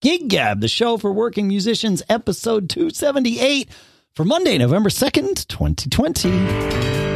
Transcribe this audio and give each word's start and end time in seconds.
Gig 0.00 0.28
Gab, 0.28 0.60
the 0.60 0.68
show 0.68 0.96
for 0.96 1.12
working 1.12 1.48
musicians, 1.48 2.04
episode 2.08 2.70
278 2.70 3.68
for 4.14 4.24
Monday, 4.24 4.56
November 4.56 4.90
2nd, 4.90 5.48
2020. 5.48 7.07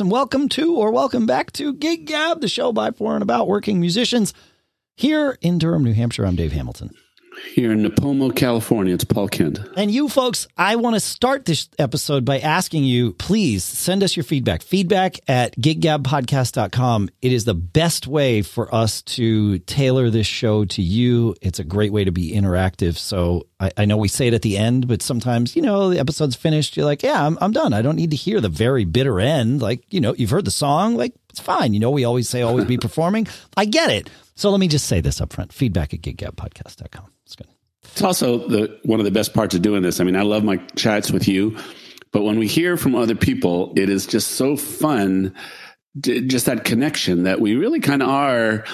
And 0.00 0.10
welcome 0.10 0.48
to 0.48 0.76
or 0.76 0.92
welcome 0.92 1.26
back 1.26 1.52
to 1.52 1.72
Gig 1.72 2.06
Gab, 2.06 2.40
the 2.40 2.48
show 2.48 2.72
by, 2.72 2.90
for, 2.90 3.14
and 3.14 3.22
about 3.22 3.48
working 3.48 3.80
musicians 3.80 4.34
here 4.96 5.38
in 5.40 5.58
Durham, 5.58 5.82
New 5.82 5.94
Hampshire. 5.94 6.26
I'm 6.26 6.36
Dave 6.36 6.52
Hamilton. 6.52 6.90
Here 7.46 7.72
in 7.72 7.82
Nipomo, 7.82 8.34
California, 8.34 8.94
it's 8.94 9.04
Paul 9.04 9.28
Kent. 9.28 9.60
And 9.76 9.90
you 9.90 10.08
folks, 10.08 10.46
I 10.56 10.76
want 10.76 10.94
to 10.94 11.00
start 11.00 11.44
this 11.44 11.68
episode 11.78 12.24
by 12.24 12.38
asking 12.38 12.84
you, 12.84 13.12
please 13.14 13.64
send 13.64 14.02
us 14.02 14.16
your 14.16 14.24
feedback. 14.24 14.62
Feedback 14.62 15.18
at 15.28 15.56
giggabpodcast.com. 15.56 17.10
It 17.22 17.32
is 17.32 17.44
the 17.44 17.54
best 17.54 18.06
way 18.06 18.42
for 18.42 18.72
us 18.74 19.02
to 19.02 19.58
tailor 19.60 20.10
this 20.10 20.26
show 20.26 20.64
to 20.66 20.82
you. 20.82 21.34
It's 21.40 21.58
a 21.58 21.64
great 21.64 21.92
way 21.92 22.04
to 22.04 22.12
be 22.12 22.32
interactive. 22.32 22.96
So 22.96 23.46
I, 23.60 23.70
I 23.76 23.84
know 23.84 23.96
we 23.96 24.08
say 24.08 24.28
it 24.28 24.34
at 24.34 24.42
the 24.42 24.56
end, 24.56 24.88
but 24.88 25.02
sometimes, 25.02 25.56
you 25.56 25.62
know, 25.62 25.90
the 25.90 25.98
episode's 25.98 26.36
finished. 26.36 26.76
You're 26.76 26.86
like, 26.86 27.02
yeah, 27.02 27.24
I'm, 27.24 27.38
I'm 27.40 27.52
done. 27.52 27.72
I 27.72 27.82
don't 27.82 27.96
need 27.96 28.10
to 28.10 28.16
hear 28.16 28.40
the 28.40 28.48
very 28.48 28.84
bitter 28.84 29.20
end. 29.20 29.62
Like, 29.62 29.84
you 29.92 30.00
know, 30.00 30.14
you've 30.14 30.30
heard 30.30 30.44
the 30.44 30.50
song. 30.50 30.96
Like, 30.96 31.14
it's 31.38 31.46
fine. 31.46 31.72
You 31.72 31.80
know, 31.80 31.90
we 31.90 32.04
always 32.04 32.28
say 32.28 32.42
always 32.42 32.64
be 32.64 32.78
performing. 32.78 33.26
I 33.56 33.64
get 33.64 33.90
it. 33.90 34.10
So 34.34 34.50
let 34.50 34.60
me 34.60 34.68
just 34.68 34.86
say 34.86 35.00
this 35.00 35.20
up 35.20 35.32
front. 35.32 35.52
Feedback 35.52 35.94
at 35.94 36.00
giggabpodcast.com. 36.00 37.12
It's 37.24 37.36
good. 37.36 37.46
It's 37.84 38.02
also 38.02 38.46
the 38.48 38.78
one 38.84 39.00
of 39.00 39.04
the 39.04 39.10
best 39.12 39.34
parts 39.34 39.54
of 39.54 39.62
doing 39.62 39.82
this. 39.82 40.00
I 40.00 40.04
mean, 40.04 40.16
I 40.16 40.22
love 40.22 40.44
my 40.44 40.56
chats 40.76 41.10
with 41.10 41.28
you, 41.28 41.56
but 42.12 42.22
when 42.22 42.38
we 42.38 42.46
hear 42.46 42.76
from 42.76 42.94
other 42.94 43.14
people, 43.14 43.72
it 43.76 43.88
is 43.88 44.06
just 44.06 44.32
so 44.32 44.56
fun. 44.56 45.34
Just 46.00 46.46
that 46.46 46.64
connection 46.64 47.24
that 47.24 47.40
we 47.40 47.56
really 47.56 47.80
kind 47.80 48.02
of 48.02 48.08
are 48.08 48.64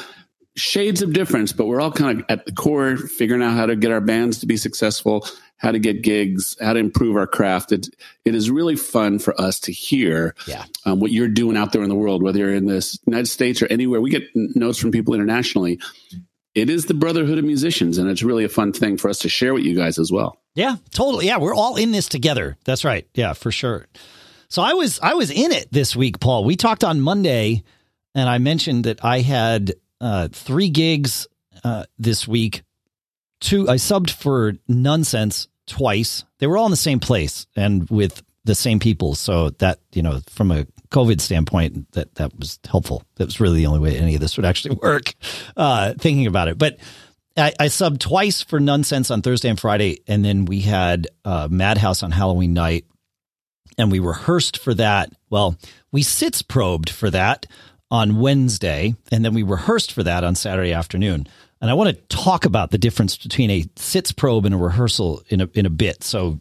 shades 0.57 1.03
of 1.03 1.13
difference, 1.13 1.53
but 1.53 1.67
we're 1.67 1.81
all 1.81 1.91
kind 1.91 2.21
of 2.21 2.27
at 2.29 2.47
the 2.47 2.53
core 2.53 2.97
figuring 2.97 3.43
out 3.43 3.55
how 3.55 3.67
to 3.67 3.77
get 3.77 3.91
our 3.91 4.01
bands 4.01 4.39
to 4.41 4.47
be 4.47 4.57
successful, 4.57 5.27
how 5.57 5.73
to 5.73 5.79
get 5.79 6.03
gigs, 6.03 6.57
how 6.61 6.73
to 6.73 6.79
improve 6.79 7.17
our 7.17 7.27
craft. 7.27 7.73
It, 7.73 7.89
it 8.25 8.35
is 8.35 8.51
really 8.51 8.77
fun 8.77 9.19
for 9.19 9.39
us 9.41 9.59
to 9.61 9.73
hear 9.73 10.35
yeah. 10.47 10.65
um, 10.85 11.01
what 11.01 11.11
you're 11.11 11.29
doing 11.29 11.57
out 11.57 11.73
there 11.73 11.83
in 11.83 11.89
the 11.89 11.95
world, 11.95 12.23
whether 12.23 12.39
you're 12.39 12.55
in 12.55 12.67
the 12.67 12.99
United 13.07 13.27
States 13.27 13.63
or 13.63 13.67
anywhere. 13.67 14.01
We 14.01 14.11
get 14.11 14.25
notes 14.35 14.79
from 14.79 14.93
people 14.93 15.15
internationally. 15.15 15.81
It 16.55 16.71
is 16.71 16.87
the 16.87 16.95
brotherhood 16.95 17.39
of 17.39 17.45
musicians 17.45 17.99
and 17.99 18.09
it's 18.09 18.23
really 18.23 18.45
a 18.45 18.49
fun 18.49 18.73
thing 18.73 18.97
for 18.97 19.09
us 19.09 19.19
to 19.21 19.29
share 19.29 19.55
with 19.55 19.65
you 19.65 19.75
guys 19.75 19.99
as 19.99 20.13
well. 20.13 20.41
Yeah 20.55 20.77
totally. 20.93 21.27
Yeah 21.27 21.39
we're 21.39 21.55
all 21.55 21.77
in 21.77 21.91
this 21.91 22.09
together. 22.09 22.57
That's 22.65 22.85
right. 22.85 23.09
Yeah 23.15 23.33
for 23.33 23.51
sure. 23.51 23.89
So 24.49 24.63
i 24.63 24.75
was 24.75 25.01
i 25.01 25.15
was 25.15 25.33
in 25.33 25.51
it 25.51 25.67
this 25.73 25.97
week 25.97 26.21
paul. 26.21 26.45
We 26.45 26.55
talked 26.55 26.85
on 26.85 27.01
monday 27.01 27.65
and 28.15 28.29
i 28.29 28.39
mentioned 28.39 28.85
that 28.85 29.05
i 29.05 29.19
had 29.19 29.75
uh, 30.05 30.29
three 30.31 30.69
gigs 30.69 31.27
uh, 31.65 31.85
this 31.99 32.29
week 32.29 32.63
two 33.41 33.69
i 33.69 33.75
subbed 33.75 34.11
for 34.11 34.53
Nunsense 34.69 35.49
twice 35.67 36.25
they 36.39 36.47
were 36.47 36.57
all 36.57 36.67
in 36.67 36.71
the 36.71 36.77
same 36.77 37.01
place 37.01 37.47
and 37.57 37.89
with 37.91 38.23
the 38.45 38.55
same 38.55 38.79
people 38.79 39.15
so 39.15 39.51
that 39.51 39.81
you 39.93 40.03
know 40.03 40.21
from 40.29 40.51
a 40.51 40.67
COVID 40.95 41.21
standpoint, 41.21 41.91
that 41.93 42.15
that 42.15 42.39
was 42.39 42.61
helpful. 42.65 43.03
That 43.17 43.25
was 43.25 43.41
really 43.41 43.59
the 43.59 43.67
only 43.67 43.81
way 43.81 43.99
any 43.99 44.15
of 44.15 44.21
this 44.21 44.37
would 44.37 44.47
actually 44.47 44.77
work. 44.83 45.13
Uh, 45.57 45.95
thinking 45.95 46.29
about 46.29 46.47
it, 46.47 46.57
but 46.57 46.79
I, 47.37 47.53
I 47.59 47.67
subbed 47.67 47.99
twice 47.99 48.43
for 48.43 48.61
Nunsense 48.61 49.11
on 49.11 49.21
Thursday 49.21 49.49
and 49.49 49.59
Friday, 49.59 50.03
and 50.07 50.25
then 50.25 50.45
we 50.45 50.61
had 50.61 51.09
uh, 51.25 51.49
Madhouse 51.51 52.05
on 52.05 52.13
Halloween 52.13 52.53
night, 52.55 52.85
and 53.77 53.91
we 53.91 53.99
rehearsed 53.99 54.59
for 54.59 54.73
that. 54.75 55.13
Well, 55.31 55.57
we 55.91 56.03
sitz 56.05 56.43
probed 56.43 56.91
for 56.91 57.11
that 57.11 57.47
on 57.95 58.19
Wednesday, 58.19 58.93
and 59.13 59.25
then 59.25 59.35
we 59.35 59.45
rehearsed 59.45 59.93
for 59.93 60.03
that 60.03 60.25
on 60.25 60.35
Saturday 60.35 60.73
afternoon. 60.73 61.29
And 61.61 61.71
I 61.71 61.75
want 61.75 61.91
to 61.91 62.17
talk 62.17 62.45
about 62.45 62.73
the 62.73 62.77
difference 62.77 63.17
between 63.17 63.53
a 63.53 63.67
sitz 63.77 64.11
probe 64.11 64.47
and 64.47 64.55
a 64.55 64.59
rehearsal 64.59 65.23
in 65.29 65.41
a 65.41 65.49
in 65.55 65.65
a 65.65 65.71
bit. 65.71 66.03
So 66.03 66.41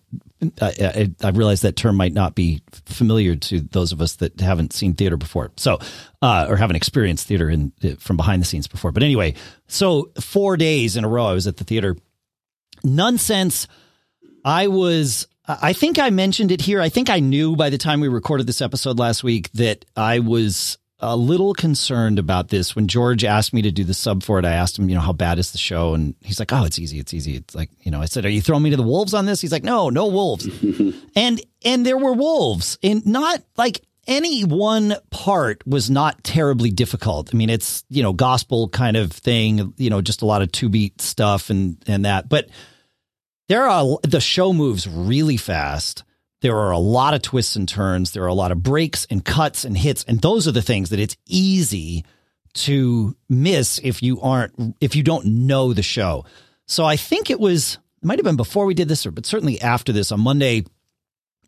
I, 0.60 0.74
I, 0.82 1.12
I, 1.24 1.30
realize 1.30 1.62
that 1.62 1.76
term 1.76 1.96
might 1.96 2.12
not 2.12 2.34
be 2.34 2.64
familiar 2.72 3.36
to 3.36 3.62
those 3.62 3.92
of 3.92 4.02
us 4.02 4.16
that 4.16 4.42
haven't 4.42 4.74
seen 4.74 4.96
theater 4.96 5.16
before, 5.16 5.52
so 5.56 5.78
uh, 6.24 6.48
or 6.50 6.58
haven't 6.58 6.76
experienced 6.76 7.28
theater 7.28 7.52
in 7.52 7.72
from 8.00 8.18
behind 8.18 8.42
the 8.42 8.48
scenes 8.48 8.68
before. 8.68 8.92
But 8.92 9.04
anyway, 9.04 9.36
so 9.68 10.10
four 10.20 10.58
days 10.58 10.98
in 10.98 11.06
a 11.06 11.08
row, 11.08 11.28
I 11.28 11.34
was 11.34 11.46
at 11.46 11.58
the 11.58 11.64
theater. 11.64 11.96
Nunsense. 12.84 13.68
I 14.44 14.70
was. 14.70 15.28
I 15.48 15.74
think 15.74 16.00
I 16.00 16.10
mentioned 16.10 16.52
it 16.52 16.62
here. 16.62 16.82
I 16.82 16.90
think 16.90 17.12
I 17.12 17.20
knew 17.20 17.56
by 17.56 17.70
the 17.70 17.78
time 17.78 18.00
we 18.00 18.08
recorded 18.08 18.48
this 18.48 18.62
episode 18.62 18.98
last 18.98 19.24
week 19.24 19.52
that 19.52 19.86
I 19.96 20.20
was 20.20 20.80
a 21.04 21.18
little 21.18 21.54
concerned 21.54 22.18
about 22.18 22.48
this. 22.48 22.76
When 22.76 22.88
George 22.88 23.26
asked 23.26 23.54
me 23.54 23.62
to 23.62 23.72
do 23.72 23.84
the 23.84 23.94
sub 23.94 24.24
for 24.24 24.40
it, 24.40 24.46
I 24.46 24.54
asked 24.54 24.80
him, 24.80 24.88
you 24.88 24.96
know, 24.96 25.02
how 25.02 25.12
bad 25.12 25.38
is 25.38 25.52
the 25.52 25.58
show? 25.58 25.94
And 25.94 26.16
he's 26.22 26.40
like, 26.40 26.54
oh, 26.54 26.64
it's 26.64 26.80
easy. 26.80 26.98
It's 26.98 27.14
easy. 27.14 27.36
It's 27.36 27.54
like, 27.54 27.70
you 27.82 27.92
know, 27.92 28.02
I 28.02 28.06
said, 28.06 28.26
are 28.26 28.30
you 28.30 28.42
throwing 28.42 28.64
me 28.64 28.70
to 28.70 28.78
the 28.78 28.84
wolves 28.84 29.14
on 29.14 29.26
this? 29.26 29.42
He's 29.42 29.52
like, 29.52 29.64
no, 29.64 29.90
no 29.90 30.08
wolves. 30.08 30.48
and, 31.16 31.42
and 31.66 31.86
there 31.86 31.98
were 31.98 32.14
wolves 32.14 32.80
and 32.82 33.06
not 33.06 33.44
like 33.58 33.82
any 34.08 34.44
one 34.44 34.96
part 35.10 35.66
was 35.68 35.90
not 35.90 36.24
terribly 36.24 36.72
difficult. 36.72 37.34
I 37.34 37.38
mean, 37.38 37.50
it's, 37.50 37.84
you 37.90 38.02
know, 38.02 38.14
gospel 38.14 38.70
kind 38.70 38.96
of 38.96 39.12
thing, 39.12 39.74
you 39.78 39.90
know, 39.90 40.02
just 40.02 40.22
a 40.22 40.26
lot 40.26 40.42
of 40.42 40.52
two 40.54 40.70
beat 40.70 41.02
stuff 41.02 41.50
and, 41.50 41.78
and 41.86 42.06
that, 42.06 42.30
but 42.30 42.50
there 43.50 43.64
are, 43.64 43.98
the 44.04 44.22
show 44.22 44.54
moves 44.54 44.88
really 44.88 45.38
fast 45.38 46.04
there 46.44 46.58
are 46.58 46.72
a 46.72 46.78
lot 46.78 47.14
of 47.14 47.22
twists 47.22 47.56
and 47.56 47.70
turns. 47.70 48.12
There 48.12 48.24
are 48.24 48.28
a 48.28 48.34
lot 48.34 48.52
of 48.52 48.62
breaks 48.62 49.08
and 49.10 49.24
cuts 49.24 49.64
and 49.64 49.78
hits. 49.78 50.04
And 50.04 50.20
those 50.20 50.46
are 50.46 50.52
the 50.52 50.62
things 50.62 50.90
that 50.90 51.00
it's 51.00 51.16
easy 51.26 52.04
to 52.56 53.16
miss 53.30 53.80
if 53.82 54.04
you 54.04 54.20
aren't, 54.20 54.76
if 54.82 54.94
you 54.94 55.04
don't 55.04 55.26
know 55.26 55.72
the 55.72 55.82
show. 55.82 56.26
So 56.68 56.84
I 56.84 56.98
think 56.98 57.30
it 57.30 57.40
was, 57.40 57.78
it 58.02 58.06
might 58.06 58.20
have 58.20 58.26
been 58.26 58.36
before 58.36 58.66
we 58.66 58.74
did 58.74 58.90
this, 58.90 59.06
or 59.06 59.12
but 59.12 59.26
certainly 59.26 59.62
after 59.62 59.94
this 59.94 60.12
on 60.12 60.20
Monday, 60.20 60.66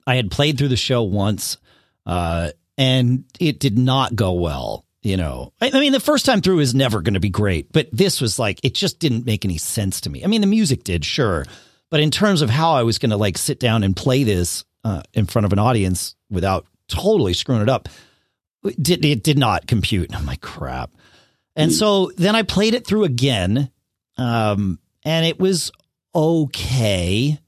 I 0.07 0.15
had 0.15 0.31
played 0.31 0.57
through 0.57 0.69
the 0.69 0.77
show 0.77 1.03
once, 1.03 1.57
uh, 2.05 2.51
and 2.77 3.25
it 3.37 3.59
did 3.59 3.77
not 3.77 4.15
go 4.15 4.31
well. 4.31 4.85
You 5.01 5.17
know, 5.17 5.51
I, 5.59 5.71
I 5.73 5.79
mean, 5.81 5.91
the 5.91 5.99
first 5.99 6.25
time 6.25 6.41
through 6.41 6.59
is 6.59 6.73
never 6.73 7.01
going 7.01 7.15
to 7.15 7.19
be 7.19 7.29
great, 7.29 7.71
but 7.73 7.89
this 7.91 8.21
was 8.21 8.39
like, 8.39 8.61
it 8.63 8.73
just 8.73 8.99
didn't 8.99 9.25
make 9.25 9.43
any 9.43 9.57
sense 9.57 10.01
to 10.01 10.09
me. 10.09 10.23
I 10.23 10.27
mean, 10.27 10.41
the 10.41 10.47
music 10.47 10.85
did, 10.85 11.03
sure. 11.03 11.45
But 11.91 11.99
in 11.99 12.11
terms 12.11 12.41
of 12.41 12.49
how 12.49 12.71
I 12.71 12.83
was 12.83 12.97
going 12.97 13.11
to 13.11 13.17
like 13.17 13.37
sit 13.37 13.59
down 13.59 13.83
and 13.83 13.95
play 13.95 14.23
this, 14.23 14.63
uh, 14.85 15.01
in 15.13 15.25
front 15.25 15.45
of 15.45 15.51
an 15.51 15.59
audience 15.59 16.15
without 16.29 16.65
totally 16.87 17.33
screwing 17.33 17.63
it 17.63 17.69
up. 17.69 17.89
It 18.63 18.81
did, 18.81 19.03
it 19.03 19.23
did 19.23 19.37
not 19.37 19.67
compute. 19.67 20.15
I'm 20.15 20.25
like, 20.25 20.41
crap. 20.41 20.91
And 21.57 21.73
so 21.73 22.11
then 22.17 22.35
I 22.35 22.43
played 22.43 22.73
it 22.73 22.85
through 22.85 23.05
again, 23.05 23.71
um, 24.17 24.79
and 25.03 25.25
it 25.25 25.39
was 25.39 25.71
okay. 26.13 27.39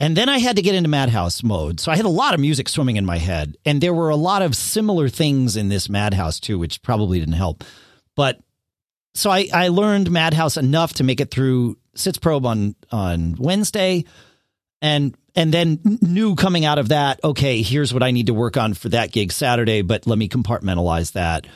And 0.00 0.16
then 0.16 0.28
I 0.28 0.38
had 0.38 0.56
to 0.56 0.62
get 0.62 0.74
into 0.74 0.88
Madhouse 0.88 1.42
mode. 1.42 1.80
So 1.80 1.90
I 1.92 1.96
had 1.96 2.04
a 2.04 2.10
lot 2.10 2.34
of 2.34 2.40
music 2.40 2.68
swimming 2.68 2.96
in 2.96 3.06
my 3.06 3.18
head. 3.18 3.56
And 3.64 3.80
there 3.80 3.94
were 3.94 4.10
a 4.10 4.16
lot 4.16 4.42
of 4.42 4.56
similar 4.56 5.08
things 5.08 5.56
in 5.56 5.68
this 5.68 5.88
Madhouse 5.88 6.40
too, 6.40 6.58
which 6.58 6.82
probably 6.82 7.20
didn't 7.20 7.34
help. 7.34 7.62
But 8.16 8.40
so 9.14 9.30
I, 9.30 9.48
I 9.54 9.68
learned 9.68 10.10
Madhouse 10.10 10.56
enough 10.56 10.94
to 10.94 11.04
make 11.04 11.20
it 11.20 11.30
through 11.30 11.78
Sitz 11.94 12.18
Probe 12.18 12.44
on, 12.44 12.74
on 12.90 13.36
Wednesday 13.38 14.04
and 14.82 15.16
and 15.34 15.52
then 15.52 15.80
knew 16.00 16.34
coming 16.34 16.64
out 16.64 16.78
of 16.78 16.88
that, 16.88 17.20
okay, 17.24 17.62
here's 17.62 17.92
what 17.92 18.02
I 18.02 18.10
need 18.10 18.26
to 18.26 18.34
work 18.34 18.56
on 18.56 18.74
for 18.74 18.88
that 18.90 19.12
gig 19.12 19.32
Saturday, 19.32 19.82
but 19.82 20.06
let 20.06 20.18
me 20.18 20.28
compartmentalize 20.28 21.12
that. 21.12 21.46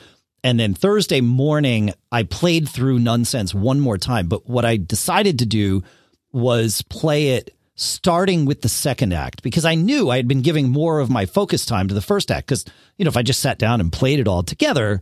And 0.43 0.59
then 0.59 0.73
Thursday 0.73 1.21
morning, 1.21 1.93
I 2.11 2.23
played 2.23 2.67
through 2.67 2.99
Nunsense 2.99 3.53
one 3.53 3.79
more 3.79 3.97
time. 3.97 4.27
But 4.27 4.49
what 4.49 4.65
I 4.65 4.77
decided 4.77 5.39
to 5.39 5.45
do 5.45 5.83
was 6.31 6.81
play 6.83 7.29
it 7.29 7.55
starting 7.75 8.45
with 8.45 8.61
the 8.61 8.69
second 8.69 9.13
act 9.13 9.41
because 9.41 9.65
I 9.65 9.75
knew 9.75 10.09
I 10.09 10.17
had 10.17 10.27
been 10.27 10.41
giving 10.41 10.69
more 10.69 10.99
of 10.99 11.09
my 11.09 11.25
focus 11.25 11.65
time 11.65 11.87
to 11.87 11.93
the 11.93 12.01
first 12.01 12.31
act. 12.31 12.47
Because, 12.47 12.65
you 12.97 13.05
know, 13.05 13.09
if 13.09 13.17
I 13.17 13.21
just 13.21 13.41
sat 13.41 13.57
down 13.57 13.81
and 13.81 13.91
played 13.91 14.19
it 14.19 14.27
all 14.27 14.43
together, 14.43 15.01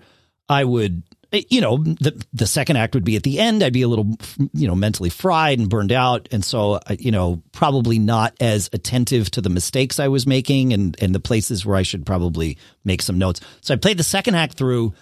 I 0.49 0.63
would 0.63 1.03
you 1.31 1.61
know, 1.61 1.77
the 1.77 2.25
the 2.33 2.47
second 2.47 2.77
act 2.77 2.93
would 2.93 3.03
be 3.03 3.15
at 3.15 3.23
the 3.23 3.39
end. 3.39 3.63
I'd 3.63 3.73
be 3.73 3.81
a 3.81 3.87
little, 3.87 4.17
you 4.53 4.67
know, 4.67 4.75
mentally 4.75 5.09
fried 5.09 5.59
and 5.59 5.69
burned 5.69 5.91
out, 5.91 6.27
and 6.31 6.43
so 6.43 6.79
you 6.99 7.11
know, 7.11 7.41
probably 7.51 7.99
not 7.99 8.35
as 8.39 8.69
attentive 8.73 9.29
to 9.31 9.41
the 9.41 9.49
mistakes 9.49 9.99
I 9.99 10.07
was 10.07 10.25
making 10.25 10.73
and 10.73 10.95
and 11.01 11.13
the 11.13 11.19
places 11.19 11.65
where 11.65 11.75
I 11.75 11.83
should 11.83 12.05
probably 12.05 12.57
make 12.85 13.01
some 13.01 13.17
notes. 13.17 13.41
So 13.61 13.73
I 13.73 13.77
played 13.77 13.97
the 13.97 14.03
second 14.03 14.35
act 14.35 14.57
through, 14.57 14.93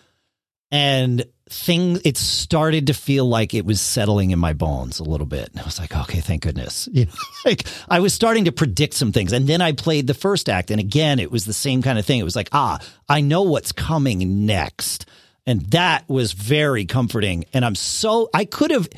and 0.72 1.26
thing 1.48 2.00
it 2.04 2.18
started 2.18 2.88
to 2.88 2.94
feel 2.96 3.26
like 3.26 3.54
it 3.54 3.66
was 3.66 3.80
settling 3.80 4.32
in 4.32 4.40
my 4.40 4.54
bones 4.54 5.00
a 5.00 5.04
little 5.04 5.28
bit. 5.28 5.50
And 5.50 5.60
I 5.60 5.64
was 5.64 5.80
like, 5.80 5.96
okay, 5.96 6.20
thank 6.20 6.42
goodness. 6.42 6.90
You 6.96 7.06
know, 7.06 7.12
like 7.46 7.68
I 7.88 8.00
was 8.00 8.16
starting 8.16 8.46
to 8.46 8.52
predict 8.52 8.96
some 8.96 9.12
things, 9.12 9.32
and 9.32 9.46
then 9.46 9.62
I 9.62 9.74
played 9.74 10.08
the 10.08 10.16
first 10.16 10.50
act, 10.50 10.72
and 10.72 10.80
again, 10.80 11.20
it 11.20 11.32
was 11.32 11.46
the 11.46 11.54
same 11.54 11.84
kind 11.84 12.00
of 12.00 12.06
thing. 12.06 12.20
It 12.20 12.24
was 12.24 12.36
like, 12.36 12.50
ah, 12.52 12.80
I 13.08 13.22
know 13.22 13.44
what's 13.44 13.72
coming 13.72 14.48
next 14.48 15.06
And 15.46 15.62
that 15.72 16.08
was 16.10 16.34
very 16.34 16.86
comforting. 16.86 17.46
And 17.54 17.64
I'm 17.64 17.76
so, 17.76 18.30
I 18.34 18.46
could 18.46 18.72
have, 18.72 18.90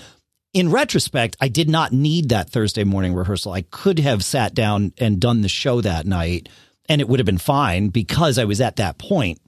in 0.53 0.71
retrospect, 0.71 1.35
I 1.41 1.49
did 1.49 1.69
not 1.69 1.91
need 1.91 2.29
that 2.29 2.49
Thursday 2.49 2.83
morning 2.83 3.13
rehearsal. 3.13 3.51
I 3.51 3.63
could 3.63 3.99
have 3.99 4.23
sat 4.23 4.53
down 4.53 4.93
and 4.97 5.19
done 5.19 5.41
the 5.41 5.49
show 5.49 5.81
that 5.81 6.05
night 6.05 6.47
and 6.89 7.01
it 7.01 7.07
would 7.07 7.19
have 7.19 7.25
been 7.25 7.37
fine 7.37 7.89
because 7.89 8.37
I 8.37 8.45
was 8.45 8.61
at 8.61 8.77
that 8.77 8.97
point. 8.97 9.39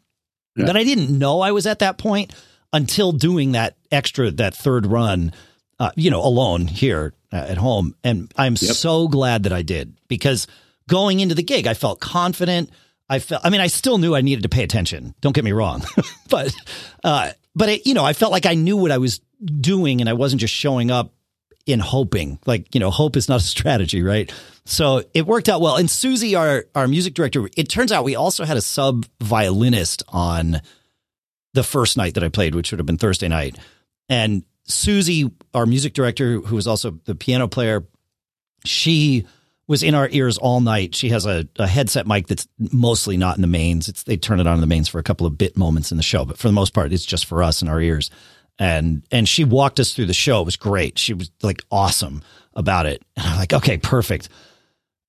Yeah. 0.56 0.66
But 0.66 0.78
I 0.78 0.84
didn't 0.84 1.18
know 1.18 1.42
I 1.42 1.52
was 1.52 1.66
at 1.66 1.80
that 1.80 1.98
point 1.98 2.34
until 2.74 3.12
doing 3.12 3.54
that 3.54 3.78
extra, 3.92 4.30
that 4.32 4.54
third 4.54 4.86
run, 4.86 5.32
uh, 5.80 5.92
you 5.96 6.12
know, 6.12 6.22
alone 6.22 6.68
here 6.68 7.14
uh, 7.32 7.38
at 7.38 7.58
home. 7.58 7.96
And 8.04 8.32
I'm 8.36 8.54
yep. 8.54 8.76
so 8.76 9.08
glad 9.08 9.44
that 9.44 9.54
I 9.54 9.62
did 9.62 9.96
because 10.08 10.48
going 10.88 11.20
into 11.20 11.36
the 11.36 11.44
gig, 11.44 11.66
I 11.66 11.74
felt 11.74 12.00
confident. 12.00 12.70
I 13.10 13.20
felt, 13.20 13.44
I 13.44 13.50
mean, 13.50 13.62
I 13.62 13.68
still 13.68 13.98
knew 13.98 14.16
I 14.16 14.22
needed 14.22 14.44
to 14.44 14.50
pay 14.50 14.64
attention. 14.64 15.16
Don't 15.22 15.34
get 15.34 15.44
me 15.44 15.52
wrong, 15.52 15.84
but, 16.30 16.54
uh, 17.04 17.32
but 17.56 17.70
it, 17.70 17.88
you 17.88 17.94
know, 17.94 18.06
I 18.06 18.14
felt 18.14 18.32
like 18.32 18.46
I 18.46 18.54
knew 18.54 18.78
what 18.78 18.92
I 18.92 19.00
was 19.00 19.20
doing 19.60 20.02
and 20.02 20.10
I 20.10 20.14
wasn't 20.14 20.42
just 20.42 20.54
showing 20.54 20.92
up 20.92 21.14
in 21.66 21.80
hoping 21.80 22.40
like, 22.46 22.74
you 22.74 22.80
know, 22.80 22.90
hope 22.90 23.16
is 23.16 23.30
not 23.30 23.42
a 23.42 23.44
strategy, 23.44 24.02
right? 24.02 24.32
So 24.66 25.04
it 25.14 25.26
worked 25.26 25.50
out 25.50 25.62
well. 25.62 25.78
And 25.78 25.90
Susie, 25.90 26.36
our, 26.36 26.66
our 26.76 26.88
music 26.88 27.14
director, 27.14 27.50
it 27.58 27.70
turns 27.70 27.92
out 27.92 28.04
we 28.04 28.16
also 28.16 28.44
had 28.46 28.58
a 28.58 28.62
sub 28.62 29.06
violinist 29.22 30.04
on 30.10 30.62
the 31.54 31.64
first 31.64 31.98
night 31.98 32.14
that 32.14 32.24
I 32.24 32.30
played, 32.30 32.56
which 32.56 32.72
would 32.72 32.80
have 32.80 32.86
been 32.86 32.98
Thursday 32.98 33.28
night. 33.28 33.58
And 34.08 34.44
Susie, 34.66 35.32
our 35.54 35.66
music 35.66 35.94
director, 35.94 36.40
who 36.40 36.56
was 36.56 36.68
also 36.68 37.00
the 37.06 37.16
piano 37.16 37.48
player, 37.48 37.86
she 38.66 39.26
was 39.70 39.84
in 39.84 39.94
our 39.94 40.10
ears 40.12 40.40
all 40.40 40.62
night. 40.62 40.96
She 40.96 41.10
has 41.10 41.28
a, 41.28 41.48
a 41.58 41.68
headset 41.68 42.08
mic 42.08 42.26
that's 42.26 42.48
mostly 42.58 43.18
not 43.18 43.36
in 43.36 43.42
the 43.42 43.48
mains. 43.48 43.88
It's 43.88 44.02
they 44.02 44.18
turn 44.18 44.40
it 44.40 44.48
on 44.48 44.56
in 44.56 44.62
the 44.62 44.68
mains 44.68 44.90
for 44.90 44.98
a 44.98 45.04
couple 45.04 45.28
of 45.28 45.38
bit 45.38 45.56
moments 45.56 45.92
in 45.92 45.98
the 45.98 46.04
show, 46.04 46.26
but 46.26 46.40
for 46.40 46.48
the 46.48 46.54
most 46.54 46.74
part, 46.74 46.92
it's 46.92 47.06
just 47.06 47.28
for 47.28 47.44
us 47.44 47.62
in 47.62 47.70
our 47.70 47.80
ears. 47.80 48.10
And 48.58 49.04
and 49.12 49.30
she 49.30 49.44
walked 49.44 49.80
us 49.80 49.94
through 49.94 50.08
the 50.08 50.14
show. 50.14 50.42
It 50.42 50.46
was 50.46 50.58
great. 50.58 50.98
She 50.98 51.14
was 51.14 51.30
like 51.44 51.64
awesome 51.72 52.24
about 52.56 52.88
it. 52.88 53.04
And 53.16 53.28
I'm 53.28 53.38
like, 53.38 53.54
okay, 53.54 53.78
perfect. 53.78 54.28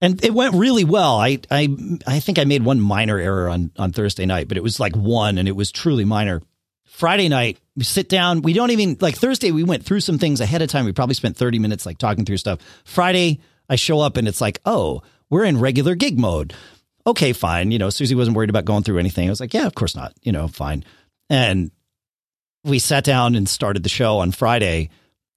And 0.02 0.22
it 0.22 0.34
went 0.34 0.54
really 0.54 0.84
well. 0.84 1.16
I 1.16 1.38
I 1.50 1.74
I 2.06 2.20
think 2.20 2.38
I 2.38 2.44
made 2.44 2.62
one 2.62 2.82
minor 2.82 3.18
error 3.18 3.48
on 3.48 3.72
on 3.78 3.92
Thursday 3.92 4.26
night, 4.26 4.46
but 4.46 4.58
it 4.58 4.62
was 4.62 4.78
like 4.78 4.94
one, 4.94 5.38
and 5.38 5.48
it 5.48 5.56
was 5.56 5.72
truly 5.72 6.04
minor. 6.04 6.42
Friday 6.84 7.30
night, 7.30 7.58
we 7.76 7.84
sit 7.84 8.10
down. 8.10 8.42
We 8.42 8.52
don't 8.52 8.72
even 8.72 8.98
like 9.00 9.16
Thursday. 9.16 9.52
We 9.52 9.64
went 9.64 9.86
through 9.86 10.00
some 10.00 10.18
things 10.18 10.42
ahead 10.42 10.60
of 10.60 10.68
time. 10.68 10.84
We 10.84 10.92
probably 10.92 11.14
spent 11.14 11.34
30 11.38 11.58
minutes 11.58 11.86
like 11.86 11.96
talking 11.96 12.26
through 12.26 12.36
stuff. 12.36 12.58
Friday, 12.84 13.40
I 13.70 13.76
show 13.76 14.00
up 14.00 14.18
and 14.18 14.28
it's 14.28 14.40
like, 14.40 14.60
oh, 14.66 15.02
we're 15.30 15.44
in 15.44 15.58
regular 15.60 15.94
gig 15.94 16.18
mode. 16.18 16.52
Okay, 17.06 17.32
fine. 17.32 17.70
You 17.70 17.78
know, 17.78 17.88
Susie 17.88 18.14
wasn't 18.14 18.36
worried 18.36 18.50
about 18.50 18.66
going 18.66 18.82
through 18.82 18.98
anything. 18.98 19.28
I 19.28 19.30
was 19.30 19.40
like, 19.40 19.54
yeah, 19.54 19.66
of 19.66 19.74
course 19.74 19.96
not. 19.96 20.12
You 20.22 20.32
know, 20.32 20.48
fine. 20.48 20.84
And 21.30 21.70
we 22.64 22.78
sat 22.78 23.04
down 23.04 23.34
and 23.34 23.48
started 23.48 23.82
the 23.82 23.88
show 23.88 24.18
on 24.18 24.32
Friday. 24.32 24.90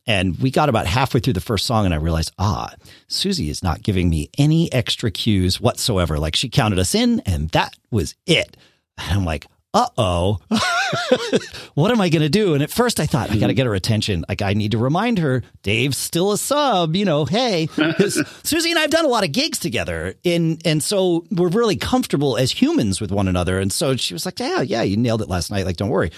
And 0.06 0.38
we 0.40 0.52
got 0.52 0.68
about 0.68 0.86
halfway 0.86 1.22
through 1.22 1.32
the 1.32 1.40
first 1.40 1.66
song, 1.66 1.86
and 1.86 1.94
I 1.94 1.98
realized, 1.98 2.34
ah, 2.38 2.74
Susie 3.08 3.50
is 3.50 3.64
not 3.64 3.84
giving 3.84 4.10
me 4.10 4.30
any 4.38 4.70
extra 4.74 5.10
cues 5.10 5.62
whatsoever. 5.62 6.20
Like 6.20 6.36
she 6.36 6.50
counted 6.50 6.78
us 6.78 6.94
in, 6.94 7.22
and 7.22 7.48
that 7.52 7.74
was 7.90 8.14
it. 8.26 8.58
And 8.98 9.18
I'm 9.18 9.24
like, 9.24 9.48
uh 9.74 9.88
oh, 9.98 10.40
what 11.74 11.90
am 11.90 12.00
I 12.00 12.10
going 12.10 12.22
to 12.22 12.30
do? 12.30 12.54
And 12.54 12.62
at 12.62 12.70
first 12.70 13.00
I 13.00 13.08
thought, 13.08 13.32
I 13.32 13.38
got 13.38 13.48
to 13.48 13.56
get 13.56 13.66
her 13.66 13.74
attention. 13.74 14.24
Like, 14.30 14.44
I 14.44 14.54
need 14.54 14.72
to 14.72 14.78
remind 14.78 15.18
her, 15.18 15.42
Dave's 15.64 15.98
still 15.98 16.32
a 16.32 16.38
sub, 16.38 16.96
you 16.96 17.06
know, 17.06 17.26
hey, 17.26 17.68
Susie 18.44 18.70
and 18.70 18.78
I 18.78 18.84
have 18.84 18.92
done 18.92 19.06
a 19.06 19.10
lot 19.10 19.24
of 19.24 19.32
gigs 19.32 19.58
together. 19.58 20.14
And, 20.24 20.62
and 20.66 20.84
so 20.84 21.26
we're 21.32 21.48
really 21.48 21.76
comfortable 21.76 22.38
as 22.38 22.52
humans 22.52 23.02
with 23.02 23.12
one 23.12 23.28
another. 23.28 23.60
And 23.60 23.74
so 23.74 23.96
she 23.96 24.14
was 24.14 24.26
like, 24.26 24.40
yeah, 24.40 24.62
yeah, 24.62 24.84
you 24.84 24.96
nailed 24.96 25.24
it 25.24 25.30
last 25.30 25.50
night. 25.50 25.66
Like, 25.66 25.78
don't 25.78 25.90
worry. 25.90 26.12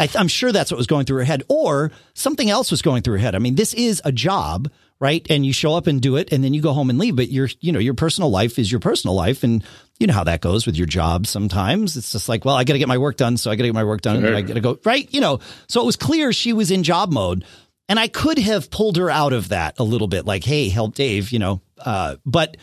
I, 0.00 0.08
am 0.16 0.28
sure 0.28 0.50
that's 0.50 0.72
what 0.72 0.76
was 0.76 0.88
going 0.88 1.06
through 1.06 1.18
her 1.18 1.24
head, 1.24 1.42
or 1.48 1.90
something 2.12 2.50
else 2.50 2.70
was 2.70 2.82
going 2.82 3.02
through 3.02 3.14
her 3.14 3.20
head. 3.20 3.34
I 3.34 3.38
mean, 3.38 3.54
this 3.54 3.72
is 3.72 4.02
a 4.04 4.12
job 4.12 4.68
right? 4.98 5.26
And 5.28 5.44
you 5.44 5.52
show 5.52 5.74
up 5.74 5.86
and 5.86 6.00
do 6.00 6.16
it, 6.16 6.32
and 6.32 6.42
then 6.42 6.54
you 6.54 6.62
go 6.62 6.72
home 6.72 6.90
and 6.90 6.98
leave. 6.98 7.16
But 7.16 7.28
your, 7.28 7.48
you 7.60 7.72
know, 7.72 7.78
your 7.78 7.94
personal 7.94 8.30
life 8.30 8.58
is 8.58 8.70
your 8.70 8.80
personal 8.80 9.14
life, 9.14 9.42
and 9.44 9.62
you 9.98 10.06
know 10.06 10.12
how 10.14 10.24
that 10.24 10.40
goes 10.40 10.66
with 10.66 10.76
your 10.76 10.86
job. 10.86 11.26
Sometimes 11.26 11.96
it's 11.96 12.12
just 12.12 12.28
like, 12.28 12.44
well, 12.44 12.56
I 12.56 12.64
got 12.64 12.74
to 12.74 12.78
get 12.78 12.88
my 12.88 12.98
work 12.98 13.16
done, 13.16 13.36
so 13.36 13.50
I 13.50 13.54
got 13.56 13.62
to 13.62 13.68
get 13.68 13.74
my 13.74 13.84
work 13.84 14.02
done, 14.02 14.20
sure. 14.20 14.34
I 14.34 14.42
got 14.42 14.54
to 14.54 14.60
go 14.60 14.78
right. 14.84 15.12
You 15.12 15.20
know, 15.20 15.40
so 15.68 15.82
it 15.82 15.86
was 15.86 15.96
clear 15.96 16.32
she 16.32 16.52
was 16.52 16.70
in 16.70 16.82
job 16.82 17.12
mode, 17.12 17.44
and 17.88 17.98
I 17.98 18.08
could 18.08 18.38
have 18.38 18.70
pulled 18.70 18.96
her 18.96 19.10
out 19.10 19.32
of 19.32 19.48
that 19.48 19.78
a 19.78 19.84
little 19.84 20.08
bit, 20.08 20.26
like, 20.26 20.44
hey, 20.44 20.68
help 20.68 20.94
Dave, 20.94 21.32
you 21.32 21.38
know, 21.38 21.60
uh, 21.78 22.16
but. 22.24 22.56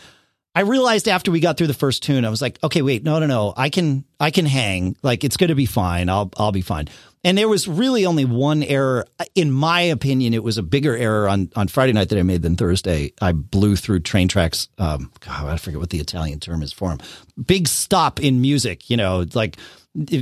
I 0.56 0.62
realized 0.62 1.08
after 1.08 1.32
we 1.32 1.40
got 1.40 1.58
through 1.58 1.66
the 1.66 1.74
first 1.74 2.04
tune, 2.04 2.26
I 2.26 2.30
was 2.30 2.40
like, 2.40 2.60
okay, 2.64 2.84
wait, 2.84 3.04
no, 3.04 3.18
no, 3.18 3.26
no, 3.26 3.56
I 3.58 3.70
can, 3.72 4.06
I 4.20 4.30
can 4.30 4.46
hang. 4.46 4.96
Like, 5.02 5.24
it's 5.24 5.36
going 5.36 5.48
to 5.48 5.56
be 5.56 5.66
fine. 5.66 6.10
I'll, 6.10 6.30
I'll 6.38 6.52
be 6.52 6.62
fine. 6.62 6.90
And 7.24 7.38
there 7.38 7.48
was 7.48 7.68
really 7.68 8.06
only 8.06 8.26
one 8.26 8.64
error. 8.64 9.06
In 9.34 9.50
my 9.52 9.82
opinion, 9.82 10.34
it 10.34 10.44
was 10.44 10.58
a 10.58 10.64
bigger 10.64 10.96
error 10.96 11.30
on, 11.30 11.50
on 11.56 11.70
Friday 11.70 11.94
night 11.94 12.10
that 12.10 12.20
I 12.20 12.24
made 12.24 12.42
than 12.42 12.58
Thursday. 12.58 13.14
I 13.22 13.32
blew 13.32 13.76
through 13.78 14.02
train 14.02 14.28
tracks. 14.28 14.68
Um, 14.78 15.12
God, 15.22 15.46
I 15.48 15.58
forget 15.58 15.80
what 15.80 15.90
the 15.90 16.00
Italian 16.00 16.40
term 16.40 16.62
is 16.62 16.74
for 16.74 16.90
them. 16.90 17.00
Big 17.46 17.68
stop 17.68 18.20
in 18.20 18.42
music. 18.42 18.90
You 18.90 18.98
know, 18.98 19.26
like 19.34 19.58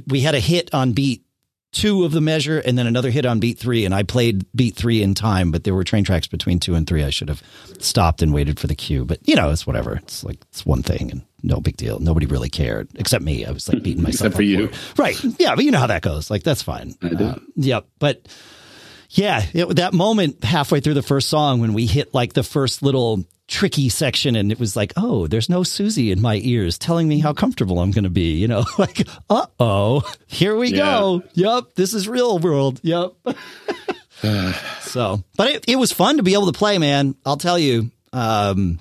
we 0.07 0.21
had 0.21 0.36
a 0.36 0.39
hit 0.39 0.74
on 0.74 0.92
beat 0.92 1.24
two 1.71 2.03
of 2.03 2.12
the 2.12 2.21
measure 2.21 2.59
and 2.59 2.77
then 2.77 2.88
another 2.88 3.09
hit 3.09 3.25
on 3.25 3.39
beat 3.39 3.57
three. 3.57 3.85
And 3.85 3.95
I 3.95 4.03
played 4.03 4.45
beat 4.56 4.75
three 4.75 5.01
in 5.01 5.13
time, 5.13 5.51
but 5.51 5.63
there 5.63 5.73
were 5.73 5.83
train 5.83 6.03
tracks 6.03 6.27
between 6.27 6.59
two 6.59 6.75
and 6.75 6.85
three. 6.85 7.03
I 7.03 7.09
should 7.09 7.29
have 7.29 7.41
stopped 7.79 8.21
and 8.21 8.33
waited 8.33 8.59
for 8.59 8.68
the 8.68 8.75
cue, 8.75 9.06
but 9.06 9.19
you 9.27 9.35
know, 9.35 9.50
it's 9.50 9.65
whatever. 9.65 9.95
It's 9.95 10.23
like, 10.23 10.38
it's 10.50 10.65
one 10.65 10.83
thing 10.83 11.12
and 11.12 11.21
no 11.44 11.59
big 11.59 11.77
deal. 11.77 12.00
Nobody 12.00 12.25
really 12.25 12.50
cared 12.50 12.89
except 12.95 13.23
me. 13.23 13.45
I 13.45 13.51
was 13.51 13.68
like 13.69 13.83
beating 13.83 14.03
myself 14.03 14.27
except 14.27 14.35
for 14.35 14.44
you. 14.44 14.69
Right. 14.97 15.18
Yeah. 15.39 15.56
But 15.56 15.65
you 15.65 15.71
know 15.71 15.79
how 15.79 15.88
that 15.88 16.01
goes. 16.01 16.29
Like, 16.29 16.44
that's 16.44 16.62
fine. 16.62 16.95
I 17.01 17.09
do. 17.09 17.25
Uh, 17.25 17.39
yeah. 17.56 17.79
But 18.00 18.27
yeah, 19.09 19.45
it, 19.53 19.75
that 19.77 19.94
moment 19.94 20.44
halfway 20.44 20.79
through 20.79 20.94
the 20.94 21.01
first 21.01 21.29
song 21.29 21.59
when 21.59 21.73
we 21.73 21.85
hit 21.85 22.13
like 22.13 22.33
the 22.33 22.44
first 22.44 22.81
little 22.81 23.25
tricky 23.51 23.89
section 23.89 24.36
and 24.36 24.51
it 24.51 24.59
was 24.59 24.75
like, 24.75 24.94
oh, 24.95 25.27
there's 25.27 25.50
no 25.50 25.62
Susie 25.62 26.09
in 26.09 26.21
my 26.21 26.39
ears 26.42 26.80
telling 26.80 27.07
me 27.07 27.19
how 27.19 27.33
comfortable 27.33 27.80
I'm 27.80 27.92
going 27.92 28.06
to 28.06 28.09
be, 28.09 28.38
you 28.38 28.48
know, 28.48 28.65
like, 28.77 29.07
uh 29.30 29.45
oh, 29.59 30.09
here 30.25 30.56
we 30.56 30.69
yeah. 30.69 30.77
go. 30.77 31.24
Yep, 31.33 31.75
this 31.75 31.94
is 31.94 32.07
real 32.07 32.39
world. 32.39 32.80
Yep. 32.81 33.12
so, 34.80 35.21
but 35.36 35.50
it, 35.50 35.65
it 35.68 35.75
was 35.75 35.92
fun 35.92 36.18
to 36.18 36.24
be 36.24 36.33
able 36.33 36.51
to 36.51 36.57
play, 36.57 36.77
man. 36.77 37.15
I'll 37.25 37.38
tell 37.38 37.59
you, 37.59 37.92
um, 38.13 38.80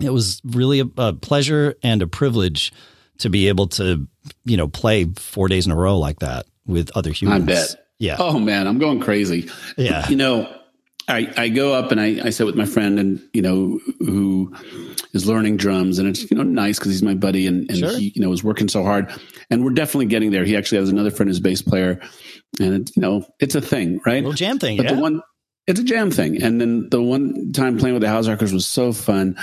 it 0.00 0.10
was 0.10 0.42
really 0.44 0.80
a, 0.80 0.86
a 0.98 1.12
pleasure 1.12 1.76
and 1.82 2.02
a 2.02 2.08
privilege 2.08 2.72
to 3.18 3.30
be 3.30 3.48
able 3.48 3.68
to, 3.68 4.08
you 4.44 4.56
know, 4.56 4.66
play 4.66 5.04
four 5.04 5.46
days 5.46 5.66
in 5.66 5.72
a 5.72 5.76
row 5.76 5.96
like 5.96 6.18
that 6.18 6.46
with 6.66 6.90
other 6.96 7.12
humans. 7.12 7.44
I 7.44 7.46
bet. 7.46 7.76
Yeah. 8.00 8.16
Oh 8.18 8.40
man, 8.40 8.66
I'm 8.66 8.78
going 8.78 8.98
crazy. 8.98 9.48
Yeah. 9.76 10.08
You 10.08 10.16
know, 10.16 10.61
I, 11.08 11.32
I 11.36 11.48
go 11.48 11.74
up 11.74 11.90
and 11.90 12.00
I, 12.00 12.20
I 12.24 12.30
sit 12.30 12.46
with 12.46 12.54
my 12.54 12.64
friend 12.64 12.98
and 12.98 13.20
you 13.32 13.42
know 13.42 13.80
who 13.98 14.54
is 15.12 15.26
learning 15.26 15.56
drums 15.56 15.98
and 15.98 16.08
it's 16.08 16.30
you 16.30 16.36
know 16.36 16.42
nice 16.42 16.78
because 16.78 16.92
he's 16.92 17.02
my 17.02 17.14
buddy 17.14 17.46
and, 17.46 17.68
and 17.70 17.78
sure. 17.78 17.98
he 17.98 18.12
you 18.14 18.22
know 18.22 18.30
was 18.30 18.44
working 18.44 18.68
so 18.68 18.82
hard 18.82 19.12
and 19.50 19.64
we're 19.64 19.72
definitely 19.72 20.06
getting 20.06 20.30
there. 20.30 20.44
He 20.44 20.56
actually 20.56 20.78
has 20.78 20.88
another 20.88 21.10
friend 21.10 21.28
who's 21.28 21.38
a 21.38 21.42
bass 21.42 21.62
player 21.62 22.00
and 22.60 22.74
it, 22.74 22.96
you 22.96 23.02
know 23.02 23.26
it's 23.40 23.54
a 23.54 23.60
thing, 23.60 24.00
right? 24.06 24.14
A 24.18 24.26
little 24.26 24.32
jam 24.32 24.58
thing, 24.58 24.76
but 24.76 24.86
yeah. 24.86 24.94
The 24.94 25.00
one 25.00 25.22
it's 25.66 25.80
a 25.80 25.84
jam 25.84 26.10
thing, 26.10 26.42
and 26.42 26.60
then 26.60 26.88
the 26.90 27.00
one 27.00 27.52
time 27.52 27.78
playing 27.78 27.94
with 27.94 28.02
the 28.02 28.08
House 28.08 28.28
Rockers 28.28 28.52
was 28.52 28.66
so 28.66 28.92
fun, 28.92 29.36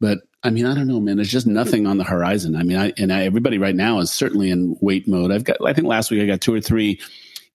but 0.00 0.18
I 0.42 0.50
mean 0.50 0.66
I 0.66 0.74
don't 0.74 0.88
know, 0.88 1.00
man. 1.00 1.16
There's 1.16 1.32
just 1.32 1.46
nothing 1.46 1.86
on 1.86 1.98
the 1.98 2.04
horizon. 2.04 2.56
I 2.56 2.62
mean, 2.62 2.78
I 2.78 2.92
and 2.98 3.12
I, 3.12 3.22
everybody 3.24 3.58
right 3.58 3.74
now 3.74 3.98
is 3.98 4.12
certainly 4.12 4.50
in 4.50 4.76
wait 4.80 5.06
mode. 5.06 5.30
I've 5.30 5.44
got 5.44 5.56
I 5.64 5.72
think 5.72 5.86
last 5.86 6.10
week 6.10 6.22
I 6.22 6.26
got 6.26 6.40
two 6.40 6.54
or 6.54 6.60
three 6.60 7.00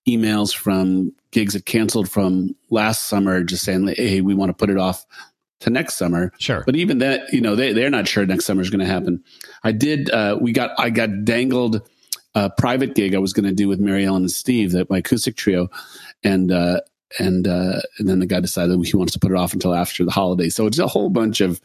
emails 0.08 0.56
from 0.56 1.14
gigs 1.32 1.54
that 1.54 1.66
canceled 1.66 2.10
from 2.10 2.56
last 2.70 3.04
summer, 3.04 3.44
just 3.44 3.64
saying, 3.64 3.88
"Hey, 3.88 4.22
we 4.22 4.34
want 4.34 4.50
to 4.50 4.54
put 4.54 4.70
it 4.70 4.78
off 4.78 5.06
to 5.62 5.70
next 5.70 5.96
summer." 5.96 6.32
Sure. 6.40 6.64
But 6.66 6.76
even 6.76 7.00
that, 7.00 7.32
you 7.34 7.42
know, 7.42 7.56
they 7.56 7.74
they're 7.74 7.90
not 7.90 8.08
sure 8.08 8.26
next 8.26 8.46
summer 8.46 8.62
is 8.62 8.70
going 8.70 8.80
to 8.80 8.86
happen. 8.86 9.24
I 9.64 9.72
did. 9.72 10.10
Uh, 10.10 10.38
we 10.40 10.52
got. 10.52 10.72
I 10.80 10.90
got 10.90 11.24
dangled 11.24 11.88
a 12.34 12.50
private 12.50 12.96
gig 12.96 13.14
I 13.14 13.20
was 13.20 13.34
going 13.34 13.46
to 13.46 13.54
do 13.54 13.68
with 13.68 13.80
Mary 13.80 14.06
Ellen 14.06 14.24
and 14.24 14.32
Steve, 14.32 14.72
that 14.72 14.90
my 14.90 15.00
acoustic 15.00 15.36
trio, 15.36 15.70
and. 16.24 16.52
Uh, 16.52 16.82
and 17.20 17.48
uh, 17.48 17.82
and 18.00 18.08
then 18.08 18.20
the 18.20 18.26
guy 18.26 18.40
decided 18.40 18.80
he 18.86 18.96
wants 18.96 19.12
to 19.14 19.20
put 19.20 19.32
it 19.32 19.38
off 19.38 19.54
until 19.54 19.74
after 19.74 20.06
the 20.06 20.12
holiday. 20.12 20.50
So 20.50 20.66
it's 20.66 20.80
a 20.80 20.88
whole 20.88 21.10
bunch 21.10 21.42
of, 21.42 21.60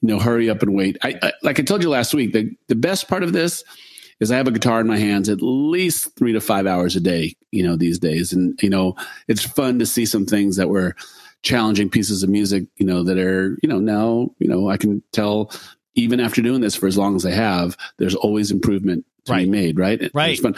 you 0.00 0.08
know, 0.08 0.18
hurry 0.18 0.48
up 0.48 0.62
and 0.62 0.74
wait. 0.74 0.96
I, 1.02 1.14
I 1.22 1.32
like 1.42 1.60
I 1.60 1.62
told 1.62 1.82
you 1.82 1.90
last 1.90 2.14
week, 2.14 2.32
the 2.32 2.50
the 2.68 2.74
best 2.74 3.08
part 3.08 3.22
of 3.22 3.34
this 3.34 3.64
is 4.20 4.32
I 4.32 4.36
have 4.36 4.48
a 4.48 4.52
guitar 4.52 4.80
in 4.80 4.86
my 4.86 4.96
hands 4.96 5.28
at 5.28 5.42
least 5.42 6.16
three 6.16 6.32
to 6.32 6.40
five 6.40 6.66
hours 6.66 6.96
a 6.96 7.00
day, 7.00 7.36
you 7.50 7.62
know, 7.62 7.76
these 7.76 7.98
days. 7.98 8.32
And, 8.32 8.58
you 8.62 8.70
know, 8.70 8.96
it's 9.26 9.44
fun 9.44 9.78
to 9.78 9.86
see 9.86 10.06
some 10.06 10.26
things 10.26 10.56
that 10.56 10.68
were 10.68 10.94
challenging 11.42 11.88
pieces 11.88 12.22
of 12.22 12.30
music, 12.30 12.64
you 12.76 12.86
know, 12.86 13.02
that 13.04 13.18
are, 13.18 13.56
you 13.62 13.68
know, 13.68 13.78
now, 13.78 14.30
you 14.38 14.48
know, 14.48 14.68
I 14.68 14.76
can 14.76 15.02
tell 15.12 15.50
even 15.94 16.20
after 16.20 16.42
doing 16.42 16.60
this 16.60 16.76
for 16.76 16.86
as 16.86 16.98
long 16.98 17.16
as 17.16 17.26
I 17.26 17.32
have, 17.32 17.76
there's 17.96 18.14
always 18.14 18.50
improvement 18.50 19.04
to 19.24 19.32
Right. 19.32 19.44
be 19.44 19.50
made, 19.50 19.78
right? 19.78 20.10
Right. 20.14 20.38
Fun. 20.38 20.54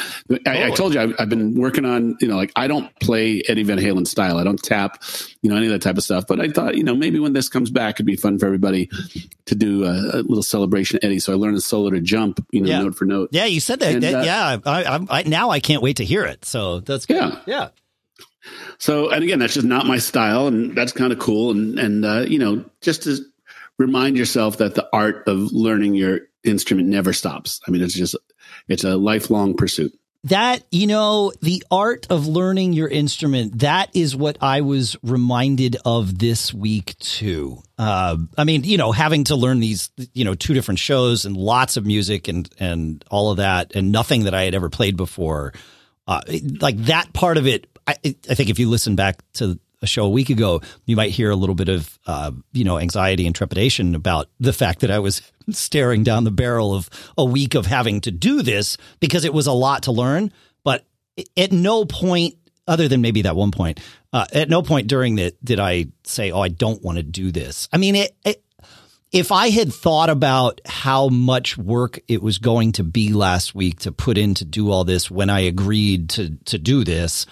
I, 0.47 0.67
I 0.67 0.71
told 0.71 0.95
you 0.95 1.01
I've, 1.01 1.15
I've 1.19 1.29
been 1.29 1.55
working 1.55 1.85
on, 1.85 2.17
you 2.21 2.29
know, 2.29 2.37
like 2.37 2.53
I 2.55 2.69
don't 2.69 2.89
play 3.01 3.43
Eddie 3.49 3.65
Van 3.65 3.79
Halen 3.79 4.07
style. 4.07 4.39
I 4.39 4.45
don't 4.45 4.63
tap, 4.63 5.03
you 5.43 5.51
know, 5.51 5.57
any 5.57 5.67
of 5.67 5.73
that 5.73 5.83
type 5.83 5.97
of 5.99 6.05
stuff. 6.05 6.25
But 6.29 6.41
I 6.41 6.49
thought, 6.49 6.77
you 6.77 6.85
know, 6.85 6.95
maybe 6.95 7.19
when 7.19 7.33
this 7.33 7.49
comes 7.49 7.71
back, 7.71 7.97
it'd 7.97 8.07
be 8.07 8.17
fun 8.17 8.39
for 8.39 8.47
everybody 8.47 8.89
to 9.47 9.55
do 9.55 9.85
a, 9.85 9.91
a 9.91 10.23
little 10.23 10.43
celebration 10.43 11.01
Eddie. 11.03 11.19
So 11.19 11.33
I 11.33 11.37
learned 11.37 11.57
a 11.57 11.61
solo 11.61 11.91
to 11.91 12.01
jump, 12.01 12.45
you 12.53 12.61
know, 12.61 12.69
Yeah. 12.69 12.83
note 12.83 12.95
for 12.95 13.07
note. 13.07 13.31
Yeah, 13.33 13.47
you 13.47 13.61
said 13.61 13.81
that. 13.81 13.95
And, 13.95 14.03
that- 14.05 14.15
uh, 14.15 14.23
yeah, 14.23 14.59
I, 14.65 14.85
I, 14.85 15.07
I, 15.11 15.23
now 15.25 15.51
I 15.51 15.59
can't 15.61 15.83
wait 15.83 15.97
to 15.97 16.05
hear 16.05 16.25
it. 16.25 16.45
So 16.45 16.81
that's 16.81 17.07
good. 17.07 17.17
Yeah. 17.17 17.41
Yeah. 17.47 17.69
So, 18.79 19.11
and 19.11 19.23
again, 19.23 19.39
that's 19.39 19.55
just 19.55 19.67
not 19.67 19.87
my 19.87 19.99
style, 19.99 20.47
and 20.47 20.75
that's 20.77 20.93
kind 20.93 21.13
of 21.13 21.19
cool. 21.19 21.51
And 21.51 21.79
and 21.79 22.05
uh, 22.05 22.25
you 22.27 22.39
know, 22.39 22.65
just 22.81 23.03
to 23.03 23.19
remind 23.79 24.17
yourself 24.17 24.59
that 24.59 24.75
the 24.75 24.89
art 24.93 25.27
of 25.29 25.53
learning 25.53 25.95
your 25.95 26.21
instrument 26.45 26.89
never 26.89 27.13
stops. 27.13 27.61
I 27.67 27.71
mean, 27.71 27.83
it's 27.83 27.95
just 27.95 28.17
it's 28.71 28.85
a 28.85 28.97
lifelong 28.97 29.55
pursuit. 29.55 29.93
That, 30.25 30.65
you 30.71 30.87
know, 30.87 31.33
the 31.41 31.65
art 31.71 32.07
of 32.11 32.27
learning 32.27 32.75
your 32.75 32.89
instrument, 32.89 33.61
that 33.61 33.89
is 33.95 34.15
what 34.15 34.37
I 34.43 34.61
was 34.61 34.95
reminded 35.03 35.79
of 35.85 36.19
this 36.19 36.53
week 36.53 36.97
too. 36.99 37.63
Uh, 37.79 38.19
I 38.37 38.45
mean, 38.45 38.65
you 38.65 38.77
know, 38.77 38.93
having 38.93 39.25
to 39.25 39.37
learn 39.37 39.61
these, 39.61 39.89
you 40.13 40.27
know, 40.27 40.35
two 40.35 40.53
different 40.53 40.79
shows 40.79 41.25
and 41.25 41.37
lots 41.37 41.79
of 41.79 41.87
music 41.87 42.29
and, 42.29 42.51
and 42.61 43.03
all 43.11 43.31
of 43.31 43.39
that 43.39 43.75
and 43.75 43.93
nothing 43.93 44.25
that 44.25 44.35
I 44.35 44.43
had 44.43 44.55
ever 44.55 44.69
played 44.69 44.97
before. 44.97 45.55
Uh, 46.07 46.21
like 46.61 46.77
that 46.85 47.13
part 47.15 47.39
of 47.39 47.47
it, 47.47 47.67
I, 47.87 47.97
I 48.05 48.35
think 48.35 48.51
if 48.51 48.59
you 48.59 48.69
listen 48.69 48.97
back 48.97 49.23
to 49.35 49.59
a 49.83 49.87
show 49.87 50.05
a 50.05 50.11
week 50.11 50.31
ago, 50.31 50.61
you 50.85 50.97
might 50.97 51.11
hear 51.11 51.31
a 51.31 51.37
little 51.37 51.55
bit 51.55 51.69
of, 51.69 51.99
uh, 52.07 52.33
you 52.53 52.65
know, 52.65 52.79
anxiety 52.79 53.27
and 53.27 53.35
trepidation 53.35 53.95
about 53.95 54.29
the 54.39 54.53
fact 54.53 54.81
that 54.81 54.91
I 54.91 54.99
was 54.99 55.23
staring 55.51 56.03
down 56.03 56.25
the 56.25 56.31
barrel 56.31 56.75
of 56.75 56.91
a 57.17 57.25
week 57.25 57.55
of 57.55 57.67
having 57.67 58.01
to 58.03 58.11
do 58.11 58.43
this 58.43 58.77
because 59.01 59.25
it 59.25 59.35
was 59.35 59.47
a 59.47 59.53
lot 59.53 59.85
to 59.85 59.93
learn. 59.93 60.33
But 60.65 60.85
at 61.37 61.53
no 61.53 61.85
point, 61.85 62.35
other 62.67 62.89
than 62.89 63.01
maybe 63.01 63.23
that 63.23 63.37
one 63.37 63.51
point, 63.51 63.81
uh, 64.13 64.27
at 64.33 64.49
no 64.49 64.63
point 64.63 64.87
during 64.87 65.17
that 65.17 65.43
did 65.45 65.59
I 65.59 65.87
say, 66.05 66.31
"Oh, 66.31 66.41
I 66.41 66.49
don't 66.49 66.83
want 66.83 66.97
to 66.99 67.03
do 67.03 67.33
this." 67.33 67.69
I 67.73 67.79
mean, 67.79 67.97
it, 67.97 68.15
it 68.25 68.45
if 69.13 69.33
I 69.33 69.51
had 69.51 69.73
thought 69.73 70.09
about 70.09 70.61
how 70.65 71.09
much 71.09 71.59
work 71.59 71.99
it 72.07 72.23
was 72.23 72.39
going 72.39 72.73
to 72.73 72.85
be 72.85 73.13
last 73.13 73.55
week 73.55 73.81
to 73.81 73.93
put 73.93 74.19
in 74.19 74.35
to 74.35 74.45
do 74.45 74.71
all 74.71 74.85
this 74.85 75.11
when 75.11 75.31
I 75.31 75.41
agreed 75.41 76.11
to 76.11 76.37
to 76.47 76.59
do 76.59 76.85
this, 76.85 77.27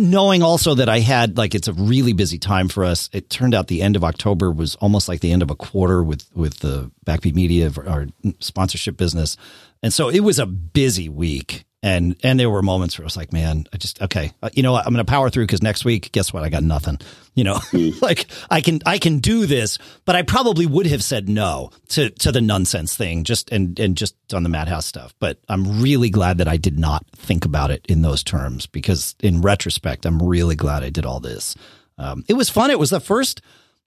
knowing 0.00 0.42
also 0.42 0.74
that 0.74 0.88
I 0.88 1.00
had 1.00 1.36
like 1.36 1.54
it's 1.54 1.68
a 1.68 1.72
really 1.72 2.12
busy 2.12 2.38
time 2.38 2.68
for 2.68 2.84
us. 2.84 3.10
It 3.12 3.30
turned 3.30 3.54
out 3.54 3.68
the 3.68 3.82
end 3.82 3.96
of 3.96 4.04
October 4.04 4.50
was 4.50 4.74
almost 4.76 5.08
like 5.08 5.20
the 5.20 5.32
end 5.32 5.42
of 5.42 5.50
a 5.50 5.54
quarter 5.54 6.02
with 6.02 6.28
with 6.34 6.60
the 6.60 6.90
Backbeat 7.06 7.34
Media, 7.34 7.70
our 7.86 8.06
sponsorship 8.40 8.96
business, 8.96 9.36
and 9.82 9.92
so 9.92 10.08
it 10.08 10.20
was 10.20 10.38
a 10.38 10.46
busy 10.46 11.08
week. 11.08 11.64
And 11.84 12.16
and 12.22 12.40
there 12.40 12.48
were 12.48 12.62
moments 12.62 12.98
where 12.98 13.04
I 13.04 13.08
was 13.08 13.16
like, 13.16 13.30
man, 13.30 13.66
I 13.70 13.76
just 13.76 14.00
okay, 14.00 14.32
uh, 14.42 14.48
you 14.54 14.62
know 14.62 14.72
what? 14.72 14.86
I'm 14.86 14.94
going 14.94 15.04
to 15.04 15.10
power 15.10 15.28
through 15.28 15.42
because 15.44 15.62
next 15.62 15.84
week, 15.84 16.12
guess 16.12 16.32
what? 16.32 16.42
I 16.42 16.48
got 16.48 16.62
nothing. 16.62 16.98
You 17.34 17.44
know, 17.44 17.60
like 18.00 18.24
I 18.50 18.62
can 18.62 18.80
I 18.86 18.96
can 18.96 19.18
do 19.18 19.44
this, 19.44 19.76
but 20.06 20.16
I 20.16 20.22
probably 20.22 20.64
would 20.64 20.86
have 20.86 21.04
said 21.04 21.28
no 21.28 21.72
to 21.88 22.08
to 22.08 22.32
the 22.32 22.40
Nunsense 22.40 22.96
thing, 22.96 23.22
just 23.22 23.52
and 23.52 23.78
and 23.78 23.98
just 23.98 24.16
on 24.32 24.44
the 24.44 24.48
Madhouse 24.48 24.86
stuff. 24.86 25.14
But 25.18 25.40
I'm 25.46 25.82
really 25.82 26.08
glad 26.08 26.38
that 26.38 26.48
I 26.48 26.56
did 26.56 26.78
not 26.78 27.04
think 27.10 27.44
about 27.44 27.70
it 27.70 27.84
in 27.86 28.00
those 28.00 28.22
terms 28.22 28.64
because 28.64 29.14
in 29.20 29.42
retrospect, 29.42 30.06
I'm 30.06 30.22
really 30.22 30.56
glad 30.56 30.84
I 30.84 30.88
did 30.88 31.04
all 31.04 31.20
this. 31.20 31.54
Um, 31.98 32.24
it 32.28 32.34
was 32.34 32.48
fun. 32.48 32.70
It 32.70 32.78
was 32.78 32.88
the 32.88 32.98
first 32.98 33.42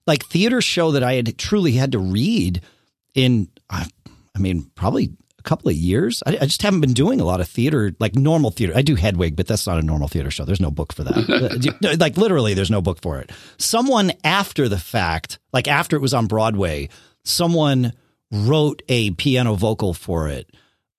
like 0.06 0.24
theater 0.24 0.60
show 0.60 0.92
that 0.92 1.02
I 1.02 1.14
had 1.14 1.36
truly 1.36 1.72
had 1.72 1.90
to 1.90 1.98
read 1.98 2.62
in. 3.16 3.48
I, 3.68 3.88
I 4.36 4.38
mean, 4.38 4.70
probably 4.76 5.14
couple 5.48 5.70
of 5.70 5.76
years. 5.76 6.22
I, 6.26 6.36
I 6.42 6.46
just 6.46 6.62
haven't 6.62 6.80
been 6.80 6.92
doing 6.92 7.20
a 7.20 7.24
lot 7.24 7.40
of 7.40 7.48
theater, 7.48 7.92
like 7.98 8.14
normal 8.14 8.50
theater. 8.50 8.74
I 8.76 8.82
do 8.82 8.94
Hedwig, 8.94 9.34
but 9.34 9.46
that's 9.46 9.66
not 9.66 9.78
a 9.78 9.82
normal 9.82 10.06
theater 10.06 10.30
show. 10.30 10.44
There's 10.44 10.60
no 10.60 10.70
book 10.70 10.92
for 10.92 11.04
that. 11.04 11.96
like 12.00 12.16
literally, 12.16 12.54
there's 12.54 12.70
no 12.70 12.82
book 12.82 13.00
for 13.00 13.18
it. 13.18 13.30
Someone 13.56 14.12
after 14.22 14.68
the 14.68 14.78
fact, 14.78 15.38
like 15.52 15.66
after 15.66 15.96
it 15.96 16.02
was 16.02 16.12
on 16.12 16.26
Broadway, 16.26 16.90
someone 17.24 17.94
wrote 18.30 18.82
a 18.88 19.12
piano 19.12 19.54
vocal 19.54 19.94
for 19.94 20.28
it. 20.28 20.50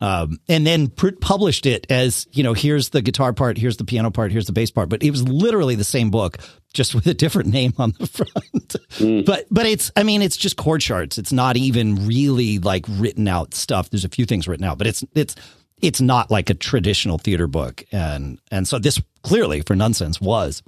Um, 0.01 0.39
and 0.47 0.65
then 0.65 0.87
pr- 0.87 1.09
published 1.19 1.65
it 1.65 1.85
as 1.89 2.25
you 2.31 2.41
know. 2.41 2.53
Here's 2.53 2.89
the 2.89 3.01
guitar 3.01 3.33
part. 3.33 3.57
Here's 3.57 3.77
the 3.77 3.83
piano 3.83 4.09
part. 4.11 4.31
Here's 4.31 4.47
the 4.47 4.53
bass 4.53 4.71
part. 4.71 4.89
But 4.89 5.03
it 5.03 5.11
was 5.11 5.27
literally 5.27 5.75
the 5.75 5.83
same 5.83 6.09
book, 6.09 6.37
just 6.73 6.93
with 6.95 7.07
a 7.07 7.13
different 7.13 7.49
name 7.53 7.73
on 7.77 7.93
the 7.99 8.07
front. 8.07 8.75
Hmm. 8.91 9.21
But 9.21 9.45
but 9.51 9.65
it's 9.65 9.91
I 9.95 10.03
mean 10.03 10.21
it's 10.21 10.37
just 10.37 10.57
chord 10.57 10.81
charts. 10.81 11.17
It's 11.17 11.31
not 11.31 11.57
even 11.57 12.07
really 12.07 12.59
like 12.59 12.85
written 12.87 13.27
out 13.27 13.53
stuff. 13.53 13.89
There's 13.89 14.05
a 14.05 14.09
few 14.09 14.25
things 14.25 14.47
written 14.47 14.65
out, 14.65 14.77
but 14.77 14.87
it's 14.87 15.03
it's 15.15 15.35
it's 15.81 16.01
not 16.01 16.29
like 16.29 16.49
a 16.49 16.53
traditional 16.53 17.17
theater 17.17 17.47
book. 17.47 17.83
And 17.91 18.39
and 18.51 18.67
so 18.67 18.79
this 18.79 19.01
clearly 19.23 19.61
for 19.61 19.75
Nunsense 19.75 20.21
was, 20.21 20.63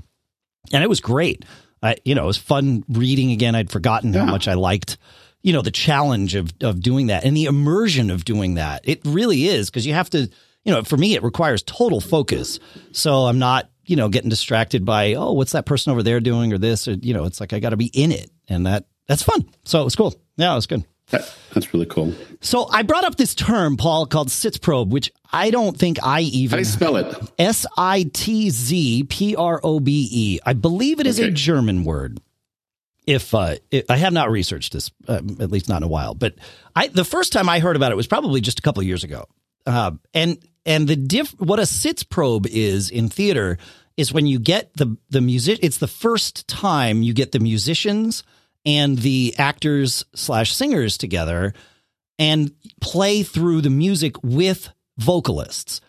and 0.73 0.83
it 0.83 0.87
was 0.87 0.99
great. 0.99 1.45
I 1.83 1.97
you 2.05 2.15
know 2.15 2.23
it 2.23 2.27
was 2.27 2.37
fun 2.37 2.83
reading 2.89 3.31
again. 3.31 3.55
I'd 3.55 3.71
forgotten 3.71 4.13
how 4.13 4.25
much 4.25 4.47
I 4.47 4.53
liked 4.53 4.97
you 5.43 5.53
know 5.53 5.61
the 5.61 5.71
challenge 5.71 6.35
of 6.35 6.51
of 6.61 6.81
doing 6.81 7.07
that 7.07 7.23
and 7.23 7.35
the 7.35 7.45
immersion 7.45 8.09
of 8.09 8.25
doing 8.25 8.55
that. 8.55 8.81
It 8.87 9.01
really 9.05 9.45
is 9.45 9.69
because 9.69 9.85
you 9.85 9.93
have 9.93 10.09
to 10.11 10.29
you 10.63 10.71
know 10.71 10.83
for 10.83 10.97
me 10.97 11.15
it 11.15 11.23
requires 11.23 11.63
total 11.63 12.01
focus. 12.01 12.59
So 12.91 13.25
I'm 13.25 13.39
not 13.39 13.70
you 13.85 13.95
know 13.95 14.09
getting 14.09 14.29
distracted 14.29 14.85
by 14.85 15.13
oh 15.13 15.33
what's 15.33 15.51
that 15.53 15.65
person 15.65 15.91
over 15.91 16.03
there 16.03 16.19
doing 16.19 16.53
or 16.53 16.57
this 16.57 16.87
or 16.87 16.93
you 16.93 17.13
know 17.13 17.25
it's 17.25 17.39
like 17.39 17.53
I 17.53 17.59
got 17.59 17.69
to 17.69 17.77
be 17.77 17.87
in 17.87 18.11
it 18.11 18.29
and 18.47 18.65
that 18.65 18.85
that's 19.07 19.23
fun. 19.23 19.49
So 19.65 19.81
it 19.81 19.83
was 19.83 19.95
cool. 19.95 20.15
Yeah, 20.37 20.51
it 20.53 20.55
was 20.55 20.67
good. 20.67 20.85
That's 21.09 21.73
really 21.73 21.85
cool. 21.85 22.13
So 22.39 22.67
I 22.69 22.83
brought 22.83 23.03
up 23.03 23.17
this 23.17 23.35
term, 23.35 23.75
Paul, 23.75 24.05
called 24.05 24.31
sitz 24.31 24.57
probe, 24.57 24.91
which 24.91 25.11
I 25.31 25.51
don't 25.51 25.77
think 25.77 25.99
I 26.01 26.21
How 26.23 26.29
do 26.29 26.37
even 26.37 26.59
you 26.59 26.65
spell 26.65 26.95
it? 26.95 27.31
S 27.37 27.65
I 27.77 28.09
T 28.13 28.49
Z 28.49 29.03
P 29.09 29.35
R 29.35 29.59
O 29.63 29.79
B 29.79 30.07
E. 30.11 30.39
I 30.45 30.53
believe 30.53 30.99
it 30.99 31.07
is 31.07 31.19
a 31.19 31.29
German 31.29 31.83
word. 31.83 32.19
If 33.05 33.33
uh, 33.33 33.55
it, 33.71 33.85
I 33.89 33.97
have 33.97 34.13
not 34.13 34.31
researched 34.31 34.73
this, 34.73 34.91
uh, 35.07 35.15
at 35.15 35.51
least 35.51 35.67
not 35.67 35.77
in 35.77 35.83
a 35.83 35.87
while, 35.87 36.13
but 36.13 36.35
I 36.75 36.87
the 36.87 37.03
first 37.03 37.33
time 37.33 37.49
I 37.49 37.59
heard 37.59 37.75
about 37.75 37.91
it 37.91 37.95
was 37.95 38.07
probably 38.07 38.39
just 38.39 38.59
a 38.59 38.61
couple 38.61 38.79
of 38.79 38.87
years 38.87 39.03
ago. 39.03 39.25
Uh, 39.65 39.91
and 40.13 40.37
and 40.65 40.87
the 40.87 40.95
diff 40.95 41.31
what 41.39 41.59
a 41.59 41.65
sitz 41.65 42.03
probe 42.03 42.47
is 42.47 42.89
in 42.89 43.09
theater 43.09 43.57
is 43.97 44.13
when 44.13 44.27
you 44.27 44.39
get 44.39 44.73
the 44.75 44.97
the 45.09 45.21
music. 45.21 45.59
It's 45.61 45.77
the 45.77 45.87
first 45.87 46.47
time 46.47 47.03
you 47.03 47.13
get 47.13 47.31
the 47.31 47.39
musicians 47.39 48.23
and 48.65 48.97
the 48.97 49.35
actors 49.37 50.05
slash 50.13 50.53
singers 50.55 50.97
together 50.97 51.53
and 52.19 52.51
play 52.79 53.23
through 53.23 53.61
the 53.61 53.69
music 53.69 54.15
with 54.23 54.69
vocalists. 54.97 55.81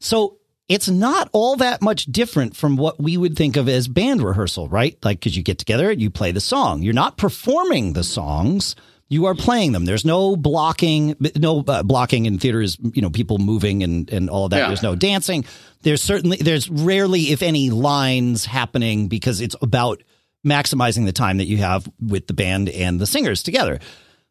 So 0.00 0.38
it's 0.68 0.88
not 0.88 1.28
all 1.32 1.56
that 1.56 1.82
much 1.82 2.06
different 2.06 2.56
from 2.56 2.76
what 2.76 3.00
we 3.00 3.16
would 3.16 3.36
think 3.36 3.56
of 3.56 3.68
as 3.68 3.88
band 3.88 4.22
rehearsal, 4.22 4.68
right? 4.68 4.96
Like, 5.04 5.18
because 5.18 5.36
you 5.36 5.42
get 5.42 5.58
together 5.58 5.90
and 5.90 6.00
you 6.00 6.08
play 6.08 6.32
the 6.32 6.40
song. 6.40 6.82
You're 6.82 6.94
not 6.94 7.16
performing 7.16 7.92
the 7.92 8.04
songs. 8.04 8.76
You 9.12 9.26
are 9.26 9.34
playing 9.34 9.72
them. 9.72 9.84
There's 9.84 10.04
no 10.06 10.36
blocking, 10.36 11.14
no 11.36 11.60
uh, 11.68 11.82
blocking 11.82 12.24
in 12.26 12.38
theater 12.38 12.62
is, 12.62 12.78
you 12.94 13.02
know, 13.02 13.10
people 13.10 13.36
moving 13.38 13.82
and, 13.82 14.10
and 14.10 14.30
all 14.30 14.44
of 14.46 14.50
that. 14.52 14.58
Yeah. 14.58 14.66
There's 14.68 14.82
no 14.82 14.96
dancing. 14.96 15.44
There's 15.82 16.00
certainly, 16.02 16.38
there's 16.38 16.70
rarely, 16.70 17.30
if 17.30 17.42
any, 17.42 17.68
lines 17.68 18.46
happening 18.46 19.08
because 19.08 19.40
it's 19.42 19.56
about 19.60 20.02
maximizing 20.46 21.04
the 21.04 21.12
time 21.12 21.36
that 21.38 21.46
you 21.46 21.58
have 21.58 21.86
with 22.00 22.26
the 22.26 22.32
band 22.32 22.68
and 22.70 22.98
the 22.98 23.06
singers 23.06 23.42
together. 23.42 23.80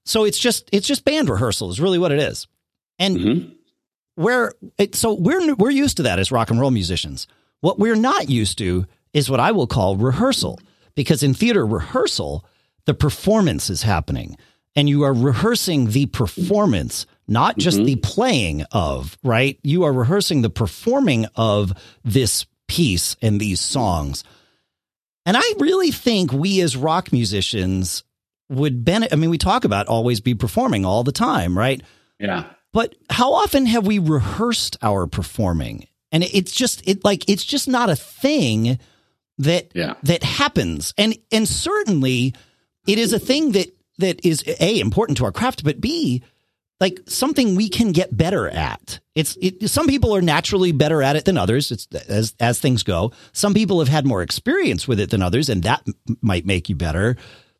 So 0.05 0.23
it's 0.23 0.39
just, 0.39 0.67
it's 0.71 0.87
just 0.87 1.05
band 1.05 1.29
rehearsal 1.29 1.69
is 1.69 1.79
really 1.79 1.99
what 1.99 2.11
it 2.11 2.19
is. 2.19 2.47
And 2.97 3.17
Mhm. 3.17 3.51
where 4.15 4.53
it, 4.77 4.95
so 4.95 5.13
we're 5.13 5.53
we're 5.55 5.69
used 5.69 5.97
to 5.97 6.03
that 6.03 6.17
as 6.19 6.31
rock 6.31 6.49
and 6.49 6.59
roll 6.59 6.71
musicians. 6.71 7.27
What 7.61 7.77
we're 7.79 7.95
not 7.95 8.29
used 8.29 8.57
to 8.57 8.85
is 9.13 9.29
what 9.29 9.39
I 9.39 9.51
will 9.51 9.67
call 9.67 9.95
rehearsal, 9.95 10.59
because 10.95 11.21
in 11.23 11.33
theater 11.35 11.65
rehearsal, 11.65 12.43
the 12.85 12.93
performance 12.95 13.69
is 13.69 13.83
happening, 13.83 14.37
and 14.75 14.87
you 14.89 15.03
are 15.03 15.13
rehearsing 15.13 15.87
the 15.87 16.05
performance, 16.07 17.05
not 17.27 17.57
just 17.57 17.77
mm-hmm. 17.77 17.85
the 17.85 17.95
playing 17.97 18.63
of. 18.71 19.17
Right, 19.23 19.59
you 19.63 19.83
are 19.83 19.93
rehearsing 19.93 20.41
the 20.41 20.49
performing 20.49 21.25
of 21.35 21.73
this 22.03 22.45
piece 22.67 23.15
and 23.21 23.39
these 23.39 23.59
songs. 23.59 24.23
And 25.25 25.37
I 25.37 25.53
really 25.59 25.91
think 25.91 26.31
we 26.31 26.61
as 26.61 26.75
rock 26.75 27.11
musicians 27.11 28.03
would 28.49 28.83
benefit. 28.83 29.13
I 29.13 29.17
mean, 29.17 29.29
we 29.29 29.37
talk 29.37 29.65
about 29.65 29.87
always 29.87 30.19
be 30.19 30.35
performing 30.35 30.83
all 30.85 31.03
the 31.03 31.11
time, 31.11 31.57
right? 31.57 31.81
Yeah. 32.19 32.45
But 32.73 32.95
how 33.09 33.33
often 33.33 33.65
have 33.65 33.85
we 33.85 33.99
rehearsed 33.99 34.77
our 34.81 35.05
performing? 35.07 35.87
And 36.11 36.23
it's 36.23 36.51
just 36.51 36.87
it 36.87 37.03
like 37.03 37.29
it's 37.29 37.43
just 37.45 37.67
not 37.67 37.89
a 37.89 37.95
thing 37.95 38.79
that 39.37 39.71
Yeah. 39.73 39.95
that 40.03 40.23
happens. 40.23 40.93
And 40.97 41.17
and 41.31 41.47
certainly 41.47 42.33
it 42.87 42.97
is 42.97 43.13
a 43.13 43.19
thing 43.19 43.51
that 43.53 43.73
that 44.01 44.23
is 44.25 44.43
a 44.59 44.79
important 44.79 45.17
to 45.17 45.25
our 45.25 45.31
craft, 45.31 45.63
but 45.63 45.81
b 45.81 46.21
like 46.81 46.99
something 47.07 47.55
we 47.55 47.69
can 47.69 47.91
get 47.91 48.15
better 48.15 48.49
at. 48.49 48.99
It's 49.13 49.37
it, 49.39 49.69
some 49.69 49.87
people 49.87 50.15
are 50.15 50.21
naturally 50.21 50.71
better 50.71 51.01
at 51.03 51.15
it 51.15 51.25
than 51.25 51.37
others. 51.37 51.71
It's 51.71 51.87
as 52.09 52.33
as 52.39 52.59
things 52.59 52.83
go. 52.83 53.11
Some 53.31 53.53
people 53.53 53.79
have 53.79 53.87
had 53.87 54.05
more 54.05 54.23
experience 54.23 54.87
with 54.87 54.99
it 54.99 55.11
than 55.11 55.21
others, 55.21 55.47
and 55.47 55.63
that 55.63 55.83
m- 55.87 56.17
might 56.21 56.45
make 56.45 56.69
you 56.69 56.75
better. 56.75 57.17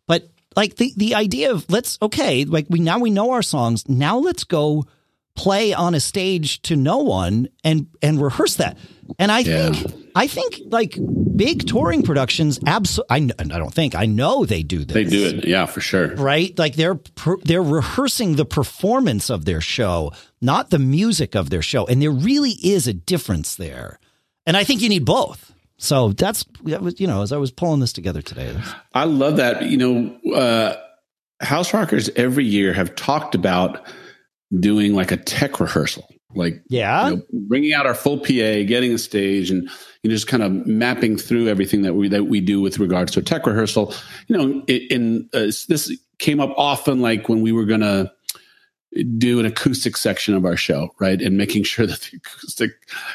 But 0.08 0.30
like 0.56 0.76
the 0.76 0.92
the 0.98 1.16
idea 1.16 1.52
of 1.52 1.70
let's 1.70 2.00
okay, 2.02 2.46
like 2.46 2.66
we 2.70 2.80
now 2.80 3.00
we 3.00 3.12
know 3.12 3.32
our 3.32 3.44
songs. 3.44 3.88
Now 3.88 4.18
let's 4.18 4.44
go 4.44 4.86
play 5.36 5.74
on 5.74 5.96
a 5.96 6.00
stage 6.00 6.62
to 6.64 6.76
no 6.76 6.98
one 6.98 7.48
and 7.64 7.88
and 8.02 8.22
rehearse 8.22 8.56
that. 8.56 8.78
And 9.20 9.32
I 9.32 9.40
Yeah. 9.40 9.72
think 9.72 9.94
I 10.16 10.28
think 10.28 10.60
like 10.70 10.98
big 11.36 11.66
touring 11.68 12.04
productions 12.04 12.60
absolutely 12.68 13.34
I, 13.40 13.44
I 13.56 13.60
don't 13.60 13.74
think 13.74 13.96
I 13.96 14.06
know 14.06 14.46
they 14.46 14.62
do 14.64 14.84
this. 14.84 14.94
They 14.94 15.04
do 15.06 15.26
it. 15.26 15.48
Yeah, 15.48 15.66
for 15.66 15.80
sure. 15.82 16.16
Right? 16.16 16.58
Like 16.60 16.76
they're 16.76 17.00
they're 17.44 17.64
rehearsing 17.64 18.36
the 18.36 18.46
performance 18.46 19.30
of 19.30 19.46
their 19.46 19.62
show, 19.62 20.12
not 20.42 20.70
the 20.70 20.80
music 20.80 21.36
of 21.36 21.50
their 21.50 21.62
show. 21.62 21.88
And 21.88 22.02
there 22.02 22.12
really 22.12 22.52
is 22.62 22.88
a 22.88 22.94
difference 22.94 23.56
there. 23.56 24.00
And 24.46 24.58
I 24.58 24.64
think 24.64 24.82
you 24.82 24.90
need 24.90 25.06
both. 25.06 25.52
So 25.78 26.10
that's 26.14 26.46
that 26.66 26.82
was 26.82 27.00
you 27.00 27.08
know, 27.08 27.22
as 27.24 27.32
I 27.32 27.38
was 27.38 27.52
pulling 27.52 27.80
this 27.80 27.94
together 27.94 28.22
today. 28.22 28.56
I 28.94 29.06
love 29.06 29.38
that. 29.38 29.64
You 29.64 29.78
know, 29.78 30.36
uh, 30.36 30.76
House 31.40 31.74
Rockers 31.74 32.10
every 32.16 32.46
year 32.46 32.72
have 32.74 32.96
talked 32.96 33.34
about 33.34 33.82
doing 34.60 34.94
like 34.96 35.12
a 35.12 35.18
tech 35.18 35.60
rehearsal, 35.60 36.08
like 36.36 36.62
Yeah. 36.70 37.10
you 37.10 37.16
know, 37.18 37.22
bringing 37.48 37.74
out 37.74 37.86
our 37.86 37.94
full 37.96 38.18
PA, 38.20 38.64
getting 38.64 38.94
a 38.94 38.98
stage, 38.98 39.50
and 39.52 39.64
you 40.04 40.10
know, 40.10 40.16
just 40.16 40.28
kind 40.28 40.44
of 40.44 40.52
mapping 40.68 41.18
through 41.18 41.48
everything 41.48 41.84
that 41.84 41.94
we 41.94 42.08
that 42.10 42.26
we 42.26 42.42
do 42.42 42.60
with 42.62 42.80
regards 42.80 43.12
to 43.14 43.20
a 43.20 43.24
tech 43.24 43.46
rehearsal. 43.46 43.94
You 44.28 44.38
know, 44.38 44.64
in, 44.68 44.82
in 44.90 45.30
uh, 45.34 45.52
this 45.68 45.92
came 46.20 46.40
up 46.40 46.54
often, 46.58 47.02
like 47.02 47.30
when 47.30 47.42
we 47.42 47.52
were 47.52 47.66
gonna 47.66 48.12
do 49.18 49.40
an 49.40 49.46
acoustic 49.46 49.96
section 49.96 50.34
of 50.34 50.44
our 50.44 50.58
show, 50.58 50.90
right, 51.00 51.22
and 51.22 51.38
making 51.38 51.64
sure 51.64 51.88
that 51.88 52.02
the 52.12 52.18
acoustic, 52.18 52.72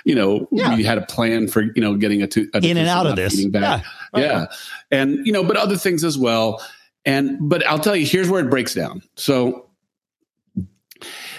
you 0.07 0.15
know, 0.15 0.49
Yeah. 0.51 0.75
we 0.75 0.85
had 0.85 0.97
a 0.97 1.03
plan 1.05 1.49
for 1.49 1.61
you 1.63 1.83
know 1.83 1.97
getting 1.97 2.23
a, 2.23 2.27
to, 2.29 2.49
an 2.55 2.65
In 2.65 2.79
and 2.79 2.89
out 2.89 3.07
of 3.07 3.17
this. 3.17 3.45
back. 3.47 3.85
Yeah. 4.15 4.21
yeah, 4.23 4.47
and 4.91 5.27
you 5.27 5.33
know, 5.33 5.45
but 5.45 5.57
other 5.59 5.77
things 5.77 6.03
as 6.03 6.17
well. 6.17 6.65
And 7.05 7.37
but 7.41 7.65
I'll 7.67 7.79
tell 7.79 7.95
you, 7.95 8.07
here's 8.07 8.29
where 8.31 8.41
it 8.45 8.49
breaks 8.51 8.75
down. 8.75 9.03
So 9.17 9.66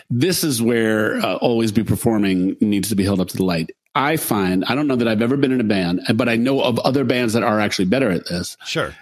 this 0.09 0.43
is 0.43 0.61
where 0.61 1.17
uh, 1.17 1.35
always 1.35 1.71
be 1.71 1.83
performing 1.83 2.55
needs 2.61 2.89
to 2.89 2.95
be 2.95 3.03
held 3.03 3.19
up 3.19 3.27
to 3.29 3.37
the 3.37 3.43
light. 3.43 3.71
I 3.95 4.17
find 4.17 4.63
I 4.65 4.75
don't 4.75 4.87
know 4.87 4.95
that 4.95 5.07
I've 5.07 5.21
ever 5.21 5.37
been 5.37 5.51
in 5.51 5.59
a 5.59 5.65
band, 5.65 6.01
but 6.15 6.29
I 6.29 6.35
know 6.35 6.61
of 6.61 6.77
other 6.79 7.03
bands 7.03 7.33
that 7.33 7.43
are 7.43 7.59
actually 7.59 7.85
better 7.85 8.11
at 8.11 8.27
this. 8.27 8.55
Sure. 8.65 8.95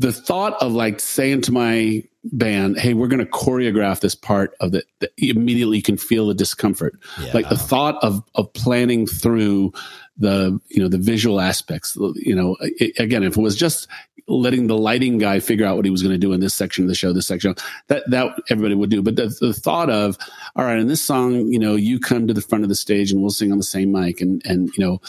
The 0.00 0.12
thought 0.12 0.60
of 0.62 0.72
like 0.72 0.98
saying 0.98 1.42
to 1.42 1.52
my 1.52 2.02
band, 2.24 2.78
"Hey, 2.78 2.94
we're 2.94 3.08
going 3.08 3.24
to 3.24 3.30
choreograph 3.30 4.00
this 4.00 4.14
part 4.14 4.54
of 4.60 4.72
the," 4.72 4.82
that 5.00 5.10
immediately 5.18 5.76
you 5.76 5.82
can 5.82 5.98
feel 5.98 6.26
the 6.26 6.34
discomfort. 6.34 6.94
Yeah. 7.20 7.32
Like 7.34 7.48
the 7.50 7.58
thought 7.58 8.02
of 8.02 8.22
of 8.34 8.52
planning 8.54 9.06
through 9.06 9.72
the 10.16 10.58
you 10.68 10.82
know 10.82 10.88
the 10.88 10.98
visual 10.98 11.40
aspects. 11.40 11.96
You 12.14 12.34
know, 12.34 12.56
it, 12.60 12.98
again, 12.98 13.22
if 13.24 13.36
it 13.36 13.42
was 13.42 13.56
just 13.56 13.88
letting 14.26 14.68
the 14.68 14.78
lighting 14.78 15.18
guy 15.18 15.40
figure 15.40 15.66
out 15.66 15.76
what 15.76 15.84
he 15.84 15.90
was 15.90 16.02
going 16.02 16.14
to 16.14 16.18
do 16.18 16.32
in 16.32 16.40
this 16.40 16.54
section 16.54 16.84
of 16.84 16.88
the 16.88 16.94
show, 16.94 17.12
this 17.12 17.26
section 17.26 17.54
that 17.88 18.08
that 18.08 18.40
everybody 18.48 18.74
would 18.74 18.90
do. 18.90 19.02
But 19.02 19.16
the, 19.16 19.34
the 19.40 19.52
thought 19.52 19.90
of, 19.90 20.16
all 20.56 20.64
right, 20.64 20.78
in 20.78 20.88
this 20.88 21.02
song, 21.02 21.48
you 21.48 21.58
know, 21.58 21.76
you 21.76 22.00
come 22.00 22.26
to 22.26 22.34
the 22.34 22.40
front 22.40 22.64
of 22.64 22.68
the 22.70 22.74
stage 22.74 23.12
and 23.12 23.20
we'll 23.20 23.30
sing 23.30 23.52
on 23.52 23.58
the 23.58 23.64
same 23.64 23.92
mic, 23.92 24.22
and 24.22 24.40
and 24.46 24.70
you 24.76 24.84
know, 24.84 25.00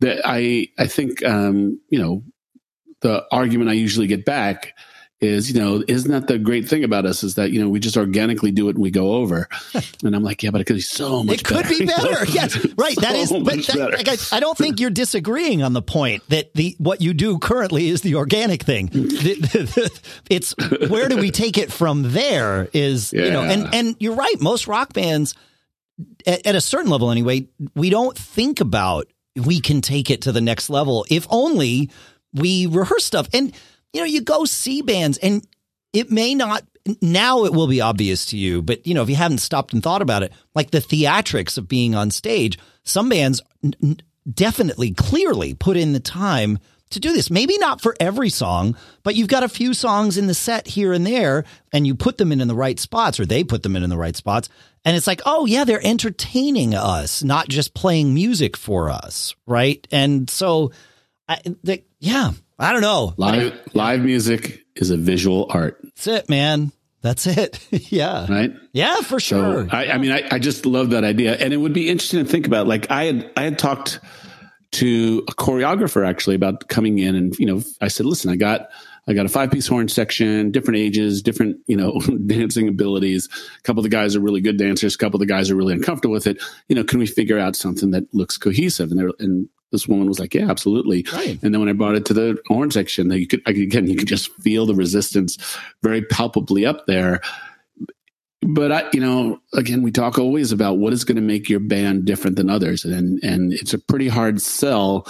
that 0.00 0.20
I 0.24 0.68
I 0.78 0.88
think 0.88 1.24
um, 1.24 1.80
you 1.90 1.98
know 2.00 2.24
the 3.02 3.24
argument 3.30 3.70
I 3.70 3.74
usually 3.74 4.06
get 4.06 4.24
back 4.24 4.74
is, 5.18 5.50
you 5.50 5.58
know, 5.58 5.82
isn't 5.88 6.10
that 6.10 6.26
the 6.26 6.38
great 6.38 6.68
thing 6.68 6.84
about 6.84 7.06
us 7.06 7.22
is 7.22 7.36
that, 7.36 7.50
you 7.50 7.58
know, 7.58 7.70
we 7.70 7.80
just 7.80 7.96
organically 7.96 8.50
do 8.50 8.68
it 8.68 8.74
and 8.74 8.82
we 8.82 8.90
go 8.90 9.14
over. 9.14 9.48
and 10.04 10.14
I'm 10.14 10.22
like, 10.22 10.42
yeah, 10.42 10.50
but 10.50 10.60
it 10.60 10.64
could 10.64 10.76
be 10.76 10.82
so 10.82 11.22
much 11.24 11.40
It 11.40 11.44
could 11.44 11.62
better. 11.62 11.68
be 11.70 11.86
better. 11.86 12.24
yes, 12.26 12.54
right. 12.78 12.94
That 13.00 13.16
is, 13.16 13.30
So 13.30 13.40
but 13.42 13.64
that, 13.66 13.92
like, 13.92 14.08
I, 14.08 14.36
I 14.36 14.40
don't 14.40 14.58
think 14.58 14.78
you're 14.78 14.90
disagreeing 14.90 15.62
on 15.62 15.72
the 15.72 15.80
point 15.80 16.22
that 16.28 16.52
the 16.52 16.74
what 16.78 17.00
you 17.00 17.14
do 17.14 17.38
currently 17.38 17.88
is 17.88 18.02
the 18.02 18.16
organic 18.16 18.62
thing. 18.62 18.90
It's 20.28 20.54
where 20.88 21.08
do 21.08 21.16
we 21.16 21.30
take 21.30 21.56
it 21.58 21.72
from 21.72 22.12
there? 22.12 22.68
Is 22.72 23.12
you 23.12 23.30
know, 23.30 23.42
and 23.42 23.74
and 23.74 23.96
you're 24.00 24.14
right. 24.16 24.38
Most 24.40 24.66
rock 24.66 24.92
bands, 24.92 25.34
at, 26.26 26.46
at 26.46 26.54
a 26.54 26.60
certain 26.60 26.90
level 26.90 27.10
anyway, 27.10 27.48
we 27.74 27.90
don't 27.90 28.16
think 28.16 28.60
about 28.60 29.06
we 29.34 29.60
can 29.60 29.80
take 29.80 30.10
it 30.10 30.22
to 30.22 30.32
the 30.32 30.40
next 30.40 30.68
level 30.70 31.06
if 31.10 31.26
only 31.30 31.90
we 32.38 32.66
rehearse 32.66 33.04
stuff. 33.04 33.28
And 33.32 33.54
you 33.92 34.00
know, 34.00 34.06
you 34.06 34.20
go 34.20 34.44
see 34.44 34.82
bands, 34.82 35.18
and 35.18 35.46
it 35.92 36.10
may 36.10 36.34
not 36.34 36.64
now 37.02 37.44
it 37.44 37.52
will 37.52 37.66
be 37.66 37.80
obvious 37.80 38.26
to 38.26 38.36
you, 38.36 38.62
but 38.62 38.86
you 38.86 38.94
know, 38.94 39.02
if 39.02 39.10
you 39.10 39.16
haven't 39.16 39.38
stopped 39.38 39.72
and 39.72 39.82
thought 39.82 40.02
about 40.02 40.22
it, 40.22 40.32
like 40.54 40.70
the 40.70 40.78
theatrics 40.78 41.58
of 41.58 41.68
being 41.68 41.94
on 41.94 42.10
stage, 42.10 42.58
some 42.84 43.08
bands 43.08 43.42
n- 43.64 43.98
definitely, 44.32 44.92
clearly 44.92 45.54
put 45.54 45.76
in 45.76 45.92
the 45.92 46.00
time 46.00 46.58
to 46.90 47.00
do 47.00 47.12
this. 47.12 47.30
Maybe 47.30 47.58
not 47.58 47.80
for 47.80 47.96
every 47.98 48.30
song, 48.30 48.76
but 49.02 49.16
you've 49.16 49.28
got 49.28 49.42
a 49.42 49.48
few 49.48 49.74
songs 49.74 50.16
in 50.16 50.26
the 50.26 50.34
set 50.34 50.68
here 50.68 50.92
and 50.92 51.06
there, 51.06 51.44
and 51.72 51.86
you 51.86 51.94
put 51.94 52.18
them 52.18 52.32
in 52.32 52.40
in 52.40 52.48
the 52.48 52.54
right 52.54 52.78
spots, 52.78 53.18
or 53.18 53.26
they 53.26 53.42
put 53.42 53.62
them 53.62 53.74
in 53.74 53.82
in 53.82 53.90
the 53.90 53.96
right 53.96 54.16
spots, 54.16 54.48
and 54.84 54.96
it's 54.96 55.06
like, 55.06 55.20
oh 55.26 55.46
yeah, 55.46 55.64
they're 55.64 55.84
entertaining 55.84 56.74
us, 56.74 57.24
not 57.24 57.48
just 57.48 57.74
playing 57.74 58.14
music 58.14 58.56
for 58.56 58.90
us, 58.90 59.34
right? 59.46 59.86
And 59.90 60.30
so, 60.30 60.70
I, 61.28 61.40
the, 61.64 61.82
yeah, 62.06 62.30
I 62.58 62.72
don't 62.72 62.82
know, 62.82 63.14
live, 63.16 63.58
live 63.74 64.00
music 64.00 64.64
is 64.76 64.90
a 64.90 64.96
visual 64.96 65.46
art, 65.50 65.78
That's 65.82 66.06
it, 66.06 66.28
man. 66.28 66.72
That's 67.02 67.26
it. 67.26 67.64
yeah. 67.92 68.26
right? 68.28 68.52
Yeah, 68.72 68.96
for 68.96 69.20
So 69.20 69.40
sure. 69.40 69.68
I, 69.70 69.92
I 69.92 69.98
mean, 69.98 70.10
I, 70.10 70.26
I 70.30 70.38
just 70.40 70.66
love 70.66 70.90
that 70.90 71.04
idea, 71.04 71.36
and 71.36 71.52
it 71.52 71.58
would 71.58 71.72
be 71.72 71.88
interesting 71.88 72.24
to 72.24 72.30
think 72.30 72.46
about. 72.46 72.66
Like 72.66 72.90
I 72.90 73.04
had, 73.04 73.30
I 73.36 73.42
had 73.42 73.58
talked 73.58 74.00
to 74.72 75.24
a 75.28 75.32
choreographer 75.32 76.06
actually 76.06 76.34
about 76.34 76.68
coming 76.68 76.98
in, 76.98 77.14
and 77.14 77.38
you 77.38 77.46
know, 77.46 77.62
I 77.80 77.88
said, 77.88 78.06
listen, 78.06 78.30
I 78.30 78.36
got, 78.36 78.68
I 79.06 79.12
got 79.12 79.24
a 79.24 79.28
five 79.28 79.52
piece 79.52 79.68
horn 79.68 79.88
section, 79.88 80.50
different 80.50 80.78
ages, 80.78 81.22
different 81.22 81.58
you 81.68 81.76
know, 81.76 82.00
dancing 82.26 82.66
abilities. 82.68 83.28
A 83.58 83.62
couple 83.62 83.80
of 83.80 83.84
the 83.84 83.96
guys 83.96 84.16
are 84.16 84.20
really 84.20 84.40
good 84.40 84.56
dancers. 84.56 84.96
A 84.96 84.98
couple 84.98 85.18
of 85.18 85.26
the 85.26 85.32
guys 85.32 85.48
are 85.48 85.56
really 85.56 85.74
uncomfortable 85.74 86.12
with 86.12 86.26
it. 86.26 86.42
You 86.68 86.74
know, 86.74 86.82
can 86.82 86.98
we 86.98 87.06
figure 87.06 87.38
out 87.38 87.54
something 87.54 87.92
that 87.92 88.12
looks 88.12 88.36
cohesive? 88.36 88.90
And 88.90 88.98
there, 88.98 89.10
and 89.20 89.48
this 89.72 89.88
woman 89.88 90.06
was 90.06 90.18
like, 90.18 90.34
yeah, 90.34 90.48
absolutely. 90.50 91.04
Right. 91.12 91.38
And 91.42 91.52
then 91.52 91.60
when 91.60 91.68
I 91.68 91.72
brought 91.72 91.96
it 91.96 92.04
to 92.06 92.14
the 92.14 92.38
horn 92.46 92.70
section, 92.70 93.10
you 93.10 93.26
could 93.26 93.42
again, 93.46 93.86
you 93.86 93.96
could 93.96 94.08
just 94.08 94.32
feel 94.42 94.66
the 94.66 94.74
resistance 94.74 95.38
very 95.82 96.02
palpably 96.02 96.64
up 96.64 96.86
there 96.86 97.20
but 98.46 98.70
I, 98.70 98.84
you 98.92 99.00
know, 99.00 99.40
again, 99.54 99.82
we 99.82 99.90
talk 99.90 100.18
always 100.18 100.52
about 100.52 100.78
what 100.78 100.92
is 100.92 101.04
going 101.04 101.16
to 101.16 101.22
make 101.22 101.48
your 101.48 101.60
band 101.60 102.04
different 102.04 102.36
than 102.36 102.48
others, 102.48 102.84
and 102.84 103.22
and 103.22 103.52
it's 103.52 103.74
a 103.74 103.78
pretty 103.78 104.08
hard 104.08 104.40
sell. 104.40 105.06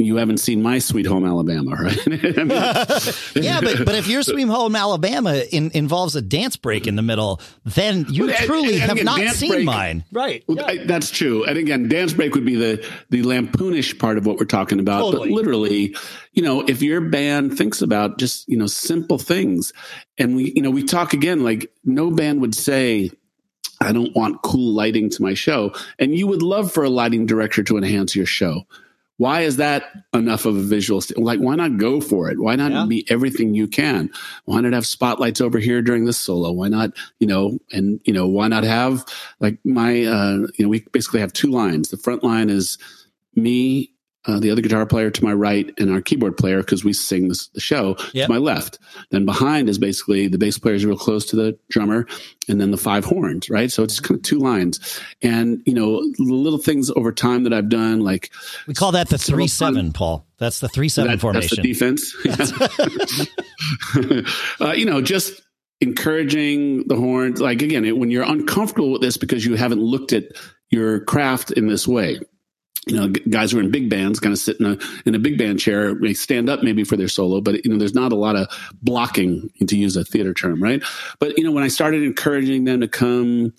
You 0.00 0.16
haven't 0.16 0.38
seen 0.38 0.62
my 0.62 0.78
Sweet 0.78 1.06
Home 1.06 1.24
Alabama, 1.26 1.72
right? 1.72 1.98
I 2.06 2.10
mean, 2.10 2.50
yeah, 3.44 3.60
but 3.60 3.84
but 3.84 3.94
if 3.96 4.06
your 4.06 4.22
Sweet 4.22 4.46
Home 4.46 4.76
Alabama 4.76 5.42
in, 5.50 5.72
involves 5.74 6.14
a 6.14 6.22
dance 6.22 6.56
break 6.56 6.86
in 6.86 6.94
the 6.94 7.02
middle, 7.02 7.40
then 7.64 8.06
you 8.08 8.26
Well, 8.26 8.34
and- 8.36 8.46
truly 8.46 8.74
and 8.74 8.82
have 8.82 8.92
again, 8.92 9.04
not 9.04 9.20
seen 9.34 9.50
break- 9.50 9.64
mine. 9.64 10.04
Right. 10.12 10.44
Well, 10.46 10.64
I- 10.64 10.84
that's 10.84 11.10
true. 11.10 11.44
And 11.44 11.58
again, 11.58 11.88
dance 11.88 12.12
break 12.12 12.34
would 12.34 12.46
be 12.46 12.54
the 12.54 12.86
the 13.10 13.22
lampoonish 13.22 13.98
part 13.98 14.18
of 14.18 14.24
what 14.24 14.38
we're 14.38 14.44
talking 14.46 14.78
about. 14.78 15.00
Totally. 15.00 15.30
But 15.30 15.34
literally, 15.34 15.96
you 16.32 16.42
know, 16.42 16.60
if 16.68 16.80
your 16.80 17.00
band 17.00 17.58
thinks 17.58 17.82
about 17.82 18.18
just 18.18 18.48
you 18.48 18.56
know 18.56 18.68
simple 18.68 19.18
things, 19.18 19.72
and 20.16 20.36
we 20.36 20.52
you 20.54 20.62
know 20.62 20.70
we 20.70 20.84
talk 20.84 21.12
again 21.12 21.42
like 21.42 21.72
no 21.84 22.10
band 22.10 22.40
would 22.40 22.54
say. 22.54 23.10
I 23.80 23.92
don't 23.92 24.12
want 24.16 24.42
cool 24.42 24.74
lighting 24.74 25.08
to 25.10 25.22
my 25.22 25.34
show. 25.34 25.72
And 26.00 26.12
you 26.12 26.26
would 26.26 26.42
love 26.42 26.72
for 26.72 26.82
a 26.82 26.90
lighting 26.90 27.26
director 27.26 27.62
to 27.62 27.76
enhance 27.76 28.16
your 28.16 28.26
show. 28.26 28.64
Why 29.18 29.42
is 29.42 29.56
that 29.56 29.84
enough 30.14 30.46
of 30.46 30.56
a 30.56 30.62
visual? 30.62 31.00
St- 31.00 31.18
like, 31.22 31.40
why 31.40 31.54
not 31.56 31.76
go 31.76 32.00
for 32.00 32.30
it? 32.30 32.40
Why 32.40 32.56
not 32.56 32.72
Yeah. 32.72 32.86
be 32.86 33.04
everything 33.10 33.54
you 33.54 33.66
can? 33.66 34.10
Why 34.46 34.60
not 34.60 34.72
have 34.72 34.86
spotlights 34.86 35.40
over 35.40 35.58
here 35.58 35.82
during 35.82 36.04
this 36.04 36.18
solo? 36.18 36.52
Why 36.52 36.68
not, 36.68 36.92
you 37.18 37.26
know, 37.26 37.58
and, 37.72 38.00
you 38.04 38.12
know, 38.12 38.26
why 38.26 38.48
not 38.48 38.64
have 38.64 39.04
like 39.40 39.58
my, 39.64 40.04
uh, 40.04 40.46
you 40.56 40.64
know, 40.64 40.68
we 40.68 40.84
basically 40.92 41.20
have 41.20 41.32
two 41.32 41.50
lines. 41.50 41.90
The 41.90 41.96
front 41.96 42.22
line 42.24 42.48
is 42.48 42.78
me, 43.34 43.90
uh, 44.28 44.38
the 44.38 44.50
other 44.50 44.62
guitar 44.62 44.86
player 44.86 45.10
to 45.10 45.24
my 45.24 45.32
right, 45.32 45.72
and 45.78 45.90
our 45.90 46.00
keyboard 46.00 46.36
player 46.36 46.58
because 46.58 46.84
we 46.84 46.92
sing 46.92 47.28
this, 47.28 47.48
the 47.48 47.60
show 47.60 47.96
Yep. 48.12 48.26
to 48.28 48.32
my 48.32 48.38
left. 48.38 48.78
Then 49.10 49.24
behind 49.24 49.68
is 49.68 49.78
basically 49.78 50.28
the 50.28 50.38
bass 50.38 50.58
player 50.58 50.74
is 50.74 50.84
real 50.84 50.96
close 50.96 51.24
to 51.26 51.36
the 51.36 51.58
drummer, 51.70 52.06
and 52.48 52.60
then 52.60 52.70
the 52.70 52.76
five 52.76 53.04
horns, 53.04 53.50
right? 53.50 53.72
So 53.72 53.82
it's 53.82 53.98
kind 53.98 54.16
of 54.18 54.22
two 54.22 54.38
lines. 54.38 55.00
And 55.22 55.60
you 55.66 55.74
know, 55.74 56.02
little 56.18 56.58
things 56.58 56.90
over 56.90 57.10
time 57.10 57.42
that 57.44 57.52
I've 57.52 57.68
done, 57.68 58.00
like 58.00 58.30
We 58.68 58.74
call 58.74 58.92
that 58.92 59.08
the 59.08 59.18
three 59.18 59.48
seven, 59.48 59.92
Paul. 59.92 60.26
That's 60.38 60.60
the 60.60 60.68
three 60.68 60.88
seven 60.88 61.12
that- 61.12 61.20
formation. 61.20 61.56
That's 61.56 61.56
the 61.56 61.72
defense. 61.72 62.14
uh, 64.60 64.72
you 64.72 64.84
know, 64.84 65.00
just 65.00 65.40
encouraging 65.80 66.86
the 66.88 66.96
horns. 66.96 67.40
Like 67.40 67.62
again, 67.62 67.84
it, 67.84 67.96
when 67.96 68.10
you're 68.10 68.24
uncomfortable 68.24 68.92
with 68.92 69.02
this 69.02 69.16
because 69.16 69.44
you 69.44 69.54
haven't 69.54 69.80
looked 69.80 70.12
at 70.12 70.24
your 70.70 71.00
craft 71.00 71.50
in 71.52 71.68
this 71.68 71.86
way. 71.88 72.20
You 72.88 72.96
know, 72.96 73.08
guys 73.08 73.52
who 73.52 73.58
are 73.58 73.62
in 73.62 73.70
big 73.70 73.90
bands 73.90 74.20
kind 74.20 74.32
of 74.32 74.38
sit 74.38 74.58
in 74.60 74.66
a 74.66 74.78
in 75.06 75.14
a 75.14 75.18
big 75.18 75.38
band 75.38 75.60
chair. 75.60 75.94
They 75.94 76.14
stand 76.14 76.48
up 76.48 76.62
maybe 76.62 76.84
for 76.84 76.96
their 76.96 77.08
solo, 77.08 77.40
but 77.40 77.64
you 77.64 77.70
know, 77.70 77.78
there's 77.78 77.94
not 77.94 78.12
a 78.12 78.16
lot 78.16 78.36
of 78.36 78.48
blocking, 78.82 79.50
to 79.66 79.76
use 79.76 79.96
a 79.96 80.04
theater 80.04 80.34
term, 80.34 80.62
right? 80.62 80.82
But 81.18 81.36
you 81.38 81.44
know, 81.44 81.52
when 81.52 81.64
I 81.64 81.68
started 81.68 82.02
encouraging 82.02 82.64
them 82.64 82.80
to 82.80 82.88
come 82.88 83.52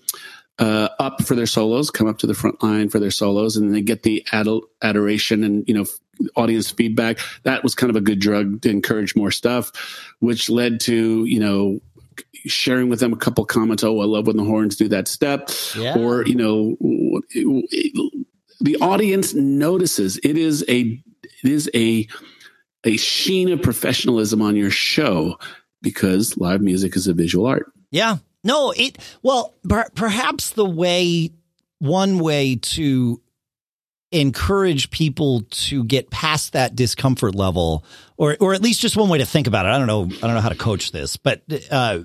uh, 0.57 0.89
up 0.99 1.23
for 1.23 1.35
their 1.35 1.45
solos, 1.45 1.89
come 1.89 2.07
up 2.07 2.17
to 2.19 2.27
the 2.27 2.33
front 2.33 2.61
line 2.61 2.89
for 2.89 2.99
their 2.99 3.11
solos, 3.11 3.55
and 3.55 3.73
they 3.73 3.81
get 3.81 4.03
the 4.03 4.25
adol- 4.31 4.63
adoration 4.81 5.43
and 5.43 5.67
you 5.67 5.73
know 5.73 5.85
audience 6.35 6.69
feedback. 6.69 7.19
That 7.43 7.63
was 7.63 7.75
kind 7.75 7.89
of 7.89 7.95
a 7.95 8.01
good 8.01 8.19
drug 8.19 8.61
to 8.61 8.69
encourage 8.69 9.15
more 9.15 9.31
stuff, 9.31 9.71
which 10.19 10.49
led 10.49 10.79
to 10.81 11.25
you 11.25 11.39
know 11.39 11.79
sharing 12.45 12.89
with 12.89 12.99
them 12.99 13.13
a 13.13 13.17
couple 13.17 13.45
comments. 13.45 13.83
Oh, 13.83 13.99
I 13.99 14.05
love 14.05 14.27
when 14.27 14.37
the 14.37 14.43
horns 14.43 14.75
do 14.75 14.87
that 14.89 15.07
step. 15.07 15.49
Yeah. 15.75 15.97
Or, 15.97 16.25
you 16.25 16.35
know, 16.35 16.77
the 18.59 18.77
audience 18.77 19.33
notices 19.33 20.17
it 20.23 20.37
is 20.37 20.63
a, 20.67 21.01
it 21.43 21.49
is 21.49 21.69
a, 21.73 22.07
a 22.83 22.97
sheen 22.97 23.51
of 23.51 23.61
professionalism 23.61 24.41
on 24.41 24.55
your 24.55 24.71
show 24.71 25.37
because 25.81 26.37
live 26.37 26.61
music 26.61 26.95
is 26.95 27.07
a 27.07 27.13
visual 27.13 27.45
art. 27.45 27.71
Yeah. 27.91 28.17
No, 28.43 28.71
it, 28.71 28.97
well, 29.21 29.55
per, 29.67 29.89
perhaps 29.95 30.51
the 30.51 30.65
way, 30.65 31.31
one 31.79 32.19
way 32.19 32.55
to 32.55 33.21
encourage 34.11 34.89
people 34.89 35.41
to 35.51 35.83
get 35.83 36.09
past 36.09 36.53
that 36.53 36.75
discomfort 36.75 37.35
level 37.35 37.85
or 38.17 38.35
or 38.39 38.55
at 38.55 38.61
least 38.61 38.81
just 38.81 38.97
one 38.97 39.07
way 39.07 39.19
to 39.19 39.25
think 39.25 39.45
about 39.45 39.67
it. 39.67 39.69
I 39.69 39.77
don't 39.77 39.87
know 39.87 40.05
I 40.05 40.25
don't 40.25 40.33
know 40.33 40.41
how 40.41 40.49
to 40.49 40.55
coach 40.55 40.91
this, 40.91 41.15
but 41.15 41.43
uh, 41.69 41.99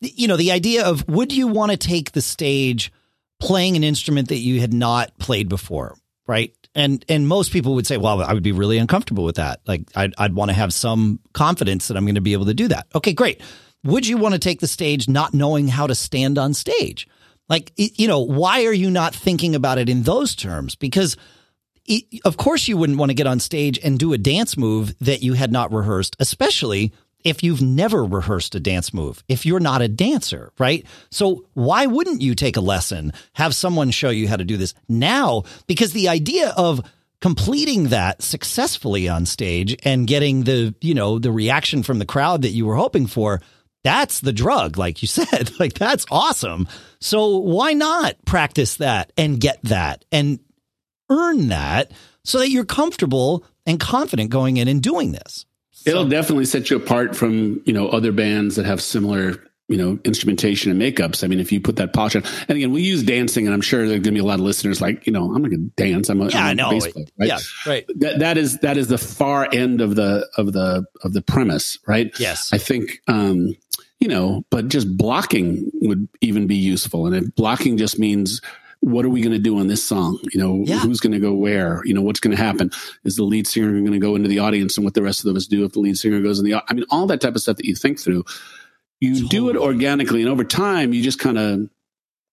you 0.00 0.26
know, 0.26 0.36
the 0.36 0.52
idea 0.52 0.86
of 0.86 1.06
would 1.08 1.32
you 1.32 1.46
want 1.46 1.70
to 1.70 1.76
take 1.76 2.12
the 2.12 2.22
stage 2.22 2.92
playing 3.40 3.76
an 3.76 3.82
instrument 3.82 4.28
that 4.28 4.36
you 4.36 4.60
had 4.60 4.72
not 4.72 5.16
played 5.18 5.48
before, 5.48 5.96
right? 6.26 6.54
And 6.74 7.04
and 7.08 7.26
most 7.26 7.52
people 7.52 7.74
would 7.74 7.86
say, 7.86 7.96
well, 7.96 8.22
I 8.22 8.32
would 8.32 8.44
be 8.44 8.52
really 8.52 8.78
uncomfortable 8.78 9.24
with 9.24 9.36
that. 9.36 9.60
Like 9.66 9.82
I'd 9.96 10.14
I'd 10.18 10.34
want 10.34 10.50
to 10.50 10.54
have 10.54 10.72
some 10.72 11.18
confidence 11.32 11.88
that 11.88 11.96
I'm 11.96 12.04
going 12.04 12.14
to 12.14 12.20
be 12.20 12.34
able 12.34 12.46
to 12.46 12.54
do 12.54 12.68
that. 12.68 12.86
Okay, 12.94 13.12
great. 13.12 13.40
Would 13.82 14.06
you 14.06 14.18
want 14.18 14.34
to 14.34 14.38
take 14.38 14.60
the 14.60 14.66
stage 14.68 15.08
not 15.08 15.34
knowing 15.34 15.66
how 15.66 15.86
to 15.86 15.94
stand 15.94 16.38
on 16.38 16.54
stage? 16.54 17.08
Like 17.48 17.72
you 17.76 18.06
know, 18.06 18.20
why 18.20 18.64
are 18.66 18.72
you 18.72 18.90
not 18.90 19.14
thinking 19.14 19.56
about 19.56 19.78
it 19.78 19.88
in 19.88 20.04
those 20.04 20.36
terms? 20.36 20.76
Because 20.76 21.16
of 22.24 22.36
course 22.36 22.68
you 22.68 22.76
wouldn't 22.76 22.98
want 22.98 23.10
to 23.10 23.14
get 23.14 23.26
on 23.26 23.40
stage 23.40 23.78
and 23.82 23.98
do 23.98 24.12
a 24.12 24.18
dance 24.18 24.56
move 24.56 24.96
that 25.00 25.22
you 25.22 25.32
had 25.32 25.50
not 25.50 25.72
rehearsed, 25.72 26.14
especially 26.20 26.92
if 27.24 27.42
you've 27.42 27.62
never 27.62 28.04
rehearsed 28.04 28.54
a 28.54 28.60
dance 28.60 28.92
move, 28.94 29.22
if 29.28 29.44
you're 29.44 29.60
not 29.60 29.82
a 29.82 29.88
dancer, 29.88 30.52
right? 30.58 30.86
So 31.10 31.46
why 31.54 31.86
wouldn't 31.86 32.22
you 32.22 32.34
take 32.34 32.56
a 32.56 32.60
lesson, 32.60 33.12
have 33.34 33.54
someone 33.54 33.90
show 33.90 34.10
you 34.10 34.28
how 34.28 34.36
to 34.36 34.44
do 34.44 34.56
this 34.56 34.74
now? 34.88 35.44
Because 35.66 35.92
the 35.92 36.08
idea 36.08 36.52
of 36.56 36.80
completing 37.20 37.88
that 37.88 38.22
successfully 38.22 39.08
on 39.08 39.26
stage 39.26 39.76
and 39.84 40.06
getting 40.06 40.44
the, 40.44 40.74
you 40.80 40.94
know, 40.94 41.18
the 41.18 41.32
reaction 41.32 41.82
from 41.82 41.98
the 41.98 42.06
crowd 42.06 42.42
that 42.42 42.50
you 42.50 42.66
were 42.66 42.76
hoping 42.76 43.06
for, 43.06 43.40
that's 43.84 44.20
the 44.20 44.32
drug, 44.32 44.78
like 44.78 45.02
you 45.02 45.08
said. 45.08 45.58
Like 45.60 45.74
that's 45.74 46.06
awesome. 46.10 46.68
So 47.00 47.38
why 47.38 47.72
not 47.72 48.16
practice 48.24 48.76
that 48.76 49.12
and 49.16 49.40
get 49.40 49.60
that 49.64 50.04
and 50.10 50.40
earn 51.10 51.48
that 51.48 51.92
so 52.24 52.38
that 52.38 52.50
you're 52.50 52.64
comfortable 52.64 53.44
and 53.66 53.78
confident 53.78 54.30
going 54.30 54.56
in 54.56 54.68
and 54.68 54.82
doing 54.82 55.12
this. 55.12 55.44
It'll 55.86 56.08
definitely 56.08 56.44
set 56.44 56.70
you 56.70 56.76
apart 56.76 57.16
from, 57.16 57.62
you 57.64 57.72
know, 57.72 57.88
other 57.88 58.12
bands 58.12 58.56
that 58.56 58.66
have 58.66 58.82
similar, 58.82 59.42
you 59.68 59.76
know, 59.76 59.98
instrumentation 60.04 60.70
and 60.70 60.80
makeups. 60.80 61.22
I 61.22 61.26
mean, 61.28 61.40
if 61.40 61.52
you 61.52 61.60
put 61.60 61.76
that 61.76 61.92
polish 61.92 62.16
on, 62.16 62.24
and 62.48 62.56
again, 62.56 62.72
we 62.72 62.82
use 62.82 63.02
dancing, 63.02 63.46
and 63.46 63.54
I'm 63.54 63.60
sure 63.60 63.80
there's 63.80 64.00
going 64.00 64.02
to 64.02 64.10
be 64.12 64.18
a 64.18 64.24
lot 64.24 64.40
of 64.40 64.44
listeners 64.44 64.80
like, 64.80 65.06
you 65.06 65.12
know, 65.12 65.32
I'm 65.34 65.42
going 65.42 65.50
to 65.50 65.82
dance. 65.82 66.08
I'm 66.08 66.20
a, 66.20 66.28
yeah, 66.28 66.38
I'm 66.38 66.46
I 66.46 66.52
know. 66.54 66.70
Player, 66.70 66.92
right? 67.18 67.28
Yeah, 67.28 67.38
right. 67.66 67.86
That, 67.96 68.18
that 68.18 68.38
is 68.38 68.58
that 68.58 68.76
is 68.76 68.88
the 68.88 68.98
far 68.98 69.48
end 69.52 69.80
of 69.80 69.94
the 69.94 70.28
of 70.36 70.52
the 70.52 70.84
of 71.02 71.12
the 71.12 71.22
premise, 71.22 71.78
right? 71.86 72.12
Yes. 72.18 72.52
I 72.52 72.58
think, 72.58 73.00
um, 73.06 73.54
you 74.00 74.08
know, 74.08 74.44
but 74.50 74.68
just 74.68 74.96
blocking 74.96 75.70
would 75.82 76.08
even 76.20 76.46
be 76.46 76.56
useful, 76.56 77.06
and 77.06 77.14
if 77.14 77.34
blocking 77.34 77.76
just 77.76 77.98
means 77.98 78.40
what 78.80 79.04
are 79.04 79.10
we 79.10 79.20
going 79.20 79.32
to 79.32 79.38
do 79.38 79.58
on 79.58 79.68
this 79.68 79.84
song? 79.84 80.18
You 80.32 80.40
know, 80.40 80.62
yeah. 80.64 80.78
who's 80.78 81.00
going 81.00 81.12
to 81.12 81.18
go 81.18 81.32
where? 81.32 81.82
You 81.84 81.94
know, 81.94 82.02
what's 82.02 82.20
going 82.20 82.36
to 82.36 82.42
happen? 82.42 82.70
Is 83.04 83.16
the 83.16 83.24
lead 83.24 83.46
singer 83.46 83.70
going 83.70 83.92
to 83.92 83.98
go 83.98 84.16
into 84.16 84.28
the 84.28 84.38
audience 84.38 84.76
and 84.76 84.84
what 84.84 84.94
the 84.94 85.02
rest 85.02 85.24
of 85.24 85.36
us 85.36 85.46
do 85.46 85.64
if 85.64 85.72
the 85.72 85.80
lead 85.80 85.98
singer 85.98 86.20
goes 86.20 86.38
in 86.38 86.44
the, 86.44 86.54
I 86.54 86.72
mean, 86.72 86.86
all 86.90 87.06
that 87.06 87.20
type 87.20 87.34
of 87.34 87.42
stuff 87.42 87.58
that 87.58 87.66
you 87.66 87.74
think 87.74 88.00
through. 88.00 88.24
You 89.00 89.14
totally. 89.14 89.28
do 89.28 89.48
it 89.50 89.56
organically, 89.56 90.20
and 90.20 90.30
over 90.30 90.44
time, 90.44 90.92
you 90.92 91.02
just 91.02 91.18
kind 91.18 91.38
of 91.38 91.70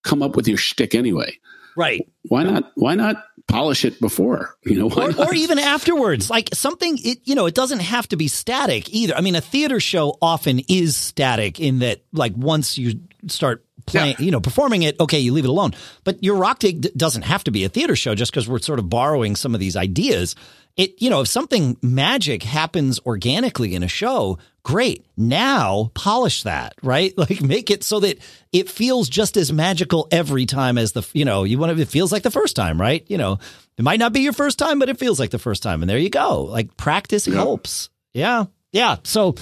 come 0.04 0.22
up 0.22 0.36
with 0.36 0.50
your 0.50 0.58
shtick 0.58 0.96
anyway. 0.96 1.38
Right. 1.78 2.10
Why 2.24 2.44
not? 2.44 2.72
Why 2.76 2.96
not 2.96 3.24
polish 3.48 3.86
it 3.86 4.02
before? 4.02 4.56
You 4.66 4.80
know, 4.80 4.92
or, 4.92 5.28
or, 5.28 5.34
even 5.34 5.60
afterwards. 5.60 6.30
Like 6.30 6.50
something. 6.54 6.98
It 7.02 7.20
you 7.24 7.36
know, 7.36 7.46
it 7.46 7.56
doesn't 7.56 7.80
have 7.80 8.08
to 8.10 8.18
be 8.18 8.28
static 8.28 8.90
either. 8.90 9.16
I 9.16 9.22
mean, 9.22 9.36
a 9.36 9.42
theater 9.42 9.80
show 9.80 10.18
often 10.22 10.60
is 10.68 10.98
static 10.98 11.60
in 11.60 11.80
that, 11.80 12.04
like, 12.12 12.34
once 12.36 12.78
you 12.78 13.00
start 13.28 13.64
playing, 13.88 14.16
yeah. 14.20 14.26
you 14.26 14.32
know, 14.32 14.40
performing 14.40 14.84
it, 14.84 15.00
okay, 15.00 15.20
you 15.20 15.34
leave 15.34 15.46
it 15.46 15.50
alone. 15.50 15.74
But 16.04 16.24
your 16.24 16.36
rock 16.36 16.60
dig 16.60 16.94
doesn't 16.96 17.24
have 17.24 17.44
to 17.46 17.52
be 17.52 17.64
a 17.64 17.70
theater 17.70 17.96
show 17.96 18.14
just 18.14 18.32
because 18.32 18.48
we're 18.48 18.60
sort 18.60 18.80
of 18.80 18.90
borrowing 18.90 19.36
some 19.36 19.56
of 19.56 19.60
these 19.60 19.76
ideas. 19.76 20.36
It, 20.76 21.02
you 21.02 21.10
know, 21.10 21.22
if 21.22 21.28
something 21.28 21.78
magic 21.82 22.44
happens 22.44 23.00
organically 23.00 23.74
in 23.74 23.82
a 23.82 23.88
show, 23.88 24.38
great. 24.62 25.08
Now 25.18 25.90
polish 25.96 26.44
that, 26.44 26.76
right? 26.84 27.14
Like 27.18 27.42
make 27.42 27.72
it 27.72 27.84
so 27.84 28.00
that 28.02 28.20
it 28.54 28.70
feels 28.70 29.10
just 29.10 29.38
as 29.38 29.52
magical 29.52 30.08
every 30.12 30.46
time 30.46 30.78
as 30.78 30.92
the, 30.92 31.08
you 31.14 31.26
know, 31.26 31.46
you 31.46 31.58
want 31.58 31.76
to, 31.76 31.82
it 31.82 31.88
feels 31.88 32.12
like 32.12 32.24
the 32.24 32.32
first 32.32 32.56
time, 32.56 32.80
right? 32.80 33.04
You 33.08 33.18
know, 33.18 33.40
it 33.78 33.84
might 33.84 34.00
not 34.00 34.14
be 34.14 34.22
your 34.22 34.34
first 34.34 34.60
time, 34.60 34.78
but 34.78 34.90
it 34.90 35.00
feels 35.00 35.20
like 35.20 35.32
the 35.32 35.40
first 35.40 35.64
time. 35.64 35.82
And 35.82 35.90
there 35.90 35.98
you 35.98 36.12
go. 36.12 36.44
Like 36.44 36.78
practice 36.78 37.28
yeah. 37.28 37.36
helps. 37.36 37.90
Yeah 38.14 38.46
yeah. 38.78 38.98
So 39.04 39.34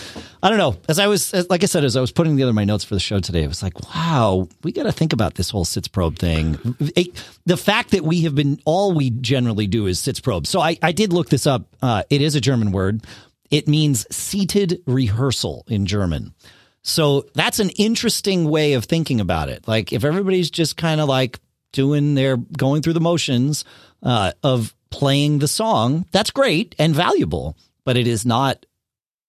I 0.41 0.49
don't 0.49 0.57
know. 0.57 0.77
As 0.87 0.97
I 0.97 1.07
was, 1.07 1.33
as, 1.33 1.49
like 1.49 1.61
I 1.61 1.65
said, 1.65 1.83
as 1.83 1.97
I 1.97 2.01
was 2.01 2.13
putting 2.13 2.35
together 2.35 2.53
my 2.53 2.63
notes 2.63 2.85
for 2.85 2.93
the 2.93 3.01
show 3.01 3.19
today, 3.19 3.43
I 3.43 3.47
was 3.47 3.61
like, 3.61 3.93
wow, 3.93 4.47
we 4.63 4.71
got 4.71 4.83
to 4.83 4.93
think 4.93 5.11
about 5.11 5.35
this 5.35 5.49
whole 5.49 5.65
sitz 5.65 5.89
probe 5.89 6.17
thing. 6.17 6.57
It, 6.95 7.21
the 7.45 7.57
fact 7.57 7.91
that 7.91 8.03
we 8.03 8.21
have 8.21 8.33
been, 8.33 8.61
all 8.63 8.93
we 8.93 9.09
generally 9.09 9.67
do 9.67 9.87
is 9.87 9.99
sitzprobe. 9.99 10.47
So 10.47 10.61
I, 10.61 10.77
I 10.81 10.93
did 10.93 11.11
look 11.11 11.27
this 11.29 11.45
up. 11.45 11.67
Uh, 11.81 12.03
it 12.09 12.21
is 12.21 12.35
a 12.35 12.41
German 12.41 12.71
word. 12.71 13.03
It 13.51 13.67
means 13.67 14.07
seated 14.15 14.81
rehearsal 14.87 15.65
in 15.67 15.85
German. 15.85 16.33
So 16.81 17.25
that's 17.33 17.59
an 17.59 17.71
interesting 17.71 18.49
way 18.49 18.73
of 18.73 18.85
thinking 18.85 19.19
about 19.19 19.49
it. 19.49 19.67
Like 19.67 19.91
if 19.91 20.05
everybody's 20.05 20.49
just 20.49 20.77
kind 20.77 21.01
of 21.01 21.09
like 21.09 21.39
doing 21.73 22.15
their 22.15 22.37
going 22.37 22.81
through 22.83 22.93
the 22.93 23.01
motions 23.01 23.65
uh, 24.01 24.31
of 24.43 24.73
playing 24.91 25.39
the 25.39 25.47
song, 25.47 26.05
that's 26.13 26.31
great 26.31 26.73
and 26.79 26.95
valuable, 26.95 27.57
but 27.83 27.97
it 27.97 28.07
is 28.07 28.25
not 28.25 28.65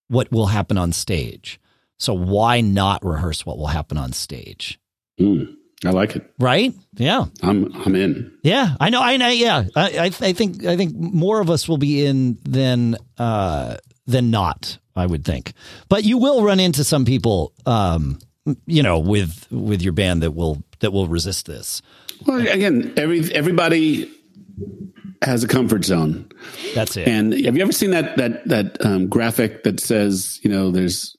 what 0.09 0.31
will 0.31 0.47
happen 0.47 0.79
on 0.79 0.93
stage. 0.93 1.61
So 1.99 2.15
why 2.15 2.61
not 2.61 3.05
rehearse 3.05 3.47
what 3.47 3.59
will 3.59 3.69
happen 3.69 3.97
on 3.97 4.13
stage? 4.13 4.79
Mm, 5.19 5.57
I 5.85 5.91
like 5.91 6.17
it. 6.17 6.31
Right? 6.39 6.75
Yeah. 6.95 7.25
I'm 7.43 7.73
I'm 7.85 7.95
in. 7.95 8.33
Yeah, 8.43 8.77
I 8.79 8.91
know. 8.91 9.03
I 9.03 9.17
know. 9.17 9.29
Yeah, 9.29 9.65
I, 9.75 9.99
I, 9.99 10.05
I 10.05 10.33
think 10.33 10.65
I 10.65 10.77
think 10.77 10.95
more 10.95 11.41
of 11.41 11.51
us 11.51 11.69
will 11.69 11.79
be 11.79 12.05
in 12.05 12.39
than 12.45 12.97
uh, 13.19 13.77
than 14.07 14.31
not. 14.31 14.79
I 14.95 15.05
would 15.05 15.27
think, 15.27 15.53
but 15.91 16.05
you 16.05 16.17
will 16.17 16.43
run 16.43 16.59
into 16.59 16.83
some 16.83 17.05
people, 17.05 17.53
um, 17.67 18.19
you 18.67 18.83
know, 18.83 18.99
with 18.99 19.47
with 19.51 19.83
your 19.83 19.93
band 19.93 20.23
that 20.23 20.31
will 20.31 20.63
that 20.81 20.91
will 20.91 21.07
resist 21.07 21.45
this. 21.47 21.83
Well, 22.27 22.41
again, 22.41 22.95
every 22.97 23.31
everybody 23.35 24.11
has 25.23 25.45
a 25.45 25.49
comfort 25.49 25.85
zone. 25.85 26.31
That's 26.75 26.97
it. 26.97 27.09
And 27.09 27.33
have 27.45 27.57
you 27.57 27.63
ever 27.63 27.73
seen 27.73 27.91
that 27.91 28.17
that 28.17 28.47
that 28.49 28.85
um, 28.85 29.09
graphic 29.09 29.63
that 29.65 29.81
says, 29.81 30.41
you 30.43 30.51
know, 30.51 30.71
there's 30.71 31.17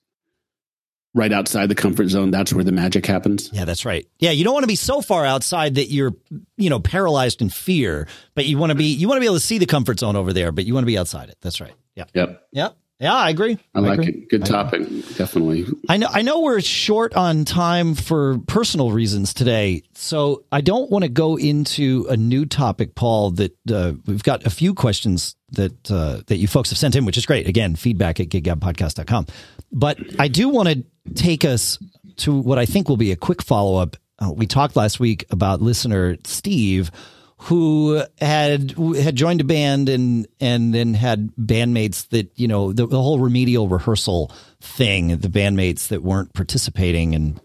right 1.17 1.33
outside 1.33 1.67
the 1.67 1.75
comfort 1.75 2.09
zone. 2.09 2.31
That's 2.31 2.53
where 2.53 2.63
the 2.63 2.71
magic 2.71 3.05
happens. 3.05 3.49
Yeah, 3.51 3.65
that's 3.65 3.85
right. 3.85 4.07
Yeah, 4.19 4.31
you 4.31 4.43
don't 4.43 4.53
want 4.53 4.63
to 4.63 4.67
be 4.67 4.75
so 4.75 5.01
far 5.01 5.25
outside 5.25 5.75
that 5.75 5.89
you're, 5.89 6.13
you 6.57 6.69
know, 6.69 6.79
paralyzed 6.79 7.41
in 7.41 7.49
fear, 7.49 8.07
but 8.35 8.45
you 8.45 8.57
want 8.57 8.69
to 8.69 8.75
be 8.75 8.85
you 8.85 9.07
want 9.07 9.17
to 9.17 9.21
be 9.21 9.25
able 9.25 9.35
to 9.35 9.41
see 9.41 9.57
the 9.57 9.65
comfort 9.65 9.99
zone 9.99 10.15
over 10.15 10.31
there, 10.31 10.51
but 10.51 10.65
you 10.65 10.73
want 10.73 10.83
to 10.83 10.87
be 10.87 10.97
outside 10.97 11.29
it. 11.29 11.37
That's 11.41 11.59
right. 11.59 11.73
Yeah. 11.95 12.05
Yep. 12.13 12.43
Yep. 12.51 12.77
Yeah, 12.99 13.13
I 13.13 13.29
agree. 13.29 13.59
I, 13.75 13.77
I 13.77 13.81
like 13.81 13.99
agree. 13.99 14.23
it. 14.23 14.29
Good 14.29 14.45
topic, 14.45 14.81
definitely. 15.15 15.67
I 15.87 15.97
know. 15.97 16.07
I 16.09 16.23
know 16.23 16.41
we're 16.41 16.61
short 16.61 17.13
on 17.15 17.45
time 17.45 17.93
for 17.93 18.39
personal 18.47 18.91
reasons 18.91 19.35
today, 19.35 19.83
so 19.93 20.43
I 20.51 20.61
don't 20.61 20.89
want 20.89 21.03
to 21.03 21.09
go 21.09 21.37
into 21.37 22.07
a 22.09 22.17
new 22.17 22.47
topic, 22.47 22.95
Paul. 22.95 23.31
That 23.31 23.55
uh, 23.71 23.93
we've 24.07 24.23
got 24.23 24.47
a 24.47 24.49
few 24.49 24.73
questions 24.73 25.35
that 25.51 25.91
uh, 25.91 26.21
that 26.25 26.37
you 26.37 26.47
folks 26.47 26.71
have 26.71 26.79
sent 26.79 26.95
in, 26.95 27.05
which 27.05 27.17
is 27.17 27.27
great. 27.27 27.47
Again, 27.47 27.75
feedback 27.75 28.19
at 28.19 28.29
giggabpodcast.com. 28.29 29.27
But 29.71 29.99
I 30.17 30.27
do 30.27 30.49
want 30.49 30.69
to 30.69 30.83
take 31.13 31.45
us 31.45 31.77
to 32.17 32.33
what 32.33 32.57
I 32.57 32.65
think 32.65 32.89
will 32.89 32.97
be 32.97 33.11
a 33.11 33.15
quick 33.15 33.43
follow 33.43 33.77
up. 33.77 33.95
Uh, 34.17 34.31
we 34.31 34.47
talked 34.47 34.75
last 34.75 34.99
week 34.99 35.23
about 35.29 35.61
listener 35.61 36.17
Steve 36.25 36.89
who 37.41 38.03
had 38.19 38.71
had 38.95 39.15
joined 39.15 39.41
a 39.41 39.43
band 39.43 39.89
and 39.89 40.27
and 40.39 40.73
then 40.73 40.93
had 40.93 41.31
bandmates 41.35 42.09
that 42.09 42.31
you 42.35 42.47
know 42.47 42.73
the, 42.73 42.87
the 42.87 43.01
whole 43.01 43.19
remedial 43.19 43.67
rehearsal 43.67 44.31
thing, 44.59 45.09
the 45.17 45.27
bandmates 45.27 45.89
that 45.89 46.03
weren't 46.03 46.33
participating 46.33 47.15
and 47.15 47.39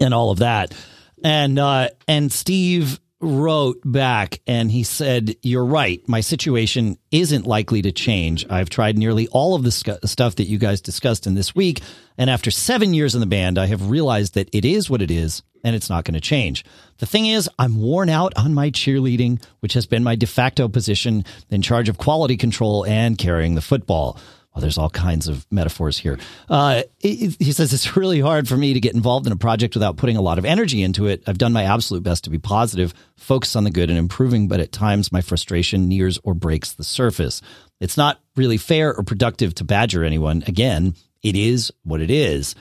and 0.00 0.12
all 0.12 0.30
of 0.30 0.38
that, 0.38 0.74
and 1.22 1.58
uh, 1.58 1.88
and 2.06 2.32
Steve 2.32 3.00
wrote 3.24 3.80
back 3.84 4.40
and 4.46 4.70
he 4.70 4.82
said, 4.82 5.34
You're 5.42 5.64
right. 5.64 6.06
My 6.06 6.20
situation 6.20 6.98
isn't 7.10 7.46
likely 7.46 7.82
to 7.82 7.92
change. 7.92 8.46
I've 8.50 8.70
tried 8.70 8.98
nearly 8.98 9.28
all 9.28 9.54
of 9.54 9.62
the 9.62 9.70
sc- 9.70 10.04
stuff 10.04 10.36
that 10.36 10.44
you 10.44 10.58
guys 10.58 10.80
discussed 10.80 11.26
in 11.26 11.34
this 11.34 11.54
week. 11.54 11.80
And 12.18 12.28
after 12.28 12.50
seven 12.50 12.94
years 12.94 13.14
in 13.14 13.20
the 13.20 13.26
band, 13.26 13.58
I 13.58 13.66
have 13.66 13.88
realized 13.88 14.34
that 14.34 14.48
it 14.52 14.64
is 14.64 14.90
what 14.90 15.02
it 15.02 15.10
is 15.10 15.42
and 15.64 15.74
it's 15.74 15.90
not 15.90 16.04
going 16.04 16.14
to 16.14 16.20
change. 16.20 16.64
The 16.98 17.06
thing 17.06 17.26
is, 17.26 17.50
I'm 17.58 17.80
worn 17.80 18.08
out 18.08 18.34
on 18.36 18.54
my 18.54 18.70
cheerleading, 18.70 19.42
which 19.60 19.72
has 19.72 19.86
been 19.86 20.04
my 20.04 20.14
de 20.14 20.26
facto 20.26 20.68
position 20.68 21.24
in 21.50 21.62
charge 21.62 21.88
of 21.88 21.98
quality 21.98 22.36
control 22.36 22.84
and 22.84 23.18
carrying 23.18 23.54
the 23.54 23.62
football. 23.62 24.20
Well, 24.54 24.60
there's 24.60 24.78
all 24.78 24.90
kinds 24.90 25.26
of 25.26 25.44
metaphors 25.50 25.98
here. 25.98 26.16
Uh, 26.48 26.84
he, 27.00 27.30
says 27.30 27.72
it's 27.72 27.96
really 27.96 28.20
hard 28.20 28.46
for 28.46 28.56
me 28.56 28.74
to 28.74 28.78
get 28.78 28.94
involved 28.94 29.26
in 29.26 29.32
a 29.32 29.36
project 29.36 29.74
without 29.74 29.96
putting 29.96 30.16
a 30.16 30.22
lot 30.22 30.38
of 30.38 30.44
energy 30.44 30.82
into 30.82 31.08
it. 31.08 31.24
I've 31.26 31.38
done 31.38 31.52
my 31.52 31.64
absolute 31.64 32.04
best 32.04 32.22
to 32.24 32.30
be 32.30 32.38
positive, 32.38 32.94
focus 33.16 33.56
on 33.56 33.64
the 33.64 33.72
good 33.72 33.90
and 33.90 33.98
improving, 33.98 34.46
but 34.46 34.60
at 34.60 34.70
times 34.70 35.10
my 35.10 35.22
frustration 35.22 35.88
nears 35.88 36.20
or 36.22 36.34
breaks 36.34 36.72
the 36.72 36.84
surface. 36.84 37.42
It's 37.80 37.96
not 37.96 38.20
really 38.36 38.56
fair 38.56 38.94
or 38.94 39.02
productive 39.02 39.56
to 39.56 39.64
badger 39.64 40.04
anyone. 40.04 40.44
Again, 40.46 40.94
it 41.24 41.34
is 41.34 41.72
what 41.82 42.00
it 42.00 42.10
is. 42.10 42.54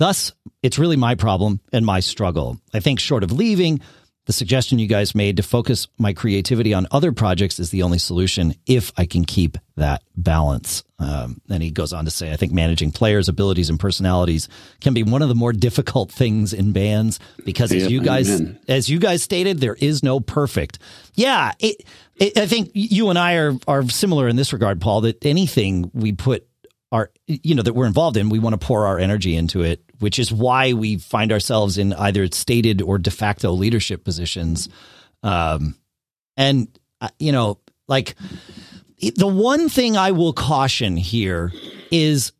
Thus, 0.00 0.32
it's 0.62 0.78
really 0.78 0.96
my 0.96 1.14
problem 1.14 1.60
and 1.74 1.84
my 1.84 2.00
struggle. 2.00 2.58
I 2.72 2.80
think 2.80 3.00
short 3.00 3.22
of 3.22 3.32
leaving, 3.32 3.82
the 4.24 4.32
suggestion 4.32 4.78
you 4.78 4.86
guys 4.86 5.14
made 5.14 5.36
to 5.36 5.42
focus 5.42 5.88
my 5.98 6.14
creativity 6.14 6.72
on 6.72 6.86
other 6.90 7.12
projects 7.12 7.60
is 7.60 7.68
the 7.68 7.82
only 7.82 7.98
solution 7.98 8.54
if 8.64 8.92
I 8.96 9.04
can 9.04 9.26
keep 9.26 9.58
that 9.76 10.02
balance. 10.16 10.84
Um, 10.98 11.42
and 11.50 11.62
he 11.62 11.70
goes 11.70 11.92
on 11.92 12.06
to 12.06 12.10
say, 12.10 12.32
I 12.32 12.36
think 12.36 12.50
managing 12.50 12.92
players' 12.92 13.28
abilities 13.28 13.68
and 13.68 13.78
personalities 13.78 14.48
can 14.80 14.94
be 14.94 15.02
one 15.02 15.20
of 15.20 15.28
the 15.28 15.34
more 15.34 15.52
difficult 15.52 16.10
things 16.10 16.54
in 16.54 16.72
bands 16.72 17.20
because, 17.44 17.70
as 17.70 17.92
you 17.92 18.00
guys, 18.00 18.40
amen. 18.40 18.58
as 18.68 18.88
you 18.88 19.00
guys 19.00 19.22
stated, 19.22 19.58
there 19.58 19.76
is 19.78 20.02
no 20.02 20.18
perfect. 20.18 20.78
Yeah, 21.12 21.52
it, 21.58 21.84
it, 22.16 22.38
I 22.38 22.46
think 22.46 22.70
you 22.72 23.10
and 23.10 23.18
I 23.18 23.34
are 23.34 23.54
are 23.68 23.86
similar 23.90 24.28
in 24.28 24.36
this 24.36 24.54
regard, 24.54 24.80
Paul. 24.80 25.02
That 25.02 25.26
anything 25.26 25.90
we 25.92 26.12
put 26.12 26.46
our 26.92 27.10
you 27.26 27.54
know 27.54 27.62
that 27.62 27.74
we're 27.74 27.86
involved 27.86 28.16
in 28.16 28.30
we 28.30 28.38
want 28.38 28.58
to 28.58 28.66
pour 28.66 28.86
our 28.86 28.98
energy 28.98 29.36
into 29.36 29.62
it 29.62 29.84
which 30.00 30.18
is 30.18 30.32
why 30.32 30.72
we 30.72 30.98
find 30.98 31.32
ourselves 31.32 31.78
in 31.78 31.92
either 31.94 32.26
stated 32.28 32.82
or 32.82 32.98
de 32.98 33.10
facto 33.10 33.52
leadership 33.52 34.04
positions. 34.04 34.68
Um 35.22 35.76
and 36.36 36.68
uh, 37.00 37.08
you 37.18 37.32
know 37.32 37.58
like 37.88 38.14
the 39.16 39.26
one 39.26 39.68
thing 39.68 39.96
i 39.96 40.10
will 40.12 40.32
caution 40.32 40.96
here 40.96 41.52
is 41.90 42.32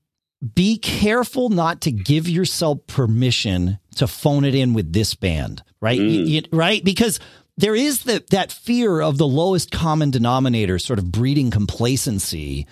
be 0.54 0.78
careful 0.78 1.48
not 1.48 1.82
to 1.82 1.90
give 1.90 2.28
yourself 2.28 2.86
permission 2.86 3.78
to 3.96 4.06
phone 4.06 4.44
it 4.44 4.54
in 4.54 4.74
with 4.74 4.92
this 4.92 5.14
band 5.14 5.62
right? 5.80 5.98
Mm. 5.98 6.26
you, 6.26 6.42
right? 6.52 6.84
Because 6.84 7.20
there 7.56 7.74
is 7.74 8.04
that 8.04 8.30
that 8.30 8.52
fear 8.52 9.00
of 9.00 9.18
the 9.18 9.26
lowest 9.26 9.70
common 9.70 10.10
denominator 10.10 10.78
sort 10.78 10.98
of 10.98 11.10
breeding 11.10 11.50
complacency 11.50 12.66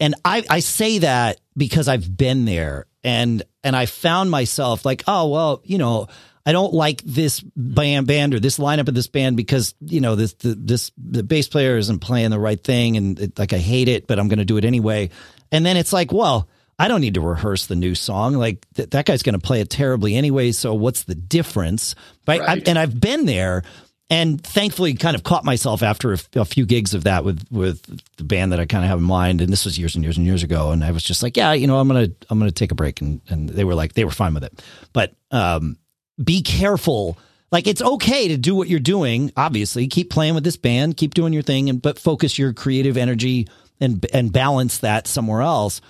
and 0.00 0.14
I, 0.24 0.44
I 0.48 0.60
say 0.60 0.98
that 0.98 1.40
because 1.56 1.88
I've 1.88 2.16
been 2.16 2.44
there 2.44 2.86
and 3.02 3.42
and 3.62 3.76
I 3.76 3.86
found 3.86 4.30
myself 4.30 4.84
like, 4.84 5.04
oh 5.06 5.28
well, 5.28 5.62
you 5.64 5.78
know, 5.78 6.08
I 6.46 6.52
don't 6.52 6.74
like 6.74 7.02
this 7.02 7.40
band 7.56 8.06
band 8.06 8.34
or 8.34 8.40
this 8.40 8.58
lineup 8.58 8.88
of 8.88 8.94
this 8.94 9.06
band 9.06 9.36
because 9.36 9.74
you 9.80 10.00
know 10.00 10.16
this 10.16 10.34
the, 10.34 10.54
this 10.54 10.90
the 10.96 11.22
bass 11.22 11.48
player 11.48 11.76
isn't 11.76 12.00
playing 12.00 12.30
the 12.30 12.40
right 12.40 12.62
thing 12.62 12.96
and 12.96 13.18
it, 13.18 13.38
like 13.38 13.52
I 13.52 13.58
hate 13.58 13.88
it, 13.88 14.06
but 14.06 14.18
I'm 14.18 14.28
going 14.28 14.38
to 14.38 14.44
do 14.44 14.56
it 14.56 14.64
anyway. 14.64 15.10
And 15.52 15.64
then 15.64 15.76
it's 15.76 15.92
like, 15.92 16.12
well, 16.12 16.48
I 16.78 16.88
don't 16.88 17.00
need 17.00 17.14
to 17.14 17.20
rehearse 17.20 17.66
the 17.66 17.76
new 17.76 17.94
song. 17.94 18.34
Like 18.34 18.66
th- 18.74 18.90
that 18.90 19.06
guy's 19.06 19.22
going 19.22 19.38
to 19.38 19.46
play 19.46 19.60
it 19.60 19.70
terribly 19.70 20.16
anyway. 20.16 20.52
So 20.52 20.74
what's 20.74 21.04
the 21.04 21.14
difference? 21.14 21.94
Right? 22.26 22.40
right. 22.40 22.66
I, 22.66 22.70
and 22.70 22.78
I've 22.78 22.98
been 22.98 23.26
there, 23.26 23.62
and 24.10 24.42
thankfully 24.42 24.94
kind 24.94 25.16
of 25.16 25.22
caught 25.22 25.44
myself 25.44 25.82
after 25.82 26.12
a, 26.12 26.18
a, 26.36 26.44
few 26.44 26.66
gigs 26.66 26.92
of 26.92 27.04
that 27.04 27.24
with 27.24 27.42
with 27.50 27.82
the 28.16 28.24
band 28.24 28.52
that 28.52 28.60
I 28.60 28.66
kind 28.66 28.84
of 28.84 28.90
have 28.90 28.98
in 28.98 29.04
mind. 29.04 29.40
And 29.40 29.52
this 29.52 29.64
was 29.64 29.78
years 29.78 29.94
and 29.94 30.04
years 30.04 30.18
and 30.18 30.26
years 30.26 30.42
ago. 30.42 30.72
And 30.72 30.84
I 30.84 30.90
was 30.90 31.02
just 31.02 31.22
like 31.22 31.36
yeah 31.36 31.52
you 31.52 31.66
know 31.66 31.78
I'm 31.78 31.88
gonna 31.88 32.08
I'm 32.28 32.38
gonna 32.38 32.50
take 32.50 32.72
a 32.72 32.74
break. 32.74 33.00
And 33.00 33.20
and 33.28 33.48
they 33.48 33.64
were 33.64 33.74
like 33.74 33.94
they 33.94 34.04
were 34.04 34.10
fine 34.10 34.34
with 34.34 34.44
it. 34.44 34.62
But 34.92 35.14
um, 35.30 35.78
be 36.22 36.42
careful. 36.42 37.18
Like 37.50 37.66
it's 37.66 37.82
okay 37.82 38.28
to 38.28 38.36
do 38.36 38.54
what 38.54 38.68
you're 38.68 38.80
doing 38.80 39.32
obviously. 39.36 39.86
Keep 39.86 40.10
playing 40.10 40.34
with 40.34 40.44
this 40.44 40.56
band 40.56 40.96
keep 40.96 41.14
doing 41.14 41.32
your 41.32 41.42
thing 41.42 41.70
and 41.70 41.80
but 41.80 41.98
focus 41.98 42.38
your 42.38 42.52
creative 42.52 42.96
energy 42.96 43.48
and 43.80 44.04
and 44.12 44.32
balance 44.32 44.78
that 44.78 45.06
somewhere 45.06 45.42
else. 45.42 45.80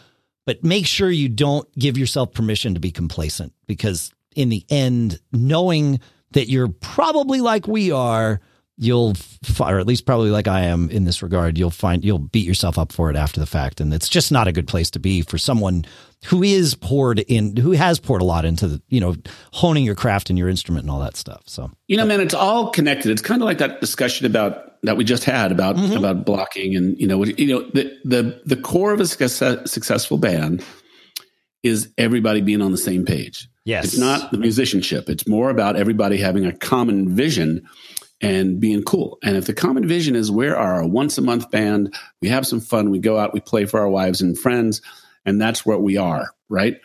But 0.47 0.63
make 0.63 0.87
sure 0.87 1.11
you 1.11 1.29
don't 1.29 1.71
give 1.77 1.97
yourself 1.97 2.33
permission 2.33 2.75
to 2.75 2.81
be 2.81 2.91
complacent 2.93 3.55
because 3.67 4.13
in 4.37 4.51
the 4.51 4.65
end 4.69 5.19
knowing 5.33 6.01
that 6.35 6.49
you're 6.49 6.69
probably 6.69 7.41
like 7.41 7.67
we 7.67 7.91
are, 7.91 8.41
you'll, 8.77 9.15
or 9.59 9.79
at 9.79 9.87
least 9.87 10.05
probably 10.05 10.31
like 10.31 10.47
I 10.47 10.63
am 10.63 10.91
in 10.91 11.05
this 11.05 11.23
regard, 11.23 11.57
you'll 11.57 11.71
find 11.71 12.05
you'll 12.05 12.19
beat 12.19 12.47
yourself 12.47 12.77
up 12.79 12.93
for 12.93 13.09
it 13.09 13.17
after 13.17 13.41
the 13.41 13.47
fact. 13.47 13.81
And 13.81 13.95
it's 13.95 14.09
just 14.09 14.31
not 14.31 14.47
a 14.47 14.53
good 14.53 14.69
place 14.69 14.91
to 14.91 14.99
be 14.99 15.23
for 15.23 15.39
someone 15.39 15.85
who 16.27 16.43
is 16.43 16.75
poured 16.75 17.21
in, 17.21 17.57
who 17.57 17.73
has 17.73 18.01
poured 18.01 18.21
a 18.21 18.25
lot 18.25 18.45
into 18.45 18.67
the, 18.67 18.83
you 18.89 19.01
know, 19.01 19.15
honing 19.53 19.85
your 19.85 19.95
craft 19.95 20.29
and 20.29 20.39
your 20.39 20.49
instrument 20.49 20.85
and 20.85 20.91
all 20.91 21.01
that 21.01 21.17
stuff. 21.17 21.43
So, 21.47 21.71
you 21.87 21.97
know, 21.97 22.07
man, 22.07 22.21
it's 22.21 22.35
all 22.35 22.71
connected. 22.71 23.11
It's 23.11 23.23
kind 23.23 23.41
of 23.41 23.47
like 23.47 23.59
that 23.59 23.81
discussion 23.81 24.27
about 24.27 24.83
that 24.83 24.97
we 24.97 25.05
just 25.05 25.25
had 25.25 25.53
about, 25.53 25.77
mm-hmm. 25.77 25.97
about 25.97 26.27
blocking 26.27 26.77
and, 26.77 26.99
you 27.01 27.07
know, 27.07 27.25
you 27.25 27.47
know, 27.47 27.63
the, 27.71 27.97
the, 28.05 28.43
the 28.45 28.57
core 28.57 28.93
of 28.93 29.01
a 29.01 29.07
success, 29.07 29.71
successful 29.71 30.19
band 30.19 30.65
is 31.63 31.89
everybody 31.97 32.41
being 32.41 32.61
on 32.61 32.73
the 32.73 32.79
same 32.79 33.05
page. 33.05 33.49
Yes. 33.65 33.87
It's 33.87 33.99
not 33.99 34.31
the 34.31 34.39
musicianship. 34.39 35.09
It's 35.09 35.27
more 35.27 35.51
about 35.51 35.77
everybody 35.77 36.19
having 36.19 36.45
a 36.45 36.53
common 36.53 37.15
vision 37.15 37.67
and 38.21 38.61
being 38.61 38.83
cool. 38.83 39.19
And 39.23 39.37
if 39.37 39.47
the 39.47 39.55
common 39.55 39.89
vision 39.89 40.17
is 40.17 40.31
we're 40.31 40.55
our 40.55 40.87
once 40.87 41.19
a 41.19 41.23
month 41.23 41.51
band, 41.51 41.95
we 42.21 42.29
have 42.29 42.47
some 42.47 42.61
fun, 42.61 42.91
we 42.91 42.99
go 42.99 43.19
out, 43.19 43.35
we 43.35 43.41
play 43.41 43.65
for 43.65 43.81
our 43.81 43.89
wives 43.89 44.21
and 44.21 44.39
friends, 44.39 44.83
and 45.25 45.41
that's 45.41 45.65
what 45.65 45.83
we 45.83 45.97
are, 45.97 46.31
right? 46.49 46.81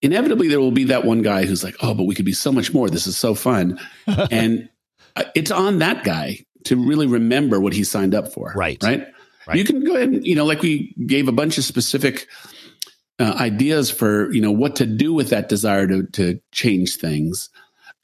Inevitably, 0.00 0.48
there 0.48 0.60
will 0.60 0.70
be 0.70 0.84
that 0.84 1.04
one 1.04 1.22
guy 1.22 1.44
who's 1.44 1.64
like, 1.64 1.76
oh, 1.80 1.94
but 1.94 2.04
we 2.04 2.14
could 2.14 2.24
be 2.24 2.32
so 2.32 2.52
much 2.52 2.72
more. 2.72 2.88
This 2.88 3.06
is 3.06 3.16
so 3.16 3.34
fun. 3.34 3.80
and 4.30 4.68
uh, 5.16 5.24
it's 5.34 5.50
on 5.50 5.78
that 5.80 6.04
guy 6.04 6.38
to 6.64 6.76
really 6.76 7.06
remember 7.06 7.58
what 7.58 7.72
he 7.72 7.84
signed 7.84 8.14
up 8.14 8.32
for. 8.32 8.52
Right. 8.54 8.82
Right. 8.82 9.06
Right. 9.46 9.56
You 9.56 9.64
can 9.64 9.82
go 9.82 9.96
ahead 9.96 10.10
and, 10.10 10.26
you 10.26 10.34
know, 10.34 10.44
like 10.44 10.60
we 10.60 10.94
gave 11.06 11.26
a 11.26 11.32
bunch 11.32 11.56
of 11.56 11.64
specific 11.64 12.28
uh, 13.18 13.34
ideas 13.38 13.90
for 13.90 14.32
you 14.32 14.40
know 14.40 14.52
what 14.52 14.76
to 14.76 14.86
do 14.86 15.12
with 15.12 15.30
that 15.30 15.48
desire 15.48 15.86
to 15.86 16.04
to 16.12 16.40
change 16.52 16.96
things 16.96 17.50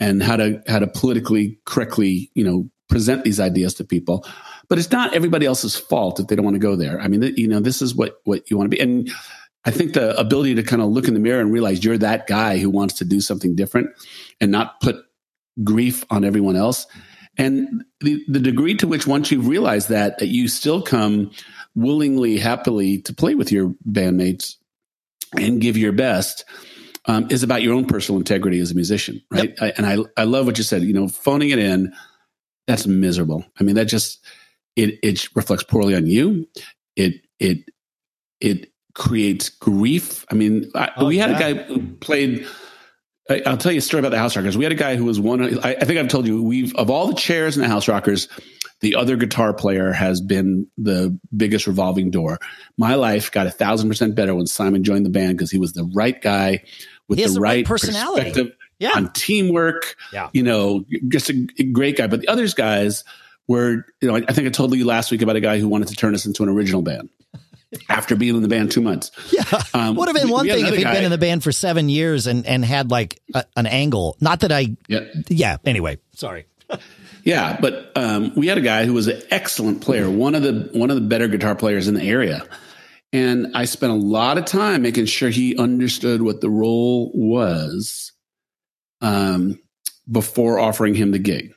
and 0.01 0.23
how 0.23 0.37
to 0.37 0.63
how 0.67 0.79
to 0.79 0.87
politically 0.87 1.59
correctly 1.65 2.31
you 2.35 2.45
know 2.45 2.69
present 2.89 3.25
these 3.25 3.41
ideas 3.41 3.75
to 3.75 3.85
people. 3.85 4.27
But 4.69 4.79
it's 4.79 4.91
not 4.91 5.15
everybody 5.15 5.47
else's 5.47 5.77
fault 5.77 6.21
if 6.21 6.27
they 6.27 6.37
don't 6.37 6.45
want 6.45 6.55
to 6.55 6.61
go 6.61 6.77
there. 6.77 7.01
I 7.01 7.09
mean 7.09 7.23
you 7.37 7.49
know 7.49 7.61
this 7.61 7.81
is 7.81 7.95
what 7.95 8.21
what 8.25 8.51
you 8.51 8.57
want 8.57 8.71
to 8.71 8.77
be. 8.77 8.83
And 8.83 9.11
i 9.67 9.71
think 9.71 9.95
the 9.95 10.19
ability 10.19 10.55
to 10.57 10.63
kind 10.63 10.83
of 10.83 10.91
look 10.91 11.09
in 11.09 11.15
the 11.15 11.21
mirror 11.21 11.41
and 11.41 11.51
realize 11.51 11.83
you're 11.83 11.97
that 11.97 12.27
guy 12.27 12.59
who 12.59 12.69
wants 12.69 12.95
to 12.95 13.05
do 13.05 13.21
something 13.21 13.55
different 13.55 13.89
and 14.41 14.51
not 14.51 14.79
put 14.81 14.97
grief 15.63 16.05
on 16.11 16.25
everyone 16.25 16.57
else. 16.57 16.87
And 17.39 17.85
the, 18.01 18.23
the 18.29 18.39
degree 18.39 18.77
to 18.77 18.87
which 18.87 19.07
once 19.07 19.31
you've 19.31 19.49
realized 19.49 19.89
that 19.89 20.19
that 20.19 20.29
you 20.29 20.49
still 20.49 20.83
come 20.83 21.31
willingly 21.77 22.39
happily 22.39 23.01
to 23.03 23.15
play 23.15 23.35
with 23.35 23.51
your 23.51 23.75
bandmates 23.89 24.57
and 25.39 25.61
give 25.61 25.77
your 25.77 25.93
best 25.93 26.45
um, 27.07 27.27
is 27.31 27.43
about 27.43 27.63
your 27.63 27.75
own 27.75 27.85
personal 27.85 28.19
integrity 28.19 28.59
as 28.61 28.71
a 28.71 28.75
musician, 28.75 29.23
right? 29.31 29.51
Yep. 29.51 29.59
I, 29.61 29.73
and 29.77 29.87
I, 29.87 30.23
I 30.23 30.25
love 30.25 30.47
what 30.47 30.59
you 30.59 30.65
said. 30.65 30.83
You 30.83 30.93
know, 30.93 31.09
phoning 31.09 31.51
it 31.51 31.59
in, 31.59 31.93
that's 32.67 32.87
miserable. 32.87 33.45
I 33.61 33.65
mean, 33.65 33.75
that 33.75 33.85
just 33.85 34.25
it 34.77 34.99
it 35.03 35.29
reflects 35.35 35.65
poorly 35.65 35.95
on 35.95 36.07
you. 36.07 36.49
It 36.97 37.27
it 37.39 37.69
it 38.41 38.73
creates 38.95 39.49
grief. 39.49 40.25
I 40.31 40.35
mean, 40.35 40.71
I, 40.75 40.91
oh, 40.97 41.07
we 41.07 41.19
had 41.19 41.31
yeah. 41.31 41.37
a 41.37 41.55
guy 41.55 41.63
who 41.65 41.95
played. 41.97 42.47
I, 43.29 43.43
will 43.47 43.57
tell 43.57 43.73
you 43.73 43.79
a 43.79 43.83
story 43.83 44.01
about 44.01 44.11
the 44.11 44.19
House 44.19 44.37
Rockers. 44.37 44.57
We 44.57 44.65
had 44.65 44.73
a 44.73 44.77
guy 44.77 44.97
who 44.97 45.07
was 45.07 45.19
one. 45.19 45.59
I, 45.65 45.77
I 45.81 45.85
think 45.85 45.99
I've 45.99 46.09
told 46.09 46.27
you. 46.27 46.43
We've 46.43 46.75
of 46.77 46.91
all 46.91 47.07
the 47.07 47.15
chairs 47.15 47.57
in 47.57 47.63
the 47.63 47.69
House 47.69 47.89
Rockers, 47.89 48.29
the 48.85 48.97
other 48.97 49.17
guitar 49.17 49.55
player 49.55 49.93
has 49.93 50.21
been 50.21 50.67
the 50.77 51.19
biggest 51.35 51.67
revolving 51.67 52.11
door. 52.11 52.39
My 52.77 52.97
life 52.97 53.33
got 53.33 53.47
a 53.47 53.51
thousand 53.51 53.89
percent 53.89 54.15
better 54.15 54.35
when 54.35 54.47
Simon 54.47 54.85
joined 54.85 55.07
the 55.07 55.11
band 55.11 55.39
because 55.39 55.51
he 55.51 55.57
was 55.57 55.73
the 55.73 55.91
right 55.95 56.21
guy 56.21 56.63
with 57.09 57.19
the, 57.19 57.25
the, 57.25 57.41
right, 57.41 57.57
right 57.57 57.67
personality. 57.67 58.25
perspective 58.25 58.57
yeah. 58.79 58.91
on 58.95 59.11
teamwork. 59.15 59.97
Yeah. 60.13 60.29
You 60.35 60.43
know, 60.43 60.85
just 61.09 61.31
a 61.31 61.65
great 61.73 61.97
guy. 61.97 62.09
But 62.09 62.21
the 62.21 62.29
others 62.29 62.53
guys 62.53 63.05
were, 63.49 63.87
you 64.03 64.09
know, 64.09 64.17
I 64.17 64.33
think 64.35 64.47
I 64.47 64.51
told 64.51 64.77
you 64.77 64.85
last 64.85 65.11
week 65.11 65.23
about 65.23 65.37
a 65.37 65.41
guy 65.41 65.59
who 65.59 65.67
wanted 65.67 65.89
to 65.89 65.97
turn 65.97 66.15
us 66.15 66.27
into 66.27 66.43
an 66.43 66.51
original 66.51 66.83
band. 66.83 67.09
after 67.89 68.15
being 68.15 68.37
in 68.37 68.43
the 68.43 68.49
band 68.49 68.71
two 68.71 68.83
months. 68.83 69.11
Yeah. 69.33 69.43
Um, 69.73 69.97
Would 69.97 70.09
have 70.09 70.15
been 70.15 70.29
one 70.29 70.47
thing 70.47 70.65
if 70.65 70.75
he'd 70.75 70.85
guy. 70.85 70.95
been 70.95 71.05
in 71.05 71.11
the 71.11 71.19
band 71.19 71.43
for 71.43 71.51
seven 71.53 71.89
years 71.89 72.29
and, 72.29 72.47
and 72.47 72.65
had 72.65 72.91
like 72.91 73.21
a, 73.35 73.45
an 73.57 73.67
angle. 73.67 74.17
Not 74.21 74.41
that 74.41 74.53
I, 74.53 74.77
yeah. 74.87 75.01
yeah. 75.29 75.57
Anyway, 75.65 75.99
sorry. 76.13 76.45
Yeah, 77.25 77.57
but 77.59 77.91
um, 77.97 78.33
we 78.37 78.47
had 78.47 78.59
a 78.59 78.63
guy 78.63 78.85
who 78.85 78.93
was 78.93 79.07
an 79.09 79.21
excellent 79.31 79.81
player, 79.81 80.11
one 80.11 80.35
of 80.35 80.43
the 80.43 80.69
one 80.75 80.91
of 80.91 80.97
the 80.97 81.03
better 81.03 81.27
guitar 81.27 81.55
players 81.55 81.89
in 81.89 81.95
the 81.95 82.03
area, 82.03 82.47
and 83.15 83.57
I 83.57 83.65
spent 83.65 83.93
a 83.93 83.97
lot 83.97 84.37
of 84.37 84.45
time 84.45 84.83
making 84.83 85.07
sure 85.07 85.31
he 85.31 85.57
understood 85.57 86.21
what 86.21 86.43
the 86.43 86.51
role 86.51 87.11
was 87.15 88.13
um, 89.01 89.59
before 90.11 90.59
offering 90.59 90.95
him 90.95 91.13
the 91.13 91.19
gig. 91.19 91.55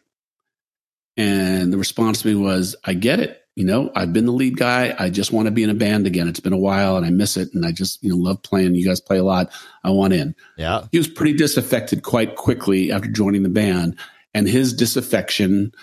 And 1.18 1.74
the 1.74 1.78
response 1.78 2.22
to 2.22 2.30
me 2.30 2.36
was, 2.36 2.78
"I 2.86 2.94
get 2.94 3.20
it. 3.20 3.42
You 3.56 3.66
know, 3.66 3.92
I've 3.94 4.14
been 4.14 4.28
the 4.28 4.32
lead 4.32 4.56
guy. 4.56 4.96
I 4.98 5.10
just 5.10 5.34
want 5.34 5.48
to 5.48 5.52
be 5.52 5.64
in 5.64 5.70
a 5.70 5.74
band 5.74 6.08
again. 6.08 6.30
It's 6.30 6.40
been 6.40 6.54
a 6.54 6.58
while, 6.58 6.96
and 6.96 7.06
I 7.06 7.10
miss 7.10 7.36
it. 7.36 7.50
And 7.54 7.66
I 7.66 7.74
just, 7.74 8.02
you 8.02 8.10
know, 8.10 8.16
love 8.16 8.42
playing. 8.42 8.76
You 8.76 8.86
guys 8.86 9.02
play 9.02 9.18
a 9.18 9.24
lot. 9.24 9.52
I 9.84 9.90
want 9.90 10.14
in." 10.14 10.34
Yeah, 10.58 10.86
he 10.94 10.98
was 10.98 11.10
pretty 11.10 11.34
disaffected 11.34 12.04
quite 12.04 12.36
quickly 12.36 12.90
after 12.90 13.10
joining 13.10 13.44
the 13.44 13.50
band 13.50 13.98
and 14.34 14.48
his 14.48 14.74
disaffection, 14.74 15.74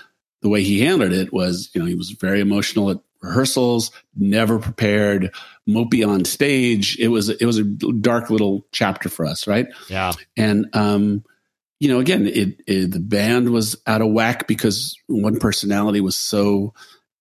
the 0.42 0.48
way 0.48 0.62
he 0.62 0.80
handled 0.80 1.12
it 1.12 1.32
was, 1.32 1.70
you 1.74 1.80
know, 1.80 1.86
he 1.86 1.94
was 1.94 2.10
very 2.10 2.40
emotional 2.40 2.90
at 2.90 2.98
rehearsals, 3.24 3.90
never 4.14 4.58
prepared, 4.58 5.34
mopey 5.68 6.06
on 6.06 6.24
stage. 6.24 6.98
It 6.98 7.08
was 7.08 7.30
it 7.30 7.44
was 7.44 7.58
a 7.58 7.64
dark 7.64 8.30
little 8.30 8.66
chapter 8.72 9.08
for 9.08 9.24
us, 9.24 9.46
right? 9.46 9.66
Yeah. 9.88 10.12
And 10.36 10.66
um, 10.74 11.24
you 11.80 11.88
know, 11.88 11.98
again, 11.98 12.26
it, 12.26 12.60
it 12.66 12.92
the 12.92 13.00
band 13.00 13.50
was 13.50 13.76
out 13.86 14.02
of 14.02 14.10
whack 14.10 14.46
because 14.46 14.96
one 15.06 15.38
personality 15.38 16.00
was 16.00 16.16
so 16.16 16.74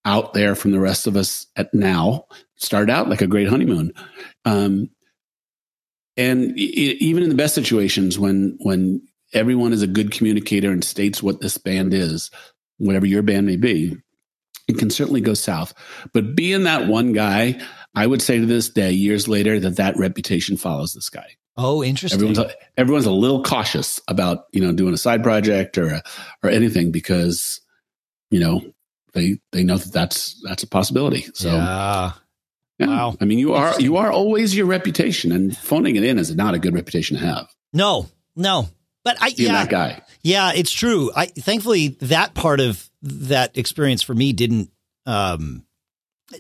out 0.06 0.34
there 0.34 0.56
from 0.56 0.72
the 0.72 0.80
rest 0.80 1.08
of 1.08 1.16
us 1.16 1.48
at 1.56 1.74
now. 1.74 2.26
Started 2.56 2.92
out 2.92 3.10
like 3.10 3.22
a 3.22 3.28
great 3.28 3.48
honeymoon. 3.48 3.94
Um, 4.46 4.90
and 6.16 6.58
even 6.58 7.24
in 7.24 7.30
the 7.30 7.36
best 7.36 7.56
situations 7.56 8.20
when 8.20 8.58
when 8.60 9.02
everyone 9.34 9.74
is 9.74 9.82
a 9.82 9.88
good 9.88 10.12
communicator 10.12 10.72
and 10.72 10.84
states 10.84 11.22
what 11.24 11.42
this 11.42 11.58
band 11.58 11.94
is 11.94 12.32
whatever 12.78 13.06
your 13.06 13.22
band 13.22 13.46
may 13.46 13.56
be 13.56 13.96
it 14.68 14.78
can 14.78 14.90
certainly 14.90 15.22
go 15.22 15.34
south 15.34 15.74
but 16.14 16.36
being 16.36 16.64
that 16.64 16.88
one 16.88 17.14
guy 17.14 17.60
i 17.96 18.06
would 18.06 18.22
say 18.22 18.40
to 18.40 18.46
this 18.46 18.70
day 18.70 18.92
years 18.92 19.28
later 19.28 19.60
that 19.60 19.78
that 19.78 19.98
reputation 19.98 20.58
follows 20.58 20.94
this 20.94 21.10
guy 21.10 21.28
oh 21.58 21.84
interesting 21.84 22.20
everyone's, 22.20 22.54
everyone's 22.78 23.06
a 23.06 23.12
little 23.12 23.44
cautious 23.44 24.00
about 24.08 24.46
you 24.52 24.62
know 24.62 24.74
doing 24.74 24.94
a 24.94 24.98
side 24.98 25.24
project 25.24 25.78
or 25.78 25.88
a, 25.88 26.04
or 26.44 26.50
anything 26.50 26.92
because 26.92 27.62
you 28.32 28.40
know 28.40 28.62
they 29.14 29.40
they 29.52 29.64
know 29.64 29.78
that 29.78 29.94
that's 29.94 30.42
that's 30.44 30.64
a 30.64 30.68
possibility 30.68 31.28
so 31.34 31.50
yeah 31.50 32.14
yeah. 32.80 32.88
Wow. 32.88 33.16
I 33.22 33.26
mean, 33.26 33.40
you 33.40 33.54
are 33.54 33.80
you 33.80 33.98
are 33.98 34.12
always 34.12 34.56
your 34.56 34.66
reputation, 34.66 35.32
and 35.32 35.56
phoning 35.56 35.96
it 35.96 36.04
in 36.04 36.18
is 36.18 36.36
not 36.36 36.54
a 36.54 36.60
good 36.60 36.74
reputation 36.74 37.18
to 37.18 37.26
have. 37.26 37.48
No, 37.72 38.08
no. 38.36 38.68
But 39.04 39.18
I 39.22 39.32
Being 39.32 39.52
yeah, 39.52 39.64
that 39.64 39.70
guy. 39.70 40.02
Yeah, 40.22 40.52
it's 40.54 40.72
true. 40.72 41.12
I 41.16 41.26
thankfully 41.28 41.90
that 42.02 42.34
part 42.34 42.60
of 42.60 42.90
that 43.02 43.58
experience 43.58 44.02
for 44.02 44.14
me 44.14 44.34
didn't. 44.34 44.70
Um, 45.06 45.66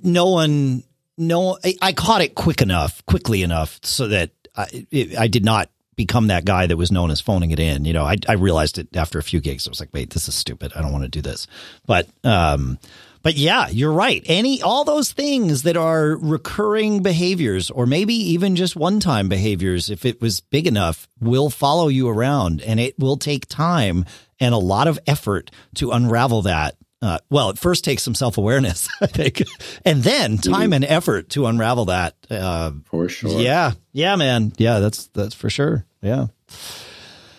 no 0.02 0.32
one, 0.32 0.84
no, 1.18 1.58
I, 1.64 1.76
I 1.82 1.94
caught 1.94 2.22
it 2.22 2.36
quick 2.36 2.62
enough, 2.62 3.06
quickly 3.06 3.44
enough, 3.44 3.80
so 3.84 4.08
that 4.08 4.32
I, 4.56 4.86
it, 4.90 5.18
I 5.18 5.28
did 5.28 5.44
not 5.44 5.70
become 5.96 6.28
that 6.28 6.46
guy 6.46 6.66
that 6.66 6.78
was 6.78 6.92
known 6.92 7.12
as 7.12 7.22
phoning 7.22 7.52
it 7.52 7.60
in. 7.60 7.86
You 7.86 7.94
know, 7.94 8.06
I, 8.06 8.16
I 8.28 8.34
realized 8.34 8.78
it 8.78 8.96
after 8.96 9.20
a 9.20 9.24
few 9.24 9.42
gigs. 9.42 9.68
I 9.68 9.70
was 9.70 9.80
like, 9.80 9.94
wait, 9.94 10.12
this 10.12 10.28
is 10.28 10.36
stupid. 10.36 10.72
I 10.76 10.82
don't 10.82 10.92
want 10.92 11.04
to 11.04 11.10
do 11.10 11.22
this. 11.22 11.46
But, 11.86 12.08
um, 12.24 12.80
but 13.24 13.36
yeah, 13.36 13.70
you're 13.70 13.94
right. 13.94 14.22
Any 14.26 14.62
all 14.62 14.84
those 14.84 15.14
things 15.14 15.64
that 15.64 15.78
are 15.78 16.18
recurring 16.18 17.02
behaviors 17.02 17.72
or 17.72 17.86
maybe 17.86 18.14
even 18.14 18.56
just 18.58 18.76
one-time 18.76 19.30
behaviors 19.30 19.90
if 19.90 20.06
it 20.06 20.22
was 20.22 20.42
big 20.42 20.68
enough 20.68 21.08
will 21.22 21.50
follow 21.50 21.88
you 21.88 22.10
around 22.10 22.62
and 22.62 22.80
it 22.80 23.00
will 23.00 23.18
take 23.18 23.48
time 23.48 24.06
and 24.40 24.54
a 24.54 24.58
lot 24.58 24.88
of 24.88 25.00
effort 25.08 25.50
to 25.76 25.92
unravel 25.92 26.44
that. 26.44 26.76
Uh, 27.02 27.18
well, 27.30 27.50
it 27.50 27.58
first 27.58 27.84
takes 27.84 28.04
some 28.04 28.16
self-awareness, 28.16 28.88
I 29.02 29.08
think, 29.08 29.44
and 29.84 30.04
then 30.04 30.38
time 30.38 30.72
and 30.74 30.86
effort 30.86 31.30
to 31.32 31.48
unravel 31.48 31.86
that. 31.86 32.16
Uh, 32.30 32.72
for 32.86 33.10
sure. 33.10 33.42
Yeah. 33.42 33.72
Yeah, 33.92 34.16
man. 34.16 34.54
Yeah, 34.58 34.80
that's 34.80 35.08
that's 35.08 35.36
for 35.36 35.50
sure. 35.50 35.86
Yeah. 36.02 36.28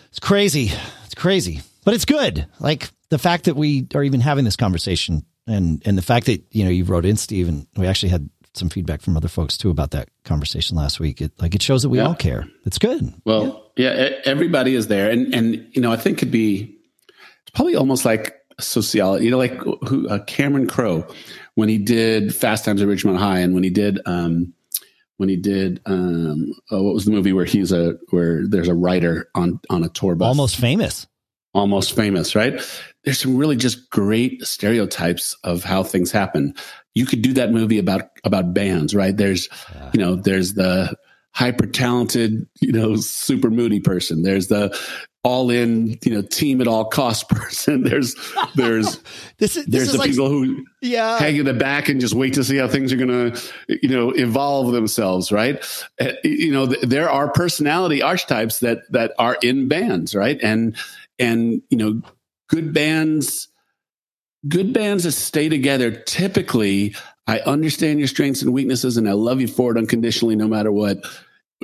It's 0.09 0.19
crazy. 0.19 0.71
It's 1.05 1.15
crazy. 1.15 1.61
But 1.83 1.93
it's 1.93 2.05
good. 2.05 2.47
Like 2.59 2.89
the 3.09 3.19
fact 3.19 3.45
that 3.45 3.55
we 3.55 3.87
are 3.93 4.03
even 4.03 4.19
having 4.19 4.45
this 4.45 4.55
conversation 4.55 5.25
and 5.47 5.81
and 5.85 5.97
the 5.97 6.01
fact 6.01 6.25
that 6.25 6.43
you 6.51 6.63
know 6.63 6.69
you 6.69 6.83
wrote 6.83 7.05
in 7.05 7.17
Steve 7.17 7.47
and 7.47 7.67
we 7.75 7.87
actually 7.87 8.09
had 8.09 8.29
some 8.53 8.69
feedback 8.69 9.01
from 9.01 9.17
other 9.17 9.27
folks 9.27 9.57
too 9.57 9.69
about 9.69 9.91
that 9.91 10.09
conversation 10.23 10.77
last 10.77 10.99
week. 10.99 11.21
It 11.21 11.31
like 11.41 11.55
it 11.55 11.61
shows 11.61 11.83
that 11.83 11.89
we 11.89 11.97
yeah. 11.97 12.07
all 12.07 12.15
care. 12.15 12.47
It's 12.65 12.77
good. 12.77 13.13
Well, 13.25 13.71
yeah. 13.75 13.93
yeah, 13.93 14.09
everybody 14.25 14.75
is 14.75 14.87
there, 14.87 15.09
and 15.09 15.33
and 15.33 15.67
you 15.71 15.81
know 15.81 15.91
I 15.91 15.97
think 15.97 16.19
it'd 16.19 16.31
be 16.31 16.77
it's 17.41 17.51
probably 17.53 17.75
almost 17.75 18.05
like 18.05 18.35
sociology. 18.59 19.25
You 19.25 19.31
know, 19.31 19.37
like 19.37 19.57
who 19.87 20.07
uh, 20.09 20.19
Cameron 20.25 20.67
Crowe 20.67 21.07
when 21.55 21.69
he 21.69 21.77
did 21.77 22.33
Fast 22.33 22.65
Times 22.65 22.81
at 22.81 22.87
Ridgemont 22.87 23.17
High, 23.17 23.39
and 23.39 23.53
when 23.53 23.63
he 23.63 23.69
did. 23.69 23.99
um 24.05 24.53
when 25.17 25.29
he 25.29 25.37
did 25.37 25.81
um, 25.85 26.51
oh, 26.71 26.83
what 26.83 26.93
was 26.93 27.05
the 27.05 27.11
movie 27.11 27.31
where 27.31 27.45
he's 27.45 27.71
a 27.71 27.97
where 28.09 28.45
there's 28.45 28.67
a 28.67 28.73
writer 28.73 29.29
on 29.33 29.61
on 29.69 29.81
a 29.81 29.87
tour 29.87 30.13
bus 30.13 30.27
almost 30.27 30.57
famous 30.57 31.07
almost 31.55 31.95
famous 31.95 32.35
right 32.35 32.61
there's 33.05 33.19
some 33.19 33.37
really 33.37 33.55
just 33.55 33.89
great 33.91 34.43
stereotypes 34.45 35.37
of 35.43 35.63
how 35.63 35.83
things 35.83 36.11
happen. 36.11 36.55
You 36.95 37.05
could 37.05 37.21
do 37.21 37.33
that 37.33 37.51
movie 37.51 37.77
about 37.79 38.09
about 38.23 38.53
bands, 38.53 38.95
right? 38.95 39.15
There's 39.15 39.47
yeah. 39.73 39.91
you 39.93 39.99
know, 39.99 40.15
there's 40.15 40.55
the 40.55 40.95
hyper 41.31 41.67
talented, 41.67 42.47
you 42.61 42.71
know, 42.71 42.95
super 42.95 43.51
moody 43.51 43.79
person. 43.79 44.23
There's 44.23 44.47
the 44.47 44.77
all 45.23 45.49
in, 45.49 45.97
you 46.05 46.13
know, 46.13 46.21
team 46.21 46.61
at 46.61 46.67
all 46.67 46.85
cost 46.85 47.29
person. 47.29 47.83
There's 47.83 48.15
there's 48.55 48.99
this 49.37 49.55
is, 49.55 49.65
this 49.65 49.67
there's 49.67 49.91
the 49.91 49.97
like, 49.99 50.11
people 50.11 50.29
who 50.29 50.65
yeah 50.81 51.19
hang 51.19 51.35
in 51.35 51.45
the 51.45 51.53
back 51.53 51.89
and 51.89 52.01
just 52.01 52.15
wait 52.15 52.33
to 52.35 52.43
see 52.43 52.57
how 52.57 52.67
things 52.67 52.91
are 52.91 52.97
going 52.97 53.31
to, 53.31 53.41
you 53.67 53.89
know, 53.89 54.09
evolve 54.11 54.71
themselves, 54.71 55.31
right? 55.31 55.63
Uh, 55.99 56.13
you 56.23 56.51
know, 56.51 56.65
th- 56.65 56.81
there 56.81 57.09
are 57.09 57.29
personality 57.29 58.01
archetypes 58.01 58.61
that 58.61 58.79
that 58.91 59.13
are 59.19 59.37
in 59.43 59.67
bands, 59.67 60.15
right? 60.15 60.39
And 60.41 60.75
and 61.19 61.61
you 61.69 61.77
know 61.77 62.01
good 62.49 62.73
bands 62.73 63.49
good 64.47 64.73
bands 64.73 65.05
that 65.05 65.11
stay 65.11 65.49
together. 65.49 65.91
Typically 65.91 66.95
i 67.27 67.39
understand 67.39 67.99
your 67.99 68.07
strengths 68.07 68.41
and 68.41 68.53
weaknesses 68.53 68.97
and 68.97 69.09
i 69.09 69.13
love 69.13 69.41
you 69.41 69.47
for 69.47 69.71
it 69.71 69.77
unconditionally 69.77 70.35
no 70.35 70.47
matter 70.47 70.71
what 70.71 71.03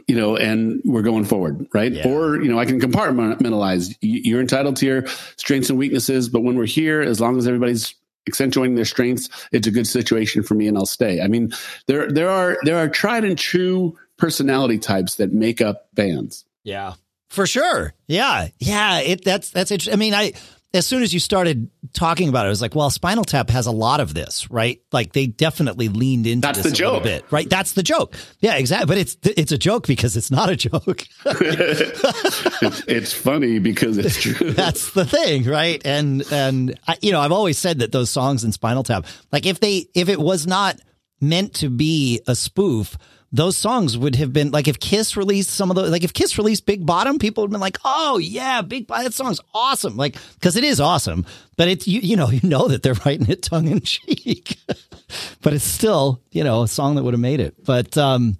you 0.07 0.15
know 0.15 0.35
and 0.35 0.81
we're 0.85 1.03
going 1.03 1.23
forward 1.23 1.67
right? 1.73 1.91
Yeah. 1.91 2.07
or 2.07 2.41
you 2.41 2.49
know 2.49 2.57
i 2.57 2.65
can 2.65 2.79
compartmentalize. 2.79 3.95
You're 4.01 4.41
entitled 4.41 4.77
to 4.77 4.85
your 4.85 5.07
strengths 5.37 5.69
and 5.69 5.77
weaknesses 5.77 6.29
but 6.29 6.41
when 6.41 6.55
we're 6.55 6.65
here 6.65 7.01
as 7.01 7.19
long 7.19 7.37
as 7.37 7.47
everybody's 7.47 7.93
accentuating 8.27 8.75
their 8.75 8.85
strengths 8.85 9.29
it's 9.51 9.67
a 9.67 9.71
good 9.71 9.87
situation 9.87 10.43
for 10.43 10.55
me 10.55 10.67
and 10.67 10.77
i'll 10.77 10.85
stay. 10.85 11.21
I 11.21 11.27
mean 11.27 11.51
there 11.87 12.09
there 12.09 12.29
are 12.29 12.57
there 12.63 12.77
are 12.77 12.89
tried 12.89 13.23
and 13.23 13.37
true 13.37 13.97
personality 14.17 14.79
types 14.79 15.15
that 15.15 15.33
make 15.33 15.61
up 15.61 15.93
bands. 15.93 16.45
Yeah 16.63 16.93
for 17.32 17.48
sure. 17.48 17.94
Yeah. 18.08 18.50
Yeah. 18.60 19.00
It 19.00 19.24
that's 19.24 19.52
that's 19.52 19.72
interesting. 19.72 19.94
I 19.94 19.98
mean, 19.98 20.13
I 20.13 20.34
as 20.74 20.86
soon 20.86 21.02
as 21.02 21.13
you 21.13 21.20
started 21.20 21.70
talking 21.94 22.28
about 22.28 22.46
it, 22.46 22.48
I 22.48 22.50
was 22.50 22.62
like, 22.62 22.76
well, 22.76 22.89
Spinal 22.89 23.24
Tap 23.24 23.50
has 23.50 23.67
a 23.67 23.72
lot 23.72 24.02
of 24.02 24.13
this, 24.13 24.52
right? 24.52 24.82
Like 24.91 25.13
they 25.13 25.28
definitely 25.28 25.88
leaned 25.88 26.28
into 26.28 26.46
That's 26.46 26.60
this 26.60 26.67
the 26.67 26.72
a 26.72 26.76
joke. 26.76 27.04
little 27.04 27.20
bit, 27.20 27.32
right? 27.32 27.50
That's 27.50 27.72
the 27.72 27.84
joke. 27.84 28.15
Yeah, 28.39 28.56
exactly. 28.56 28.86
But 28.86 28.98
it's 28.98 29.17
it's 29.24 29.54
a 29.54 29.58
joke 29.58 29.88
because 29.88 30.17
it's 30.17 30.30
not 30.30 30.50
a 30.50 30.58
joke. 30.58 31.06
it's, 31.26 32.84
it's, 32.88 33.13
funny 33.13 33.60
because 33.60 33.98
it's 33.98 34.22
true. 34.22 34.52
That's 34.52 34.91
the 34.91 35.06
thing, 35.06 35.46
right? 35.46 35.82
And 35.86 36.24
and 36.32 36.78
I, 36.86 36.98
you 37.02 37.13
know, 37.13 37.22
I've 37.22 37.32
always 37.32 37.58
said 37.58 37.80
that 37.80 37.94
those 37.94 38.10
songs 38.10 38.44
in 38.44 38.52
Spinal 38.52 38.84
Tap, 38.84 39.06
like 39.32 39.46
if 39.46 39.62
they 39.62 39.88
if 39.94 40.10
it 40.10 40.20
was 40.20 40.48
not 40.48 40.80
meant 41.22 41.54
to 41.56 41.70
be 41.70 42.20
a 42.28 42.36
spoof, 42.36 42.98
those 43.32 43.56
songs 43.56 43.98
would 43.98 44.15
have 44.15 44.34
been 44.34 44.52
like 44.52 44.67
if 44.67 44.80
Kiss 44.80 45.15
released 45.15 45.52
some 45.52 45.70
of 45.70 45.76
those, 45.76 45.89
like 45.89 46.04
if 46.04 46.13
Kiss 46.13 46.38
released 46.38 46.65
Big 46.65 46.86
Bottom, 46.86 47.17
people 47.17 47.44
would 47.44 47.48
have 47.48 47.52
been 47.54 47.62
like, 47.62 47.78
"Oh 47.86 48.17
yeah, 48.17 48.62
Big 48.62 48.88
Bottom, 48.88 49.06
that 49.06 49.13
song's 49.13 49.39
awesome!" 49.54 49.96
Like 49.96 50.17
because 50.36 50.58
it 50.58 50.63
is 50.63 50.82
awesome, 50.82 51.26
but 51.56 51.70
it's 51.70 51.88
you 51.88 52.02
you 52.02 52.15
know 52.17 52.30
you 52.30 52.48
know 52.48 52.67
that 52.67 52.84
they're 52.84 52.94
writing 53.06 53.30
it 53.30 53.44
tongue 53.44 53.67
in 53.67 53.82
cheek, 53.82 54.58
but 55.41 55.54
it's 55.54 55.63
still 55.63 56.22
you 56.32 56.44
know 56.44 56.63
a 56.63 56.67
song 56.67 56.96
that 56.96 57.04
would 57.04 57.13
have 57.13 57.22
made 57.22 57.39
it. 57.39 57.63
But 57.63 57.98
um, 57.98 58.38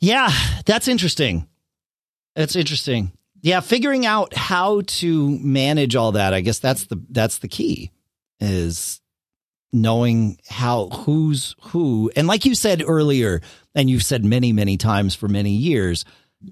yeah, 0.00 0.30
that's 0.66 0.88
interesting. 0.88 1.46
That's 2.34 2.56
interesting. 2.56 3.12
Yeah, 3.42 3.60
figuring 3.60 4.06
out 4.06 4.34
how 4.34 4.82
to 4.86 5.38
manage 5.38 5.94
all 5.94 6.12
that, 6.12 6.34
I 6.34 6.40
guess 6.40 6.58
that's 6.58 6.86
the 6.86 7.00
that's 7.10 7.38
the 7.38 7.48
key 7.48 7.92
is 8.40 9.00
knowing 9.72 10.38
how 10.48 10.88
who's 10.88 11.54
who. 11.60 12.10
And 12.16 12.26
like 12.26 12.44
you 12.44 12.54
said 12.54 12.82
earlier, 12.86 13.40
and 13.74 13.88
you've 13.88 14.04
said 14.04 14.24
many, 14.24 14.52
many 14.52 14.76
times 14.76 15.14
for 15.14 15.28
many 15.28 15.52
years, 15.52 16.04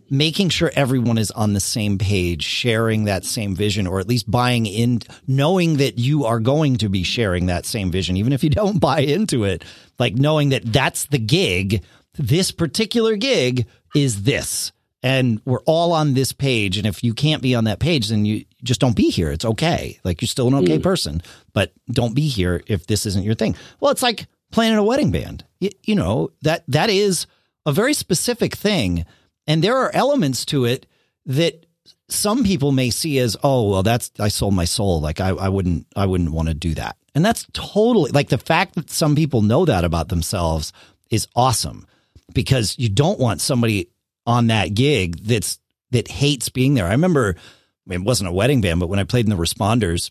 making 0.08 0.48
sure 0.48 0.70
everyone 0.74 1.18
is 1.18 1.30
on 1.32 1.52
the 1.52 1.60
same 1.60 1.98
page, 1.98 2.42
sharing 2.42 3.04
that 3.04 3.24
same 3.24 3.54
vision, 3.54 3.86
or 3.86 4.00
at 4.00 4.08
least 4.08 4.30
buying 4.30 4.66
in, 4.66 5.00
knowing 5.26 5.78
that 5.78 5.98
you 5.98 6.24
are 6.24 6.40
going 6.40 6.76
to 6.76 6.88
be 6.88 7.02
sharing 7.02 7.46
that 7.46 7.66
same 7.66 7.90
vision, 7.90 8.16
even 8.16 8.32
if 8.32 8.42
you 8.44 8.50
don't 8.50 8.80
buy 8.80 9.00
into 9.00 9.44
it, 9.44 9.64
like 9.98 10.14
knowing 10.14 10.50
that 10.50 10.72
that's 10.72 11.06
the 11.06 11.18
gig. 11.18 11.82
This 12.14 12.50
particular 12.50 13.16
gig 13.16 13.66
is 13.94 14.22
this 14.22 14.72
and 15.02 15.40
we're 15.44 15.62
all 15.66 15.92
on 15.92 16.14
this 16.14 16.32
page. 16.32 16.76
And 16.76 16.86
if 16.86 17.02
you 17.02 17.14
can't 17.14 17.42
be 17.42 17.54
on 17.54 17.64
that 17.64 17.78
page, 17.78 18.08
then 18.08 18.24
you 18.24 18.44
just 18.62 18.80
don't 18.80 18.96
be 18.96 19.10
here. 19.10 19.30
It's 19.30 19.44
okay. 19.44 19.98
Like 20.04 20.20
you're 20.20 20.28
still 20.28 20.48
an 20.48 20.54
okay 20.54 20.78
mm. 20.78 20.82
person, 20.82 21.22
but 21.52 21.72
don't 21.90 22.14
be 22.14 22.28
here 22.28 22.62
if 22.66 22.86
this 22.86 23.06
isn't 23.06 23.24
your 23.24 23.34
thing. 23.34 23.56
Well, 23.80 23.92
it's 23.92 24.02
like 24.02 24.26
playing 24.52 24.72
in 24.72 24.78
a 24.78 24.84
wedding 24.84 25.10
band. 25.10 25.44
You, 25.58 25.70
you 25.84 25.94
know, 25.94 26.30
that 26.42 26.64
that 26.68 26.90
is 26.90 27.26
a 27.64 27.72
very 27.72 27.94
specific 27.94 28.54
thing. 28.54 29.06
And 29.46 29.64
there 29.64 29.76
are 29.76 29.90
elements 29.94 30.44
to 30.46 30.64
it 30.64 30.86
that 31.26 31.66
some 32.08 32.44
people 32.44 32.72
may 32.72 32.90
see 32.90 33.18
as, 33.18 33.36
oh, 33.42 33.70
well, 33.70 33.82
that's 33.82 34.10
I 34.18 34.28
sold 34.28 34.54
my 34.54 34.64
soul. 34.64 35.00
Like 35.00 35.20
I, 35.20 35.28
I 35.30 35.48
wouldn't 35.48 35.86
I 35.96 36.06
wouldn't 36.06 36.32
want 36.32 36.48
to 36.48 36.54
do 36.54 36.74
that. 36.74 36.96
And 37.14 37.24
that's 37.24 37.46
totally 37.52 38.10
like 38.12 38.28
the 38.28 38.38
fact 38.38 38.74
that 38.74 38.90
some 38.90 39.16
people 39.16 39.42
know 39.42 39.64
that 39.64 39.84
about 39.84 40.08
themselves 40.08 40.72
is 41.10 41.26
awesome 41.34 41.86
because 42.32 42.78
you 42.78 42.88
don't 42.88 43.18
want 43.18 43.40
somebody 43.40 43.88
on 44.26 44.48
that 44.48 44.74
gig 44.74 45.24
that's 45.24 45.58
that 45.90 46.08
hates 46.08 46.48
being 46.48 46.74
there. 46.74 46.86
I 46.86 46.92
remember 46.92 47.34
I 47.36 47.90
mean, 47.90 48.02
it 48.02 48.06
wasn't 48.06 48.28
a 48.28 48.32
wedding 48.32 48.60
band, 48.60 48.80
but 48.80 48.88
when 48.88 48.98
I 48.98 49.04
played 49.04 49.26
in 49.26 49.30
the 49.30 49.42
Responders, 49.42 50.10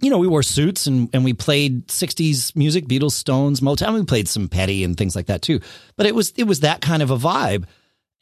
you 0.00 0.10
know, 0.10 0.18
we 0.18 0.26
wore 0.26 0.42
suits 0.42 0.86
and, 0.86 1.10
and 1.12 1.24
we 1.24 1.34
played 1.34 1.88
60s 1.88 2.56
music, 2.56 2.86
Beatles, 2.86 3.12
Stones, 3.12 3.60
Motown. 3.60 3.94
We 3.94 4.04
played 4.04 4.28
some 4.28 4.48
Petty 4.48 4.84
and 4.84 4.96
things 4.96 5.14
like 5.14 5.26
that 5.26 5.42
too. 5.42 5.60
But 5.96 6.06
it 6.06 6.14
was 6.14 6.32
it 6.36 6.44
was 6.44 6.60
that 6.60 6.80
kind 6.80 7.02
of 7.02 7.10
a 7.10 7.16
vibe. 7.16 7.64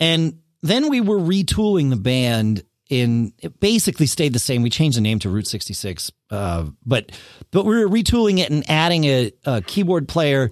And 0.00 0.40
then 0.62 0.88
we 0.88 1.00
were 1.00 1.18
retooling 1.18 1.90
the 1.90 1.96
band 1.96 2.64
in 2.88 3.32
it 3.38 3.60
basically 3.60 4.06
stayed 4.06 4.32
the 4.32 4.38
same. 4.38 4.62
We 4.62 4.70
changed 4.70 4.96
the 4.96 5.02
name 5.02 5.18
to 5.20 5.30
Route 5.30 5.46
66. 5.46 6.10
Uh, 6.30 6.66
but 6.84 7.12
but 7.50 7.64
we 7.64 7.76
were 7.76 7.88
retooling 7.88 8.38
it 8.38 8.50
and 8.50 8.68
adding 8.68 9.04
a, 9.04 9.32
a 9.44 9.62
keyboard 9.62 10.08
player 10.08 10.50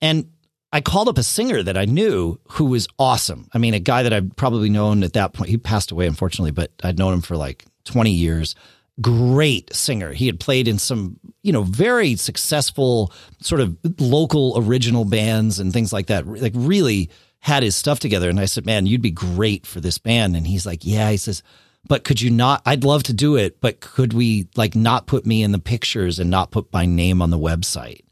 and 0.00 0.30
I 0.72 0.80
called 0.80 1.08
up 1.08 1.18
a 1.18 1.22
singer 1.22 1.62
that 1.62 1.76
I 1.76 1.84
knew 1.84 2.38
who 2.50 2.66
was 2.66 2.86
awesome. 2.98 3.48
I 3.52 3.58
mean, 3.58 3.74
a 3.74 3.80
guy 3.80 4.04
that 4.04 4.12
I'd 4.12 4.36
probably 4.36 4.70
known 4.70 5.02
at 5.02 5.14
that 5.14 5.32
point. 5.32 5.50
He 5.50 5.56
passed 5.56 5.90
away, 5.90 6.06
unfortunately, 6.06 6.52
but 6.52 6.70
I'd 6.84 6.98
known 6.98 7.14
him 7.14 7.22
for 7.22 7.36
like 7.36 7.64
20 7.84 8.12
years. 8.12 8.54
Great 9.00 9.74
singer. 9.74 10.12
He 10.12 10.26
had 10.26 10.38
played 10.38 10.68
in 10.68 10.78
some, 10.78 11.18
you 11.42 11.52
know, 11.52 11.62
very 11.62 12.14
successful 12.14 13.12
sort 13.40 13.60
of 13.60 13.76
local 13.98 14.54
original 14.58 15.04
bands 15.04 15.58
and 15.58 15.72
things 15.72 15.92
like 15.92 16.06
that. 16.06 16.26
Like, 16.26 16.52
really 16.54 17.10
had 17.40 17.62
his 17.62 17.74
stuff 17.74 17.98
together. 17.98 18.28
And 18.28 18.38
I 18.38 18.44
said, 18.44 18.66
man, 18.66 18.86
you'd 18.86 19.02
be 19.02 19.10
great 19.10 19.66
for 19.66 19.80
this 19.80 19.98
band. 19.98 20.36
And 20.36 20.46
he's 20.46 20.66
like, 20.66 20.84
yeah, 20.84 21.10
he 21.10 21.16
says, 21.16 21.42
but 21.88 22.04
could 22.04 22.20
you 22.20 22.30
not? 22.30 22.62
I'd 22.66 22.84
love 22.84 23.02
to 23.04 23.12
do 23.12 23.36
it, 23.36 23.60
but 23.60 23.80
could 23.80 24.12
we 24.12 24.48
like 24.54 24.76
not 24.76 25.06
put 25.06 25.26
me 25.26 25.42
in 25.42 25.52
the 25.52 25.58
pictures 25.58 26.18
and 26.18 26.30
not 26.30 26.50
put 26.50 26.72
my 26.72 26.84
name 26.84 27.22
on 27.22 27.30
the 27.30 27.38
website? 27.38 28.02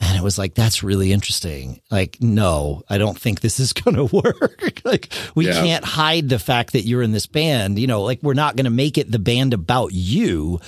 And 0.00 0.16
it 0.16 0.22
was 0.22 0.38
like, 0.38 0.54
that's 0.54 0.82
really 0.82 1.12
interesting. 1.12 1.80
Like, 1.90 2.18
no, 2.20 2.82
I 2.88 2.98
don't 2.98 3.18
think 3.18 3.40
this 3.40 3.58
is 3.58 3.72
going 3.74 3.96
to 3.96 4.04
work. 4.04 4.80
like, 4.84 5.12
we 5.34 5.46
yeah. 5.46 5.54
can't 5.54 5.84
hide 5.84 6.28
the 6.28 6.38
fact 6.38 6.72
that 6.72 6.82
you're 6.82 7.02
in 7.02 7.12
this 7.12 7.26
band. 7.26 7.78
You 7.78 7.86
know, 7.86 8.02
like, 8.02 8.22
we're 8.22 8.34
not 8.34 8.56
going 8.56 8.64
to 8.64 8.70
make 8.70 8.96
it 8.96 9.10
the 9.10 9.18
band 9.18 9.54
about 9.54 9.92
you. 9.92 10.60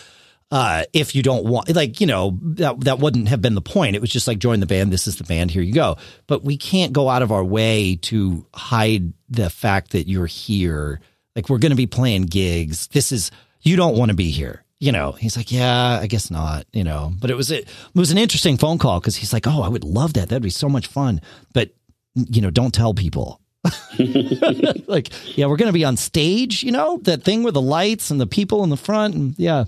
Uh, 0.53 0.83
if 0.93 1.15
you 1.15 1.23
don't 1.23 1.45
want, 1.45 1.73
like, 1.77 2.01
you 2.01 2.09
know, 2.09 2.37
that, 2.43 2.81
that 2.81 2.99
wouldn't 2.99 3.29
have 3.29 3.41
been 3.41 3.55
the 3.55 3.61
point. 3.61 3.95
It 3.95 4.01
was 4.01 4.11
just 4.11 4.27
like, 4.27 4.41
join 4.41 4.59
the 4.59 4.67
band. 4.67 4.93
This 4.93 5.07
is 5.07 5.17
the 5.17 5.25
band. 5.25 5.53
Here 5.53 5.63
you 5.63 5.73
go. 5.73 5.97
But 6.27 6.43
we 6.43 6.57
can't 6.57 6.93
go 6.93 7.09
out 7.09 7.23
of 7.23 7.31
our 7.31 7.45
way 7.45 7.97
to 8.03 8.45
hide 8.53 9.13
the 9.29 9.49
fact 9.49 9.93
that 9.93 10.09
you're 10.09 10.27
here. 10.27 11.01
Like, 11.37 11.49
we're 11.49 11.59
going 11.59 11.71
to 11.71 11.77
be 11.77 11.87
playing 11.87 12.23
gigs. 12.23 12.89
This 12.89 13.13
is, 13.13 13.31
you 13.61 13.77
don't 13.77 13.97
want 13.97 14.09
to 14.09 14.17
be 14.17 14.31
here 14.31 14.65
you 14.81 14.93
know, 14.93 15.13
he's 15.13 15.37
like, 15.37 15.53
yeah, 15.53 16.01
I 16.01 16.07
guess 16.07 16.31
not, 16.31 16.65
you 16.73 16.83
know, 16.83 17.13
but 17.21 17.31
it 17.31 17.37
was, 17.37 17.51
it, 17.51 17.69
was 17.95 18.11
an 18.11 18.19
interesting 18.19 18.57
phone 18.57 18.79
call 18.79 18.99
because 18.99 19.15
he's 19.15 19.33
like, 19.33 19.47
oh, 19.47 19.63
I 19.63 19.69
would 19.69 19.85
love 19.85 20.15
that. 20.15 20.31
That'd 20.31 20.43
be 20.43 20.49
so 20.51 20.71
much 20.71 20.87
fun. 20.87 21.21
But, 21.53 21.71
you 22.15 22.41
know, 22.41 22.51
don't 22.51 22.73
tell 22.73 22.95
people. 22.95 23.43
like, 23.99 25.11
yeah, 25.37 25.47
we're 25.47 25.59
going 25.59 25.69
to 25.69 25.73
be 25.73 25.85
on 25.85 25.99
stage, 25.99 26.63
you 26.63 26.73
know, 26.73 26.97
that 27.03 27.23
thing 27.23 27.43
with 27.43 27.53
the 27.53 27.61
lights 27.61 28.11
and 28.11 28.19
the 28.19 28.27
people 28.27 28.65
in 28.65 28.71
the 28.71 28.77
front. 28.77 29.15
And 29.15 29.39
yeah. 29.39 29.65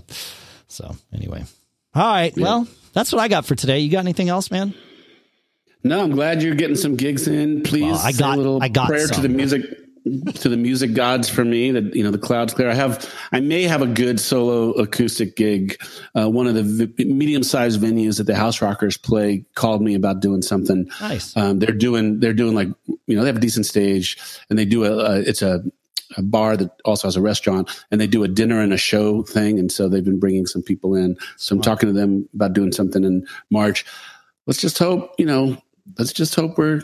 So 0.67 0.95
anyway. 1.13 1.43
All 1.93 2.03
right. 2.03 2.35
Yeah. 2.35 2.43
Well, 2.43 2.67
that's 2.93 3.13
what 3.13 3.21
I 3.21 3.27
got 3.27 3.45
for 3.45 3.53
today. 3.53 3.79
You 3.79 3.91
got 3.91 3.99
anything 3.99 4.29
else, 4.29 4.49
man? 4.49 4.73
No, 5.83 6.01
I'm 6.01 6.11
glad 6.11 6.41
you're 6.41 6.55
getting 6.55 6.75
some 6.75 6.95
gigs 6.95 7.27
in. 7.27 7.61
Please, 7.61 7.83
well, 7.83 7.97
I 7.97 8.13
got 8.13 8.35
a 8.35 8.37
little 8.37 8.63
I 8.63 8.69
got 8.69 8.87
prayer 8.87 9.05
some. 9.05 9.17
to 9.17 9.21
the 9.21 9.29
music 9.29 9.61
to 10.03 10.49
the 10.49 10.57
music 10.57 10.93
gods 10.93 11.29
for 11.29 11.45
me 11.45 11.71
that 11.71 11.95
you 11.95 12.03
know 12.03 12.11
the 12.11 12.17
clouds 12.17 12.53
clear. 12.53 12.69
I 12.69 12.73
have 12.73 13.09
i 13.31 13.39
may 13.39 13.63
have 13.63 13.81
a 13.81 13.87
good 13.87 14.19
solo 14.19 14.71
acoustic 14.71 15.35
gig. 15.35 15.81
Uh, 16.13 16.29
one 16.29 16.45
of 16.47 16.55
the 16.55 16.63
v- 16.63 17.05
medium-sized 17.05 17.81
venues 17.81 18.17
that 18.17 18.25
the 18.25 18.35
House 18.35 18.61
Rockers 18.61 18.97
play 18.97 19.45
called 19.55 19.81
me 19.81 19.95
about 19.95 20.19
doing 20.19 20.41
something. 20.41 20.89
Nice. 20.99 21.35
Um, 21.37 21.59
they're 21.59 21.71
doing 21.71 22.19
they're 22.19 22.33
doing 22.33 22.53
like 22.53 22.67
you 23.07 23.15
know 23.15 23.21
they 23.21 23.27
have 23.27 23.37
a 23.37 23.41
decent 23.41 23.65
stage 23.65 24.17
and 24.49 24.59
they 24.59 24.65
do 24.65 24.83
a, 24.83 24.91
a 24.91 25.19
it's 25.19 25.41
a 25.41 25.63
a 26.17 26.21
bar 26.21 26.57
that 26.57 26.69
also 26.85 27.07
has 27.07 27.15
a 27.15 27.21
restaurant 27.21 27.69
and 27.89 27.99
they 27.99 28.05
do 28.05 28.23
a 28.23 28.27
dinner 28.27 28.59
and 28.59 28.73
a 28.73 28.77
show 28.77 29.23
thing. 29.23 29.57
And 29.57 29.71
so 29.71 29.87
they've 29.87 30.03
been 30.03 30.19
bringing 30.19 30.45
some 30.45 30.61
people 30.61 30.95
in. 30.95 31.17
So 31.37 31.55
i'm 31.55 31.61
talking 31.61 31.87
to 31.87 31.93
them 31.93 32.27
about 32.35 32.53
doing 32.53 32.71
something 32.71 33.03
in 33.03 33.25
march. 33.49 33.85
Let's 34.47 34.59
just 34.59 34.77
hope 34.77 35.15
you 35.17 35.25
know 35.25 35.57
let's 35.97 36.13
just 36.13 36.35
hope 36.35 36.57
we're 36.57 36.81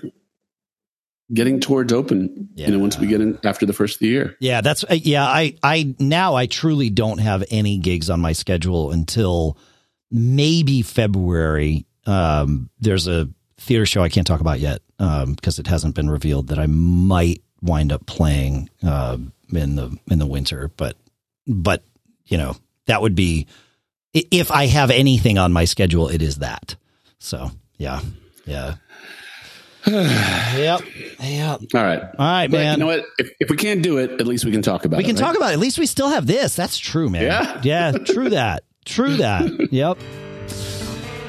getting 1.34 1.60
towards 1.60 1.94
open 1.94 2.50
yeah. 2.56 2.68
you 2.68 2.74
know 2.74 2.80
once 2.80 2.98
we 2.98 3.08
get 3.08 3.22
in 3.22 3.38
after 3.44 3.66
the 3.66 3.74
first 3.74 3.96
of 3.96 4.00
the 4.00 4.08
year. 4.08 4.36
Yeah 4.40 4.62
that's 4.62 4.84
uh, 4.84 4.96
yeah 4.96 5.26
i 5.26 5.56
i 5.64 5.96
now 6.00 6.36
i 6.36 6.46
truly 6.46 6.90
don't 6.90 7.20
have 7.20 7.44
any 7.52 7.78
gigs 7.78 8.10
on 8.10 8.20
my 8.20 8.34
schedule 8.34 8.92
until 8.92 9.58
maybe 10.12 10.82
february. 10.82 11.86
Um 12.06 12.70
there's 12.80 13.08
a 13.08 13.30
theater 13.58 13.86
show 13.86 14.02
i 14.02 14.10
can't 14.10 14.26
talk 14.26 14.40
about 14.40 14.60
yet 14.60 14.82
um 15.00 15.34
because 15.34 15.60
it 15.60 15.68
hasn't 15.68 15.94
been 15.94 16.10
revealed 16.10 16.48
that 16.48 16.58
i 16.58 16.66
might 16.66 17.44
wind 17.62 17.92
up 17.92 18.06
playing 18.06 18.70
uh 18.84 19.18
in 19.52 19.76
the 19.76 19.98
in 20.10 20.18
the 20.18 20.26
winter 20.26 20.72
but 20.78 20.96
but 21.46 21.84
you 22.26 22.38
know 22.38 22.56
that 22.86 23.02
would 23.02 23.16
be 23.16 23.48
if 24.14 24.50
i 24.50 24.66
have 24.66 24.92
anything 24.92 25.38
on 25.38 25.52
my 25.52 25.66
schedule 25.66 26.08
it 26.08 26.22
is 26.22 26.38
that. 26.38 26.76
So 27.20 27.52
yeah 27.78 28.00
yeah 28.46 28.76
yep. 29.86 30.82
Yep. 31.22 31.62
All 31.74 31.84
right. 31.84 32.02
All 32.02 32.10
right, 32.18 32.50
man. 32.52 32.74
you 32.74 32.80
know 32.80 32.86
what? 32.88 33.06
If, 33.18 33.32
if 33.40 33.50
we 33.50 33.58
can't 33.58 33.82
do 33.82 33.98
it, 33.98 34.12
at 34.20 34.28
least 34.28 34.46
we 34.46 34.52
can 34.52 34.62
talk 34.62 34.86
about 34.86 34.98
we 34.98 35.04
it. 35.04 35.08
We 35.08 35.14
can 35.14 35.22
right? 35.22 35.28
talk 35.28 35.38
about 35.38 35.52
it. 35.52 35.54
At 35.54 35.60
least 35.60 35.80
we 35.80 35.86
still 35.86 36.10
have 36.10 36.28
this. 36.28 36.56
That's 36.56 36.78
true, 36.78 37.10
man. 37.10 37.24
Yeah. 37.24 37.62
Yeah. 37.64 37.92
True 37.92 38.30
that. 38.32 38.64
True 38.86 39.18
that. 39.18 39.72
Yep. 39.72 39.98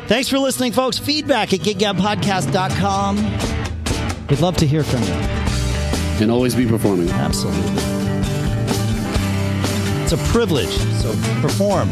Thanks 0.08 0.28
for 0.28 0.38
listening, 0.38 0.72
folks. 0.72 0.98
Feedback 0.98 1.52
at 1.52 1.60
giggabpodcast.com. 1.60 3.16
We'd 4.28 4.40
love 4.40 4.56
to 4.56 4.66
hear 4.66 4.82
from 4.82 5.02
you. 5.02 5.14
And 6.22 6.30
always 6.30 6.54
be 6.54 6.66
performing. 6.66 7.08
Absolutely. 7.10 7.60
It's 10.02 10.12
a 10.12 10.18
privilege. 10.32 10.72
So 11.00 11.12
perform. 11.40 11.88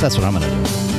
That's 0.00 0.16
what 0.16 0.24
I'm 0.24 0.32
going 0.32 0.44
to 0.44 0.48
do. 0.48 0.89